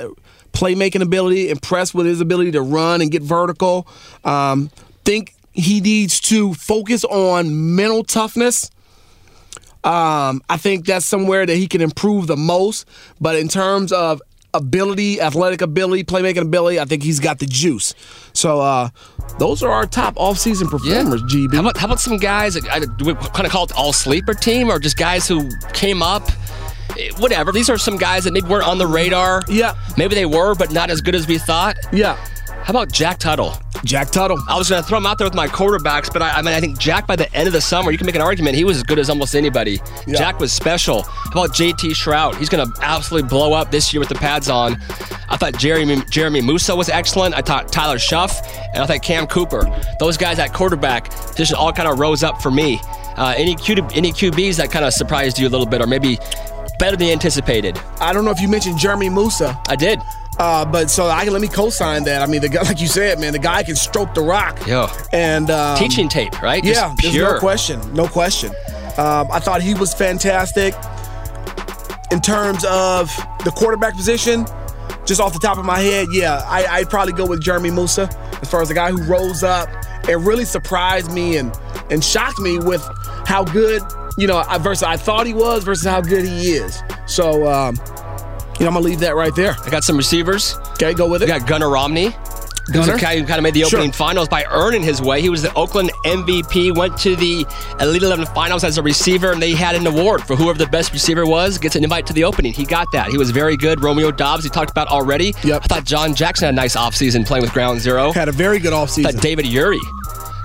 [0.52, 3.86] playmaking ability, impressed with his ability to run and get vertical.
[4.24, 4.70] Um,
[5.04, 8.70] think he needs to focus on mental toughness.
[9.84, 12.86] Um, I think that's somewhere that he can improve the most.
[13.20, 14.20] But in terms of
[14.58, 17.94] ability, athletic ability, playmaking ability, I think he's got the juice.
[18.34, 18.90] So uh,
[19.38, 21.54] those are our top offseason performers, GB.
[21.54, 22.56] How about how about some guys?
[22.56, 26.02] I, do we kind of call it all sleeper team, or just guys who came
[26.02, 26.28] up?
[26.98, 27.52] Eh, Whatever.
[27.52, 29.42] These are some guys that maybe weren't on the radar.
[29.48, 29.74] Yeah.
[29.96, 31.76] Maybe they were, but not as good as we thought.
[31.92, 32.16] yeah,
[32.64, 33.54] How about Jack Tuttle?
[33.84, 34.38] Jack Tuttle.
[34.48, 36.54] I was going to throw him out there with my quarterbacks, but I, I mean,
[36.54, 38.64] I think Jack by the end of the summer, you can make an argument he
[38.64, 39.80] was as good as almost anybody.
[40.18, 41.02] Jack was special.
[41.02, 42.36] How about JT Shrout?
[42.36, 44.74] He's going to absolutely blow up this year with the pads on.
[45.30, 47.34] I thought Jeremy Jeremy Musa was excellent.
[47.34, 49.64] I thought Tyler Shough, and I thought Cam Cooper.
[50.00, 52.80] Those guys at quarterback just all kind of rose up for me.
[53.16, 56.18] Uh, any any QBs that kind of surprised you a little bit, or maybe
[56.78, 57.78] better than anticipated?
[58.00, 59.60] I don't know if you mentioned Jeremy Musa.
[59.68, 60.00] I did.
[60.38, 62.22] Uh, but so I can let me co-sign that.
[62.22, 64.58] I mean, the guy, like you said, man, the guy can stroke the rock.
[64.66, 64.88] Yeah.
[65.12, 66.62] And um, Teaching tape, right?
[66.62, 67.34] Just Yeah, there's pure.
[67.34, 68.50] no question, no question.
[68.98, 70.74] Um, I thought he was fantastic
[72.10, 73.14] in terms of
[73.44, 74.46] the quarterback position.
[75.04, 78.08] Just off the top of my head, yeah, I, I'd probably go with Jeremy Musa
[78.42, 79.68] as far as the guy who rose up
[80.08, 81.52] and really surprised me and
[81.90, 82.86] and shocked me with
[83.26, 83.82] how good
[84.18, 86.82] you know I- versus I thought he was versus how good he is.
[87.06, 87.76] So um,
[88.58, 89.56] you know I'm gonna leave that right there.
[89.64, 90.56] I got some receivers.
[90.72, 91.26] Okay, go with it.
[91.26, 92.14] We got Gunnar Romney.
[92.66, 92.96] Who's Gunnar?
[92.96, 93.78] a guy who kind of made the Sure.
[93.78, 95.22] opening finals by earning his way.
[95.22, 97.46] He was the Oakland MVP, went to the
[97.80, 100.92] Elite 11 finals as a receiver, and they had an award for whoever the best
[100.92, 102.52] receiver was gets an invite to the opening.
[102.52, 103.08] He got that.
[103.08, 103.82] He was very good.
[103.82, 105.34] Romeo Doubs, he talked about already.
[105.44, 105.62] Yep.
[105.64, 108.12] I thought John Jackson had a nice offseason playing with Ground Zero.
[108.12, 109.12] Had a very good I offseason.
[109.14, 109.80] thought David Uri,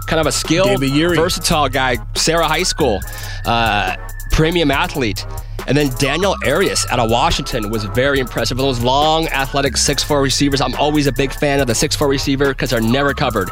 [0.07, 3.01] kind of a skilled, versatile guy, Serra High School,
[3.45, 3.97] uh,
[4.32, 5.26] premium athlete.
[5.68, 8.57] And then Daniel Arias out of Washington was very impressive.
[8.57, 10.61] Those long, athletic 6'4 receivers.
[10.61, 13.49] I'm always a big fan of the 6'4 receiver because they're never covered.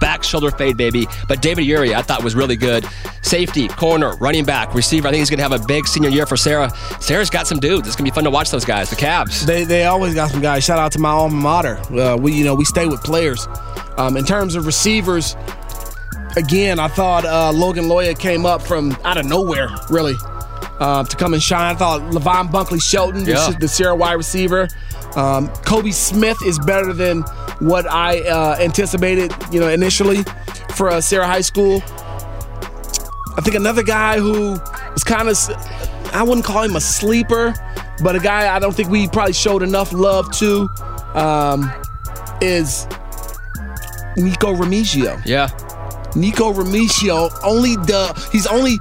[0.00, 1.06] Back shoulder fade, baby.
[1.28, 2.84] But David Uri, I thought was really good.
[3.22, 5.06] Safety, corner, running back, receiver.
[5.06, 6.70] I think he's going to have a big senior year for Serra.
[7.00, 7.86] Serra's got some dudes.
[7.86, 9.46] It's going to be fun to watch those guys, the Cavs.
[9.46, 10.64] They, they always got some guys.
[10.64, 11.76] Shout out to my alma mater.
[11.92, 13.46] Uh, we you know we stay with players.
[13.96, 15.36] Um, in terms of receivers,
[16.36, 20.14] again, I thought uh, Logan Loya came up from out of nowhere, really,
[20.82, 21.74] uh, to come and shine.
[21.74, 23.50] I thought Levon Bunkley Shelton, the, Yeah.
[23.58, 24.68] the Serra wide receiver.
[25.14, 27.22] Um, Kobe Smith is better than
[27.60, 30.24] what I uh, anticipated, you know, initially
[30.74, 31.82] for uh, Serra High School.
[33.36, 34.58] I think another guy who
[34.92, 35.36] was kind of,
[36.12, 37.54] I wouldn't call him a sleeper,
[38.02, 40.68] but a guy I don't think we probably showed enough love to
[41.14, 41.70] um,
[42.40, 42.86] is
[44.16, 45.20] Nico Remigio.
[45.24, 45.48] Yeah.
[46.14, 48.78] Nico Remigio only the he's only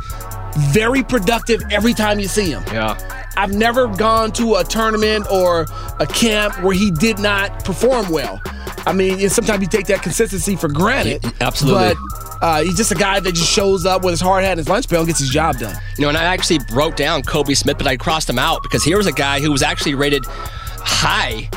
[0.56, 2.64] very productive every time you see him.
[2.68, 2.98] Yeah.
[3.38, 5.66] I've never gone to a tournament or
[6.00, 8.42] a camp where he did not perform well.
[8.86, 11.24] I mean, sometimes you take that consistency for granted.
[11.24, 11.94] Y- absolutely.
[11.94, 11.98] But
[12.42, 14.68] uh, he's just a guy that just shows up with his hard hat and his
[14.70, 15.76] lunch pail and gets his job done.
[15.98, 18.84] You know, and I actually wrote down Kobe Smith, but I crossed him out because
[18.84, 21.50] here was a guy who was actually rated high,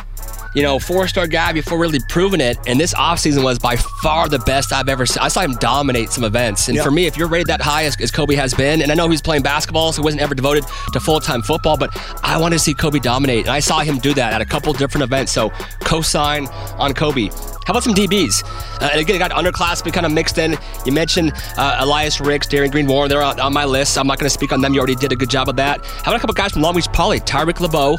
[0.54, 2.58] you know, four star guy before really proving it.
[2.66, 5.22] And this offseason was by far the best I've ever seen.
[5.22, 6.68] I saw him dominate some events.
[6.68, 6.84] And Yep.
[6.84, 9.08] for me, if you're rated that high as, as Kobe has been, and I know
[9.08, 11.90] he's playing basketball, so he wasn't ever devoted to full time football, but
[12.22, 13.46] I wanted to see Kobe dominate.
[13.46, 15.32] And I saw him do that at a couple different events.
[15.32, 15.50] So
[15.80, 16.48] cosign
[16.78, 17.28] on Kobe.
[17.66, 18.44] How about some DBs?
[18.82, 20.54] Uh, and again, I got underclassmen kind of mixed in.
[20.84, 23.08] You mentioned uh, Elias Ricks, Darren Green Warren.
[23.08, 23.96] They're on, on my list.
[23.96, 24.74] I'm not going to speak on them.
[24.74, 25.84] You already did a good job of that.
[25.84, 27.20] How about a couple guys from Long Beach Poly?
[27.20, 27.98] Tyreek LeBeau.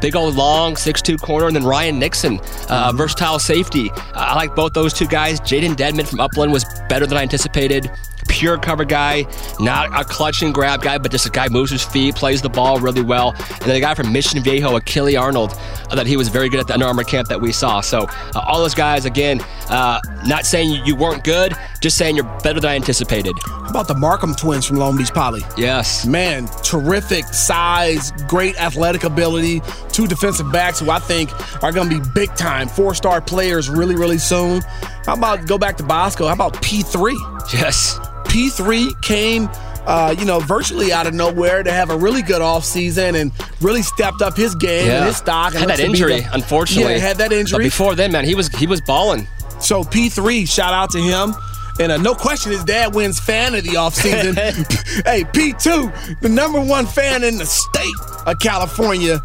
[0.00, 3.90] Big old long 6'2 corner, and then Ryan Nixon, uh, versatile safety.
[4.14, 5.40] I like both those two guys.
[5.40, 7.90] Jaden Deadman from Upland was better than I anticipated.
[8.28, 9.26] Pure cover guy,
[9.58, 12.48] not a clutch and grab guy, but just a guy moves his feet, plays the
[12.48, 13.34] ball really well.
[13.38, 15.58] And then a guy from Mission Viejo, Achille Arnold,
[15.90, 17.80] uh, that he was very good at the Under Armour camp that we saw.
[17.80, 18.00] So
[18.34, 22.24] uh, all those guys, again, uh, not saying you- you weren't good, just saying you're
[22.42, 23.34] better than I anticipated.
[23.44, 25.42] How about the Markham twins from Long Beach Poly?
[25.56, 26.06] Yes.
[26.06, 29.60] Man, terrific size, great athletic ability.
[29.92, 31.30] Two defensive backs who I think
[31.62, 34.62] are going to be big time, four star players really, really soon.
[35.06, 36.26] How about go back to Bosco?
[36.26, 37.14] How about P3?
[37.52, 37.98] Yes.
[38.28, 39.48] P3 came
[39.86, 43.80] uh, you know, virtually out of nowhere to have a really good offseason and really
[43.80, 45.54] stepped up his game and his stock.
[45.54, 46.92] And had that injury, the- unfortunately.
[46.92, 47.64] Yeah, had that But injury.
[47.64, 49.26] before then, man, he was he was balling.
[49.60, 51.34] So P3, shout out to him.
[51.80, 54.34] And uh, no question, his dad wins fan of the offseason.
[55.06, 57.94] hey, P2, the number one fan in the state
[58.26, 59.20] of California,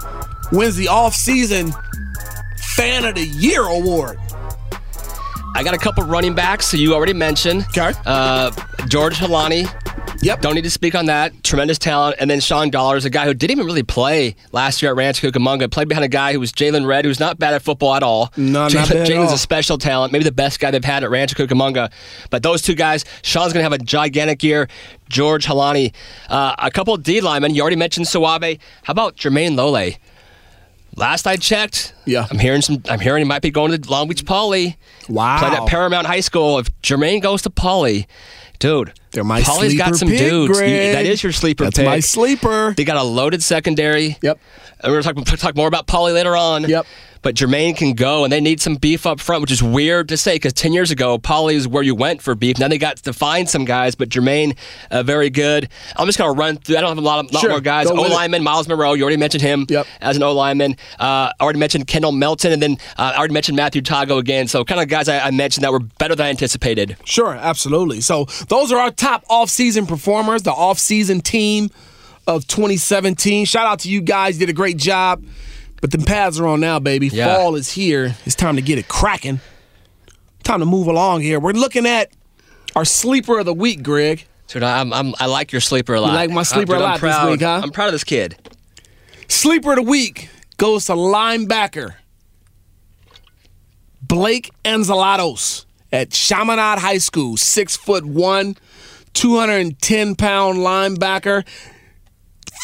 [0.54, 1.74] wins the offseason
[2.58, 4.18] fan of the year award.
[5.56, 7.66] I got a couple running backs, so you already mentioned.
[7.78, 7.94] Okay.
[8.06, 8.52] Uh,
[8.88, 9.70] George Holani.
[10.22, 10.42] Yep.
[10.42, 11.44] Don't need to speak on that.
[11.44, 12.16] Tremendous talent.
[12.20, 15.30] And then Sean Dollars, a guy who didn't even really play last year at Rancho
[15.30, 18.04] Cucamonga, played behind a guy who was Jalen Red, who's not bad at football at
[18.04, 18.32] all.
[18.38, 21.46] No, not bad Jalen's a special talent, maybe the best guy they've had at Rancho
[21.46, 21.92] Cucamonga.
[22.30, 24.70] But those two guys, Sean's going to have a gigantic year.
[25.10, 25.94] George Holani.
[26.30, 27.54] Uh, a couple D linemen.
[27.54, 28.58] You already mentioned Suave.
[28.84, 29.92] How about Jermaine Lole?
[30.96, 32.28] Last I checked, Yeah.
[32.30, 32.82] I'm hearing some.
[32.88, 34.78] I'm hearing he might be going to Long Beach Poly.
[35.10, 35.40] Wow.
[35.40, 36.60] Played at Paramount High School.
[36.60, 38.08] If Jermaine goes to Poly,
[38.60, 40.60] dude, They're my Poly's got some pick, dudes.
[40.60, 41.86] You- that is your sleeper That's pick.
[41.86, 42.74] my sleeper.
[42.78, 44.18] They got a loaded secondary.
[44.22, 44.40] Yep.
[44.82, 46.68] And we're going to talk, talk more about Poly later on.
[46.70, 46.86] Yep.
[47.24, 50.18] But Jermaine can go, and they need some beef up front, which is weird to
[50.18, 52.60] say because 10 years ago, Poly is where you went for beef.
[52.60, 54.58] Now they got to find some guys, but Jermaine,
[54.92, 55.70] uh, very good.
[55.96, 56.78] I'm just going to run through.
[56.78, 57.50] I don't have a lot, of, lot Sure.
[57.50, 57.88] more guys.
[57.90, 58.94] O lineman, Miles Monroe.
[58.94, 59.88] You already mentioned him Yep.
[60.02, 60.74] as an O lineman.
[61.00, 64.48] Uh, I already mentioned Kendall Melton, and then uh, I already mentioned Matthew Tago again.
[64.50, 66.98] So kind of guys I, I mentioned that were better than I anticipated.
[67.06, 68.02] Sure, absolutely.
[68.02, 71.70] So those are our top off-season performers, the off-season team
[72.28, 73.46] of 2017.
[73.46, 75.24] Shout out to you guys, did a great job.
[75.84, 77.10] But the paths are on now, baby.
[77.10, 77.36] Yeah.
[77.36, 78.16] Fall is here.
[78.26, 79.42] It's time to get it cracking.
[80.42, 81.42] Time to move along here.
[81.42, 82.10] We're looking at
[82.74, 84.26] our sleeper of the week, Greg.
[84.48, 86.14] Dude, I'm, I'm, I like your sleeper a lot.
[86.14, 87.60] like my Uh, sleeper dude, a lot this week, huh?
[87.62, 88.38] I'm proud of this kid.
[89.28, 91.96] Sleeper of the week goes to linebacker
[94.02, 97.36] Blake Enzalados at Chaminade High School.
[97.36, 98.56] Six foot one,
[99.16, 101.46] 210 pound linebacker.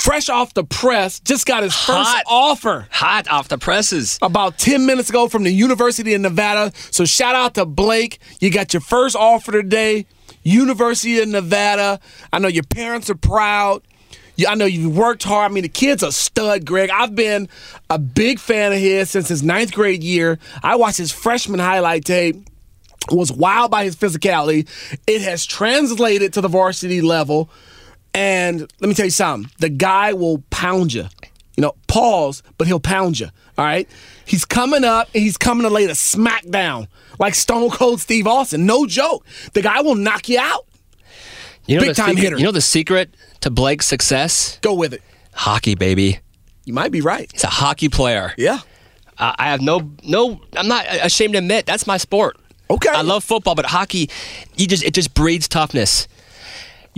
[0.03, 2.23] Fresh off the press, just got his first Hot.
[2.27, 4.17] offer Hot off the presses.
[4.21, 6.71] about 10 minutes ago from the University of Nevada.
[6.91, 8.19] So shout out to Blake.
[8.39, 10.05] You got your first offer today.
[10.43, 11.99] University of Nevada.
[12.31, 13.81] I know your parents are proud.
[14.37, 15.51] You- I know you've worked hard.
[15.51, 16.89] I mean, the kid's a stud, Greg.
[16.89, 17.49] I've been
[17.89, 20.39] a big fan of his since his ninth grade year.
[20.63, 22.37] I watched his freshman highlight tape.
[23.11, 24.67] Was wild by his physicality.
[25.07, 27.49] It has translated to the varsity level.
[28.13, 29.51] And let me tell you something.
[29.59, 31.05] The guy will pound you.
[31.55, 33.27] You know, pause, but he'll pound you.
[33.57, 33.87] All right.
[34.25, 36.87] He's coming up and he's coming to lay the smack down
[37.19, 38.65] like Stone Cold Steve Austin.
[38.65, 39.25] No joke.
[39.53, 40.65] The guy will knock you out.
[41.65, 42.37] You know Big the time secret, hitter.
[42.37, 44.57] You know the secret to Blake's success?
[44.61, 45.01] Go with it.
[45.33, 46.19] Hockey, baby.
[46.65, 47.29] You might be right.
[47.31, 48.33] He's a hockey player.
[48.37, 48.59] Yeah.
[49.17, 50.39] Uh, I have no, no.
[50.55, 52.37] I'm not ashamed to admit that's my sport.
[52.71, 52.89] Okay.
[52.89, 54.09] I love football, but hockey,
[54.55, 56.07] you just it just breeds toughness.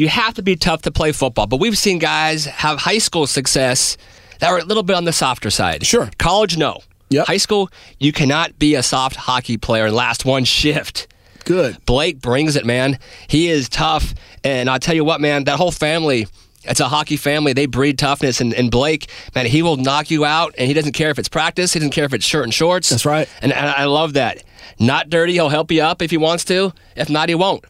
[0.01, 3.27] You have to be tough to play football, but we've seen guys have high school
[3.27, 3.97] success
[4.39, 5.85] that were a little bit on the softer side.
[5.85, 6.09] Sure.
[6.17, 6.79] College, no.
[7.09, 7.27] Yep.
[7.27, 11.07] High school, you cannot be a soft hockey player and last one shift.
[11.45, 11.85] Good.
[11.85, 12.97] Blake brings it, man.
[13.27, 14.15] He is tough.
[14.43, 16.25] And I'll tell you what, man, that whole family,
[16.63, 17.53] it's a hockey family.
[17.53, 18.41] They breed toughness.
[18.41, 20.55] And, and Blake, man, he will knock you out.
[20.57, 21.73] And he doesn't care if it's practice.
[21.73, 22.89] He doesn't care if it's shirt and shorts.
[22.89, 23.29] That's right.
[23.43, 24.41] And, and I love that.
[24.79, 25.33] Not dirty.
[25.33, 26.73] He'll help you up if he wants to.
[26.95, 27.63] If not, he won't.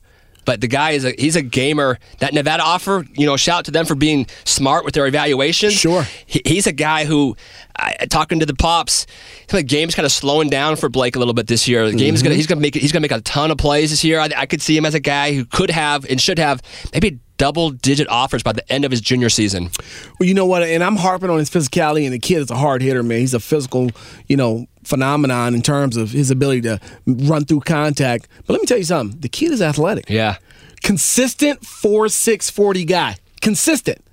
[0.51, 1.97] But the guy is a he's a gamer.
[2.19, 5.71] That Nevada offer, you know, shout out to them for being smart with their evaluations.
[5.71, 6.05] Sure.
[6.25, 7.37] He, he's a guy who,
[7.77, 9.07] I, talking to the pops,
[9.47, 11.89] the game's kind of slowing down for Blake a little bit this year.
[11.89, 12.25] The game's mm-hmm.
[12.25, 14.19] gonna he's gonna make he's gonna make a ton of plays this year.
[14.19, 17.21] I, I could see him as a guy who could have and should have maybe
[17.37, 19.71] double digit offers by the end of his junior season.
[20.19, 20.63] Well, you know what?
[20.63, 23.19] And I'm harping on his physicality, and the kid is a hard hitter, man.
[23.19, 23.89] He's a physical,
[24.27, 28.27] you know, phenomenon in terms of his ability to run through contact.
[28.45, 30.09] But let me tell you something: the kid is athletic.
[30.09, 30.37] Yeah.
[30.83, 33.17] Consistent four six forty guy.
[33.41, 34.03] Consistent.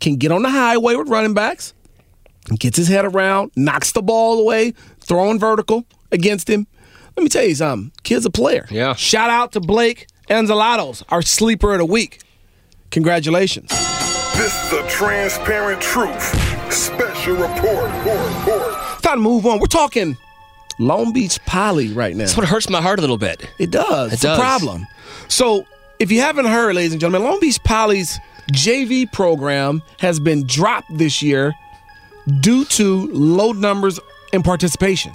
[0.00, 1.74] Can get on the highway with running backs.
[2.58, 6.66] Gets his head around, knocks the ball away, throwing vertical against him.
[7.16, 7.92] Let me tell you something.
[8.02, 8.66] Kid's a player.
[8.70, 8.94] Yeah.
[8.94, 12.22] Shout out to Blake Anzalados, our sleeper of the week.
[12.90, 13.68] Congratulations.
[14.36, 16.22] This is the transparent truth.
[16.72, 17.92] Special report.
[17.92, 18.69] report, report.
[19.14, 19.58] To move on.
[19.58, 20.16] We're talking
[20.78, 22.20] Long Beach Poly right now.
[22.24, 23.48] That's what hurts my heart a little bit.
[23.58, 24.12] It does.
[24.12, 24.38] it's does.
[24.38, 24.86] a problem.
[25.28, 25.66] So,
[25.98, 28.18] if you haven't heard, ladies and gentlemen, Long Beach Poly's
[28.52, 31.54] JV program has been dropped this year
[32.40, 34.00] due to low numbers
[34.32, 35.12] in participation.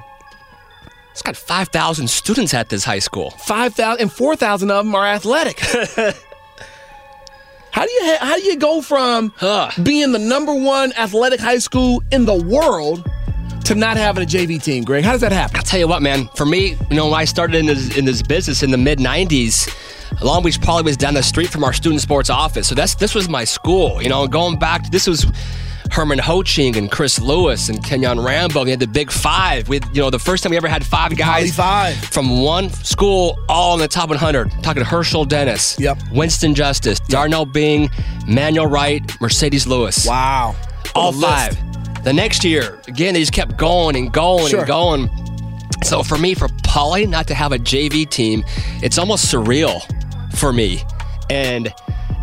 [1.12, 3.32] It's got 5,000 students at this high school.
[3.32, 5.60] 5,000 and 4,000 of them are athletic.
[7.72, 9.70] how do you ha- how do you go from Huh.
[9.84, 13.06] being the number one athletic high school in the world
[13.66, 15.04] to not having a JV team, Greg?
[15.04, 15.58] How does that happen?
[15.58, 16.28] I'll tell you what, man.
[16.36, 19.00] For me, you know, when I started in this in this business in the mid
[19.00, 19.68] '90s,
[20.22, 22.68] Long Beach probably was down the street from our student sports office.
[22.68, 24.02] So that's this was my school.
[24.02, 25.26] You know, going back, this was
[25.92, 28.64] Herman Hoching and Chris Lewis and Kenyon Rambo.
[28.64, 29.68] We had the big five.
[29.68, 31.96] Had, you know, the first time we ever had five guys five.
[31.96, 34.52] from one school, all in the top 100.
[34.64, 36.00] talking to Hershel Dennis, Yep.
[36.12, 37.90] Winston Justice, Darnell Bing,
[38.28, 40.56] Manuel Wright, Marcedes Lewis Wow.
[40.96, 41.52] all five.
[41.52, 41.75] list.
[42.06, 44.60] The next year, again, they just kept going and going Sure.
[44.60, 45.10] and going.
[45.84, 48.46] So for me, for Poly not to have a JV team,
[48.84, 49.82] it's almost surreal
[50.36, 50.84] for me.
[51.30, 51.74] And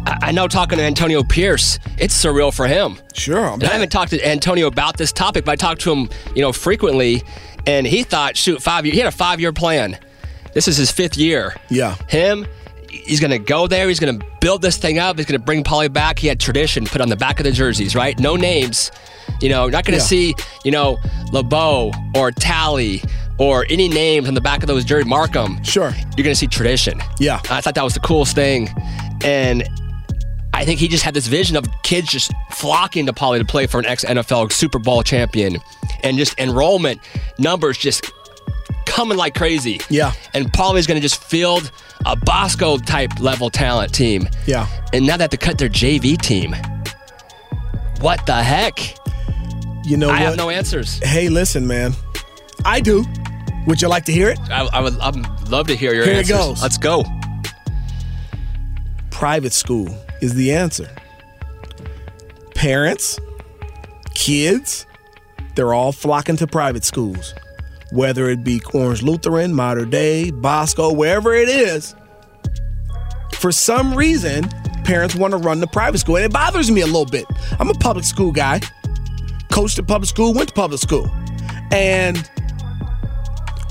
[0.07, 2.97] I know talking to Antonio Pierce, it's surreal for him.
[3.14, 3.57] Sure.
[3.61, 6.53] I haven't talked to Antonio about this topic, but I talked to him, you know,
[6.53, 7.22] frequently,
[7.66, 9.99] and he thought, shoot, five year, he had a five year plan.
[10.55, 11.57] This is his fifth year.
[11.70, 11.97] Yeah.
[12.09, 12.47] Him,
[13.05, 13.88] he's going to go there.
[13.88, 15.16] He's going to build this thing up.
[15.16, 16.18] He's going to bring Poly back.
[16.18, 18.18] He had tradition put on the back of the jerseys, right?
[18.18, 18.90] No names.
[19.40, 20.09] You know, not going to Yeah.
[20.09, 20.34] see,
[20.64, 20.98] you know,
[21.32, 23.03] LeBeau or Tally
[23.38, 25.09] or any names on the back of those jerseys.
[25.09, 25.62] Markham.
[25.64, 25.90] Sure.
[26.16, 27.00] You're going to see tradition.
[27.18, 27.40] Yeah.
[27.50, 28.68] I thought that was the coolest thing.
[29.24, 29.64] And
[30.55, 33.66] I think he just had this vision of kids just flocking to Poly to play
[33.66, 35.57] for an ex NFL Super Bowl champion
[36.05, 37.00] and just enrollment
[37.38, 38.11] numbers just
[38.87, 39.80] coming like crazy.
[39.89, 40.12] Yeah.
[40.35, 41.70] And Poly's going to just field
[42.07, 44.28] a Bosco type level talent team.
[44.47, 44.66] Yeah.
[44.93, 46.55] And now they have to cut their JV team.
[48.01, 48.78] What the heck?
[49.85, 50.20] You know I what?
[50.20, 50.99] have no answers.
[50.99, 51.93] hey, listen, man.
[52.64, 53.05] I do.
[53.66, 54.39] Would you like to hear it?
[54.51, 56.62] I, I would I'd love to hear your Here it goes.
[56.62, 57.05] Let's go.
[59.11, 59.89] Private school
[60.20, 60.89] is the answer.
[62.55, 63.18] Parents,
[64.14, 64.87] kids,
[65.55, 67.35] they're all flocking to private schools.
[67.93, 71.95] Whether it be Orange Lutheran, Mater Dei, Bosco, wherever it is.
[73.34, 74.49] For some reason,
[74.84, 76.16] parents want to run the private school.
[76.16, 77.26] And it bothers me a little bit.
[77.61, 78.61] I'm a public school guy.
[79.51, 81.11] Coached at public school, went to public school.
[81.70, 82.28] And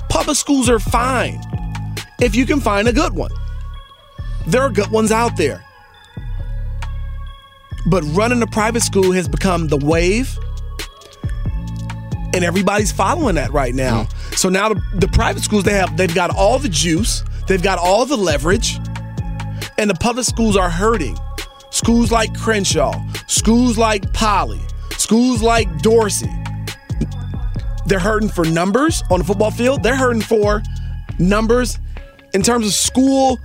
[0.09, 1.41] public schools are fine
[2.21, 3.31] if you can find a good one.
[4.45, 5.65] There are good ones out there.
[7.87, 10.37] But running a private school has become the wave.
[12.33, 14.03] And everybody's following that right now.
[14.03, 14.37] Mm.
[14.37, 17.77] So now the, the private schools they have they've got all the juice, they've got
[17.77, 18.77] all the leverage,
[19.77, 21.17] and the public schools are hurting.
[21.71, 22.93] Schools like Crenshaw,
[23.27, 24.61] schools like Poly,
[24.91, 26.31] schools like Dorsey.
[27.85, 29.83] They're hurting for numbers on the football field.
[29.83, 30.61] They're hurting for
[31.19, 31.79] numbers
[32.33, 33.39] in terms of school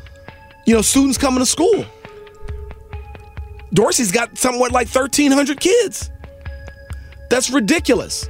[0.66, 1.86] you know, students coming to school.
[3.72, 6.10] Dorsey's got somewhat like 1,300 kids.
[7.30, 8.28] That's ridiculous.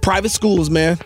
[0.00, 0.98] Private schools, man.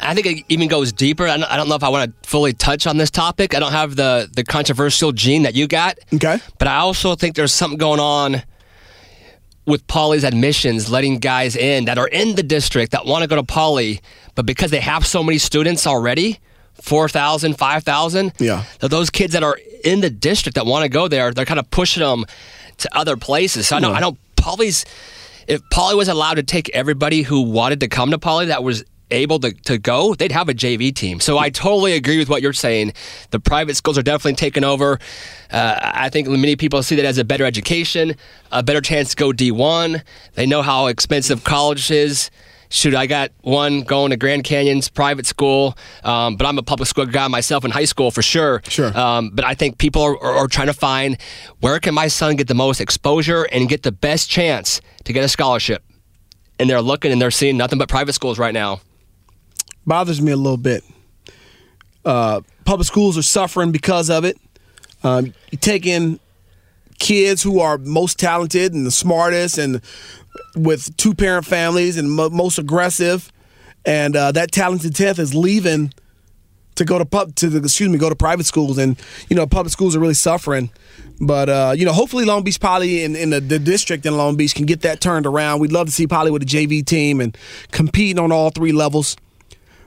[0.00, 1.26] I think it even goes deeper.
[1.28, 3.54] I don't, I don't know if I want to fully touch on this topic.
[3.54, 5.98] I don't have the the controversial gene that you got.
[6.12, 6.38] Okay.
[6.58, 8.42] But I also think there's something going on
[9.64, 13.36] with Poly's admissions, letting guys in that are in the district that want to go
[13.36, 14.00] to Poly,
[14.34, 16.40] but because they have so many students already,
[16.82, 18.64] 4,000, 5,000, Yeah.
[18.80, 21.60] that those kids that are in the district that want to go there, they're kind
[21.60, 22.24] of pushing them
[22.78, 23.68] to other places.
[23.68, 23.96] So I know, Yeah.
[23.98, 24.84] I know Poly's,
[25.52, 28.84] if Poly was allowed to take everybody who wanted to come to Poly that was
[29.10, 31.20] able to, to go, they'd have a JV team.
[31.20, 32.94] So I totally agree with what you're saying.
[33.32, 34.98] The private schools are definitely taking over.
[35.50, 38.16] Uh, I think many people see that as a better education,
[38.50, 40.02] a better chance to go D1.
[40.36, 42.30] They know how expensive college is.
[42.72, 46.88] Shoot, I got one going to Grand Canyon's private school, um, but I'm a public
[46.88, 48.62] school guy myself in high school for sure.
[48.66, 48.96] Sure.
[48.96, 51.18] Um, but I think people are, are, are trying to find
[51.60, 55.22] where can my son get the most exposure and get the best chance to get
[55.22, 55.84] a scholarship.
[56.58, 58.80] And they're looking and they're seeing nothing but private schools right now.
[59.86, 60.82] Bothers me a little bit.
[62.06, 64.38] Uh, public schools are suffering because of it.
[65.04, 66.20] Um, you take in
[66.98, 69.82] kids who are most talented and the smartest and
[70.56, 73.32] with two parent families and mo- most aggressive,
[73.84, 75.92] and uh, that talented tenth is leaving
[76.74, 79.46] to go to pub to the, excuse me go to private schools, and you know
[79.46, 80.70] public schools are really suffering.
[81.20, 84.36] But uh, you know, hopefully Long Beach Poly in, in the, the district in Long
[84.36, 85.60] Beach can get that turned around.
[85.60, 87.36] We'd love to see Poly with a JV team and
[87.70, 89.16] competing on all three levels.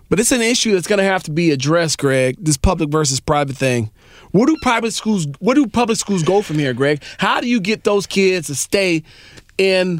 [0.08, 2.38] But it's an issue that's going to have to be addressed, Greg.
[2.40, 3.90] This public versus private thing.
[4.32, 5.26] Where do private schools?
[5.40, 7.04] Where do public schools go from here, Greg?
[7.18, 9.04] How do you get those kids to stay
[9.58, 10.00] in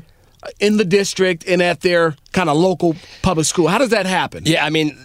[0.60, 3.68] in the district and at their kind of local public school?
[3.68, 4.44] How does that happen?
[4.46, 4.98] Yeah, I mean,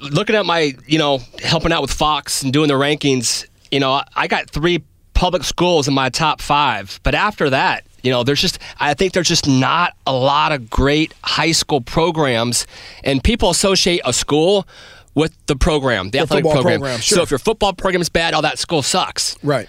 [0.00, 4.02] looking at my, you know, helping out with Fox and doing the rankings, you know,
[4.14, 4.82] I got three
[5.14, 7.00] public schools in my top five.
[7.02, 10.70] But after that, you know, there's just, I think there's just not a lot of
[10.70, 12.66] great high school programs.
[13.02, 14.66] And people associate a school
[15.14, 16.80] with the program, the, athletic football program.
[16.80, 19.36] program, So if your football program is bad, all that school sucks.
[19.42, 19.68] Right.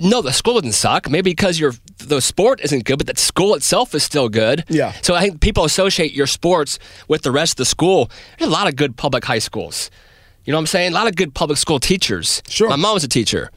[0.00, 1.08] No, the school doesn't suck.
[1.08, 4.64] Maybe because your the sport isn't good, but the school itself is still good.
[4.68, 4.92] Yeah.
[5.02, 6.78] So I think people associate your sports
[7.08, 8.10] with the rest of the school.
[8.38, 9.90] There's a lot of good public high schools.
[10.44, 10.92] You know what I'm saying?
[10.92, 12.42] A lot of good public school teachers.
[12.48, 12.68] Sure.
[12.68, 13.50] My mom was a teacher.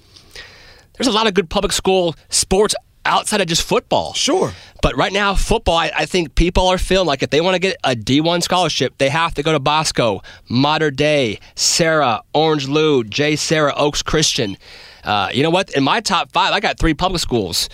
[0.98, 2.76] There's a lot of good public school sports
[3.06, 4.14] outside of just football.
[4.14, 4.52] Sure.
[4.82, 7.60] But right now, football, I, I think people are feeling like if they want to
[7.60, 13.04] get a D1 scholarship, they have to go to Bosco, Mater Dei, Serra, Orange Lou,
[13.04, 14.58] JSerra, Oaks Christian.
[15.04, 15.72] Uh, you know what?
[15.72, 17.70] In my top five, I got three public schools.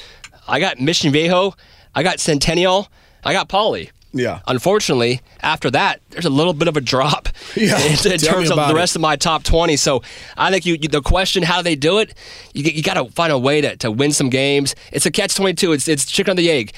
[0.48, 1.54] I got Mission Viejo,
[1.94, 2.88] I got Centennial,
[3.24, 3.92] I got Poly.
[4.12, 4.40] Yeah.
[4.48, 8.58] Unfortunately, after that, there's a little bit of a drop Yeah, in, in terms of
[8.58, 8.74] the it.
[8.74, 9.76] rest of my top 20.
[9.76, 10.02] So
[10.36, 12.16] I think you, you the question, how do they do it?
[12.56, 14.74] You, you got to find a way to, to win some games.
[14.92, 15.74] It's a catch 22.
[15.74, 16.74] It's, it's chicken or the egg.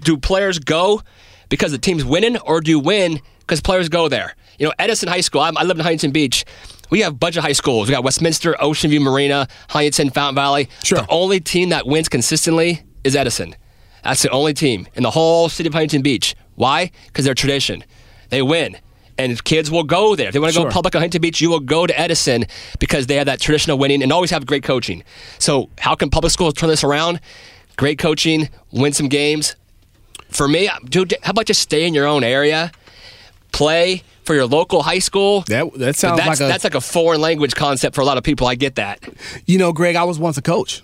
[0.00, 1.02] Do players go
[1.48, 4.34] because the team's winning, or do you win because players go there?
[4.58, 6.44] You know, Edison High School, I, I live in Huntington Beach.
[6.94, 7.88] We have a bunch of high schools.
[7.88, 10.68] We got Westminster, Ocean View Marina, Huntington, Fountain Valley.
[10.84, 10.98] Sure.
[10.98, 13.56] The only team that wins consistently is Edison.
[14.04, 16.36] That's the only team in the whole city of Huntington Beach.
[16.54, 16.92] Why?
[17.08, 17.82] Because they're tradition.
[18.28, 18.76] They win.
[19.18, 20.28] And kids will go there.
[20.28, 20.66] If they want to Sure.
[20.66, 22.46] go public on Huntington Beach, you will go to Edison
[22.78, 25.02] because they have that traditional winning and always have great coaching.
[25.40, 27.18] So, how can public schools turn this around?
[27.76, 29.56] Great coaching, win some games.
[30.28, 32.70] For me, dude, how about just stay in your own area,
[33.50, 35.42] play for your local high school?
[35.48, 38.18] That that sounds that's, like a that's like a foreign language concept for a lot
[38.18, 38.46] of people.
[38.46, 39.00] I get that.
[39.46, 40.82] You know, Greg, I was once a coach,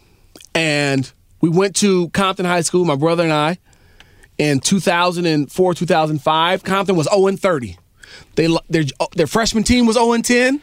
[0.55, 1.11] and
[1.41, 3.59] we went to Compton High School, my brother and I,
[4.39, 6.65] in 2004, 2005.
[6.65, 7.77] Compton was 0 and 30.
[8.37, 8.85] They their
[9.15, 10.63] their freshman team was 0 and 10.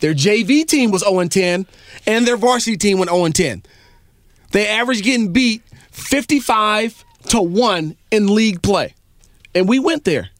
[0.00, 1.66] Their JV team was 0 and 10,
[2.06, 3.62] and their varsity team went 0 and 10.
[4.52, 8.94] They averaged getting beat 55 to 1 in league play.
[9.54, 10.30] And we went there.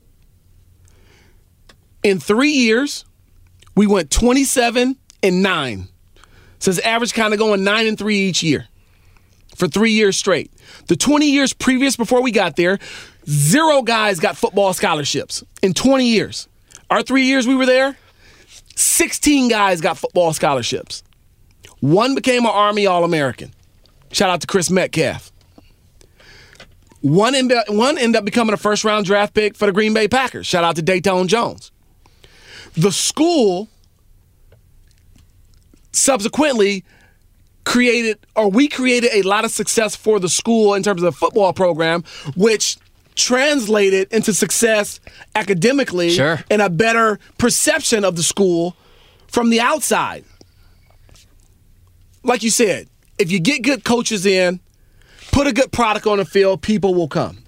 [2.03, 3.05] In three years,
[3.75, 5.89] we went 27 and 9.
[6.61, 8.69] So it's average kind of going 9 and 3 each year
[9.59, 10.53] for three years straight.
[10.87, 12.79] The 20 years previous before we got there,
[13.29, 16.49] zero guys got football scholarships in 20 years.
[16.91, 17.97] Our three years we were there,
[18.77, 21.03] 16 guys got football scholarships.
[21.81, 23.53] One became an Army All American.
[24.13, 25.33] Shout out to Chris Metcalf.
[27.01, 30.09] One ended, one ended up becoming a first round draft pick for the Green Bay
[30.09, 30.47] Packers.
[30.47, 31.71] Shout out to Datone Jones.
[32.79, 33.69] The school
[35.93, 36.85] subsequently
[37.65, 41.19] created or we created a lot of success for the school in terms of the
[41.19, 42.03] football program
[42.37, 42.79] which
[43.15, 45.01] translated into success
[45.35, 46.43] academically Sure.
[46.51, 48.75] and a better perception of the school
[49.27, 50.25] from the outside
[52.23, 54.61] like you said if you get good coaches in
[55.33, 57.39] put a good product on the field people will come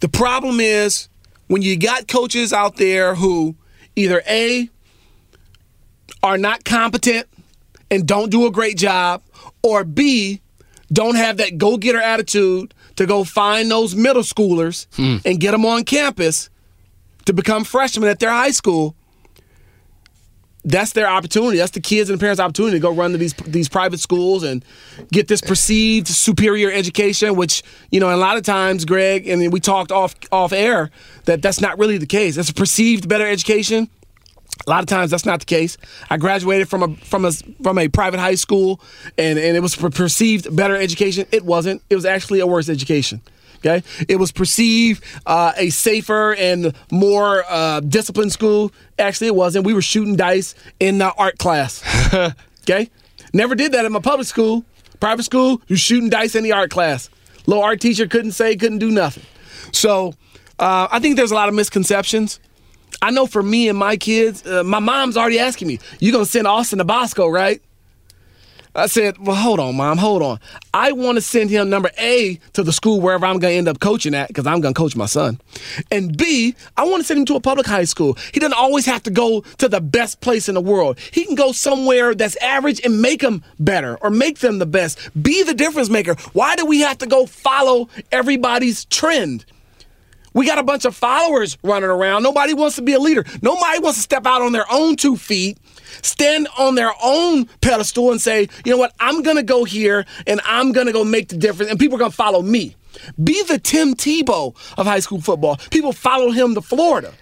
[0.00, 1.08] the problem is
[1.46, 3.54] when you got coaches out there who
[3.98, 4.70] either a
[6.22, 7.26] are not competent
[7.90, 9.22] and don't do a great job,
[9.62, 10.40] or B,
[10.92, 15.16] don't have that go getter attitude to go find those middle schoolers hmm.
[15.24, 16.50] and get them on campus
[17.26, 18.94] to become freshmen at their high school.
[20.68, 21.56] That's their opportunity.
[21.56, 24.42] That's the kids and the parents' opportunity to go run to these these private schools
[24.42, 24.62] and
[25.10, 27.36] get this perceived superior education.
[27.36, 30.90] Which you know, a lot of times, Greg, and we talked off off air
[31.24, 32.36] that that's not really the case.
[32.36, 33.88] It's a perceived better education.
[34.66, 35.78] A lot of times that's not the case.
[36.10, 38.80] I graduated from a from a from a private high school,
[39.16, 41.26] and and it was perceived better education.
[41.32, 41.82] It wasn't.
[41.88, 43.22] It was actually a worse education.
[43.58, 48.72] Okay, it was perceived uh, a safer and more uh, disciplined school.
[48.98, 49.66] Actually, it wasn't.
[49.66, 51.82] We were shooting dice in the art class.
[52.62, 52.88] okay,
[53.32, 54.64] never did that in my public school.
[55.00, 57.10] Private school, you're shooting dice in the art class.
[57.46, 59.24] Little art teacher couldn't say, couldn't do nothing.
[59.72, 60.14] So
[60.58, 62.40] uh, I think there's a lot of misconceptions.
[63.00, 66.26] I know for me and my kids, uh, my mom's already asking me, "You gonna
[66.26, 67.62] send Austin to Bosco, right?"
[68.78, 70.38] I said, "Well, hold on, mom, hold on.
[70.72, 73.80] I want to send him number A to the school wherever I'm gonna end up
[73.80, 75.40] coaching at, because I'm gonna coach my son,
[75.90, 78.16] and B, I want to send him to a public high school.
[78.32, 80.98] He doesn't always have to go to the best place in the world.
[81.10, 84.98] He can go somewhere that's average and make them better or make them the best.
[85.20, 86.14] Be the difference maker.
[86.32, 89.44] Why do we have to go follow everybody's trend?"
[90.34, 92.22] We got a bunch of followers running around.
[92.22, 93.24] Nobody wants to be a leader.
[93.42, 95.58] Nobody wants to step out on their own two feet,
[96.02, 100.04] stand on their own pedestal and say, you know what, I'm going to go here
[100.26, 102.76] and I'm going to go make the difference, and people are going to follow me.
[103.22, 105.56] Be the Tim Tebow of high school football.
[105.70, 107.12] People follow him to Florida.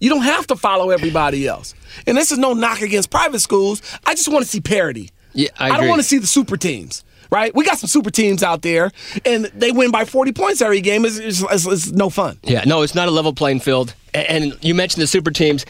[0.00, 1.74] You don't have to follow everybody else.
[2.06, 3.80] And this is no knock against private schools.
[4.04, 5.10] I just want to see parity.
[5.32, 7.04] Yeah, I I don't want to see the super teams.
[7.30, 8.90] Right, we got some super teams out there,
[9.24, 11.06] and they win by 40 points every game.
[11.06, 12.38] It's, it's, it's, it's no fun.
[12.42, 13.94] Yeah, no, it's not a level playing field.
[14.12, 15.64] And you mentioned the super teams.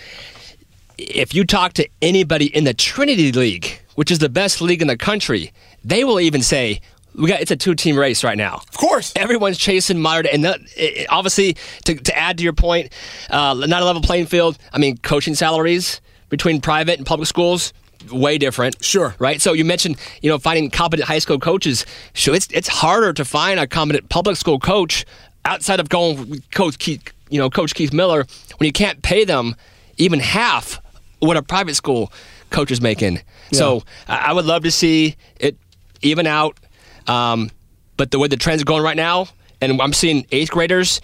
[1.03, 4.89] If you talk to anybody in the Trinity League, which is the best league in
[4.89, 5.53] the country,
[5.85, 6.81] they will even say,
[7.15, 9.12] "We got it's a two-team race right now." Of course.
[9.16, 12.93] Everyone's chasing Mater Dei, and that, it, obviously, to, to add to your point,
[13.31, 14.59] uh, not a level playing field.
[14.73, 17.73] I mean, coaching salaries between private and public schools
[18.11, 18.83] way different.
[18.83, 19.15] Sure.
[19.19, 19.41] Right.
[19.41, 21.87] So you mentioned, you know, finding competent high school coaches.
[22.15, 25.05] So it's it's harder to find a competent public school coach
[25.45, 28.27] outside of going with Coach Keith, you know, Coach Keith Miller
[28.59, 29.55] when you can't pay them
[29.99, 30.81] even half
[31.23, 32.12] what a private school
[32.51, 33.20] coach is making.
[33.53, 35.57] So I I would love to see it
[36.03, 36.59] even out.
[37.07, 37.51] Um,
[37.97, 39.27] but the way the trends are going right now,
[39.61, 41.01] and I'm seeing eighth graders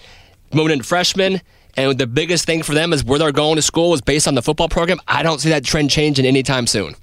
[0.53, 1.41] moving into freshmen.
[1.77, 4.35] And the biggest thing for them is where they're going to school is based on
[4.35, 4.99] the football program.
[5.07, 6.95] I don't see that trend changing anytime soon.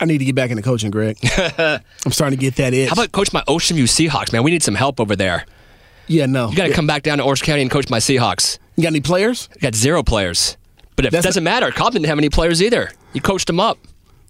[0.00, 1.18] I need to get back into coaching, Greg.
[1.58, 2.88] I'm starting to get that itch.
[2.88, 4.42] How about coach my Ocean View Seahawks, man?
[4.42, 5.44] We need some help over there.
[6.06, 6.48] yeah, no.
[6.50, 8.58] You got to come back down to Orange County and coach my Seahawks.
[8.76, 9.48] You got any players?
[9.54, 10.56] You got zero players.
[10.96, 12.90] But it That's- doesn't matter, Cobb didn't have any players either.
[13.12, 13.78] You coached them up.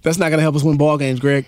[0.03, 1.47] That's not going to help us win ball games, Greg.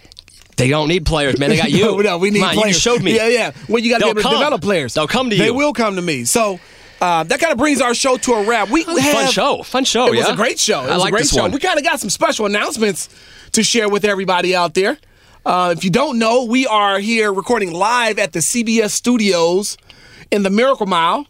[0.57, 1.51] They don't need players, man.
[1.51, 1.85] They got you.
[1.85, 2.77] no, no, we need Come players.
[2.77, 3.15] You showed me.
[3.15, 3.51] Yeah, yeah.
[3.69, 4.95] Well, you got to be able to develop players.
[4.95, 5.43] They'll come to you.
[5.43, 6.25] They will come to me.
[6.25, 6.59] So
[7.01, 8.71] uh, that kind of brings our show to a wrap.
[8.71, 9.63] We have, fun show.
[9.63, 10.83] Fun show, It was a great show.
[10.85, 11.43] It I was like a great this show.
[11.43, 11.51] one.
[11.53, 13.11] We kind of got some special announcements
[13.53, 14.97] to share with everybody out there.
[15.45, 19.77] Uh, if you don't know, we are here recording live at the CBS studios
[20.31, 21.27] in the Miracle Mile.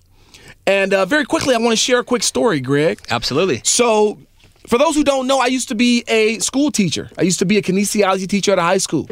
[0.67, 3.01] And uh, very quickly, I want to share a quick story, Greg.
[3.09, 3.61] Absolutely.
[3.65, 4.19] So,
[4.67, 7.09] for those who don't know, I used to be a school teacher.
[7.17, 9.09] I used to be a kinesiology teacher at a high school.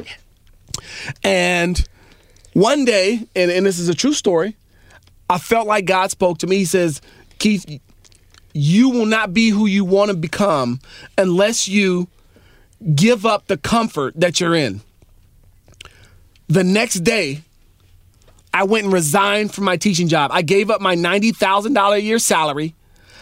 [1.22, 1.86] And
[2.54, 4.56] one day, and, and this is a true story,
[5.30, 6.56] I felt like God spoke to me.
[6.56, 7.00] He says,
[7.38, 7.80] Keith,
[8.52, 10.80] you will not be who you want to become
[11.16, 12.08] unless you
[12.94, 14.80] give up the comfort that you're in.
[16.48, 17.42] The next day,
[18.54, 20.30] I went and resigned from my teaching job.
[20.32, 22.76] I gave up my $90,000 a year salary.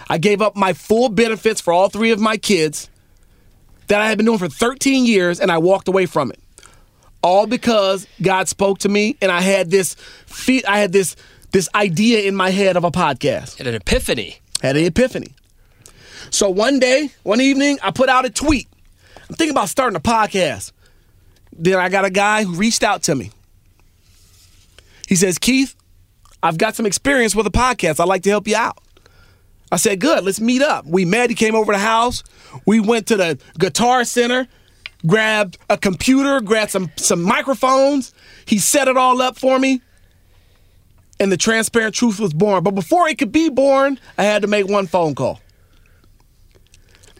[0.07, 2.91] I gave up my full benefits for all three of my kids
[3.87, 6.39] that I had been doing for 13 years, and I walked away from it.
[7.23, 9.97] All because God spoke to me, and I had this
[10.69, 11.17] I had this
[11.53, 13.57] this idea in my head of a podcast.
[13.57, 14.37] Had an epiphany.
[14.61, 15.35] Had an epiphany.
[16.31, 18.69] So one day, one evening, I put out a tweet.
[19.29, 20.73] I'm thinking about starting a podcast.
[21.53, 23.31] Then I got a guy who reached out to me.
[25.13, 25.77] He says, Keith,
[26.43, 28.01] I've got some experience with a podcast.
[28.01, 28.79] I'd like to help you out.
[29.71, 30.87] I said, good, let's meet up.
[30.87, 31.29] We met.
[31.29, 32.23] He came over to the house.
[32.65, 34.49] We went to the Guitar Center,
[35.07, 38.15] grabbed a computer, grabbed some, some microphones.
[38.47, 39.83] He set it all up for me.
[41.21, 42.65] And the transparent truth was born.
[42.65, 45.43] But before it could be born, I had to make one phone call.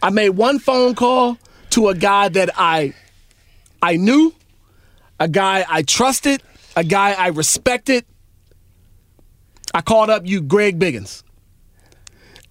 [0.01, 1.37] I made one phone call
[1.69, 2.95] to a guy that I
[3.83, 4.33] I knew,
[5.19, 6.41] a guy I trusted,
[6.75, 8.05] a guy I respected.
[9.73, 11.23] I called up you, Greg Biggins.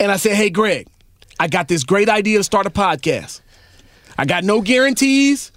[0.01, 0.89] And I said, hey, Greg,
[1.39, 3.40] I got this great idea to start a podcast.
[4.19, 5.53] I got no guarantees,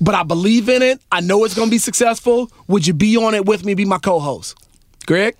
[0.00, 1.00] but I believe in it.
[1.10, 2.50] I know it's going to be successful.
[2.68, 4.56] Would you be on it with me, be my co host?
[5.06, 5.36] Greg,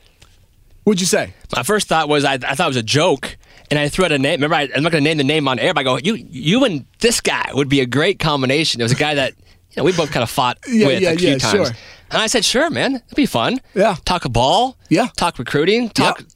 [0.85, 1.35] what'd you say?
[1.55, 3.37] My first thought was I, I thought it was a joke,
[3.71, 4.41] and I threw out a name.
[4.41, 6.15] Remember, I, I'm not going to name the name on air, but I go, you,
[6.15, 8.81] you and this guy would be a great combination.
[8.81, 9.35] It was a guy that
[9.75, 11.53] you know we both kind of fought Yeah, with yeah, a few yeah, times.
[11.69, 11.77] sure.
[12.11, 13.61] And I said, sure, man, it'd be fun.
[13.75, 13.97] Yeah.
[14.05, 14.77] talk a ball.
[14.91, 15.09] Yeah.
[15.17, 15.89] talk recruiting.
[15.89, 16.29] Talk Yep.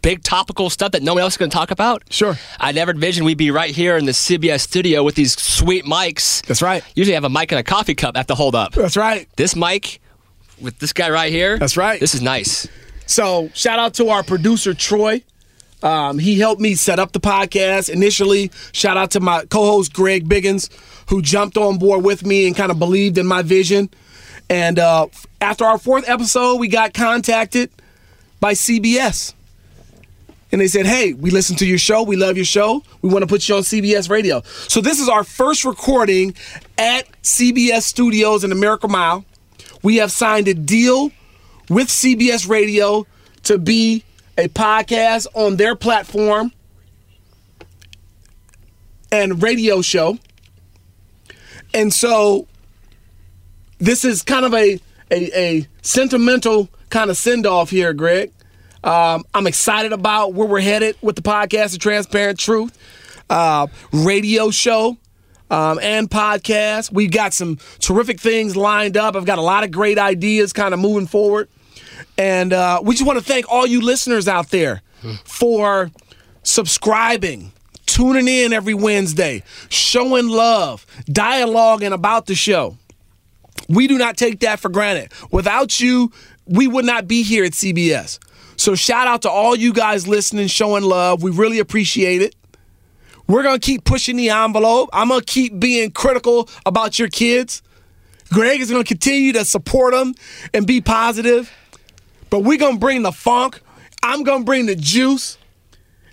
[0.00, 2.02] big topical stuff that no one else is going to talk about.
[2.08, 2.36] Sure.
[2.58, 6.40] I never envisioned we'd be right here in the CBS studio with these sweet mics.
[6.46, 6.82] That's right.
[6.94, 8.72] Usually, I have a mic and a coffee cup I have to hold up.
[8.72, 9.28] That's right.
[9.36, 10.00] This mic
[10.60, 11.58] with this guy right here.
[11.58, 12.00] That's right.
[12.00, 12.66] This is nice.
[13.04, 15.22] So shout out to our producer Troy.
[15.82, 18.50] Um, he helped me set up the podcast initially.
[18.72, 20.70] Shout out to my co-host Greg Biggins,
[21.08, 23.90] who jumped on board with me and kind of believed in my vision.
[24.50, 25.08] And uh,
[25.40, 27.70] after our fourth episode, we got contacted
[28.40, 29.34] by CBS.
[30.50, 32.02] And they said, hey, we listen to your show.
[32.02, 32.82] We love your show.
[33.02, 34.42] We want to put you on CBS radio.
[34.44, 36.34] So this is our first recording
[36.78, 39.24] at CBS Studios in Miracle Mile.
[39.82, 41.10] We have signed a deal
[41.68, 43.06] with CBS Radio
[43.44, 44.04] to be
[44.38, 46.52] a podcast on their platform
[49.12, 50.18] and radio show.
[51.74, 52.46] And so
[53.78, 54.80] this is kind of a
[55.10, 58.32] a, a sentimental kind of send off here, Greg.
[58.84, 62.78] Um, I'm excited about where we're headed with the podcast, The Transparent Truth,
[63.28, 64.96] uh, radio show,
[65.50, 66.92] um, and podcast.
[66.92, 69.16] We've got some terrific things lined up.
[69.16, 71.48] I've got a lot of great ideas kind of moving forward.
[72.16, 74.82] And uh, we just want to thank all you listeners out there
[75.24, 75.90] for
[76.42, 77.52] subscribing,
[77.98, 82.76] tuning in every Wednesday, showing love, dialoguing about the show.
[83.68, 85.12] We do not take that for granted.
[85.32, 86.12] Without you,
[86.46, 88.20] we would not be here at CBS.
[88.56, 91.24] So shout out to all you guys listening, showing love.
[91.24, 92.36] We really appreciate it.
[93.26, 94.90] We're going to keep pushing the envelope.
[94.92, 97.62] I'm going to keep being critical about your kids.
[98.32, 100.14] Greg is going to continue to support them
[100.54, 101.52] and be positive.
[102.30, 103.60] But we're going to bring the funk.
[104.04, 105.36] I'm going to bring the juice.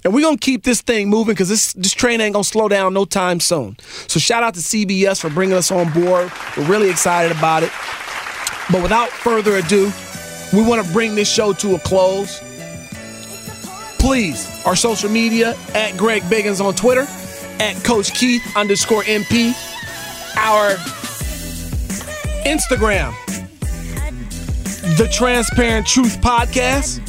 [0.06, 2.94] And we're gonna keep this thing moving because this this train ain't gonna slow down
[2.94, 3.76] no time soon.
[4.08, 6.32] So shout out to CBS for bringing us on board.
[6.56, 7.72] We're really excited about it.
[8.72, 9.92] But without further ado,
[10.54, 12.40] we want to bring this show to a close.
[13.98, 17.08] Please, our social media at Greg Biggins on Twitter,
[17.60, 19.54] at Coach Keith underscore MP,
[20.38, 20.76] our
[22.46, 23.12] Instagram,
[24.98, 27.02] The Transparent Truth Podcast,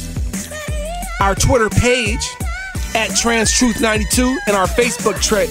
[1.21, 2.36] our Twitter page
[2.97, 5.45] at Trans Truth 92, and our Facebook tra-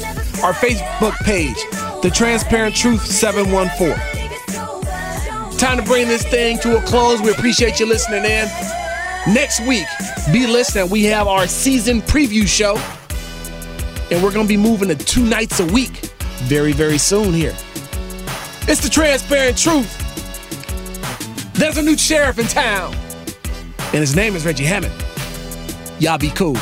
[0.45, 1.55] our Facebook page,
[2.03, 3.97] The Transparent Truth 714.
[5.57, 7.23] Time to bring this thing to a close.
[7.23, 8.49] We appreciate you listening in.
[9.33, 9.87] Next week,
[10.33, 10.91] be listening.
[10.91, 12.79] We have our season preview show,
[14.11, 16.11] and we're going to be moving to two nights a week
[16.49, 17.55] very, very soon here.
[18.69, 20.03] It's the transparent truth.
[21.55, 22.93] There's a new sheriff in town,
[23.79, 24.93] and his name is Reggie Hammond.
[26.01, 26.57] Y'all be cool.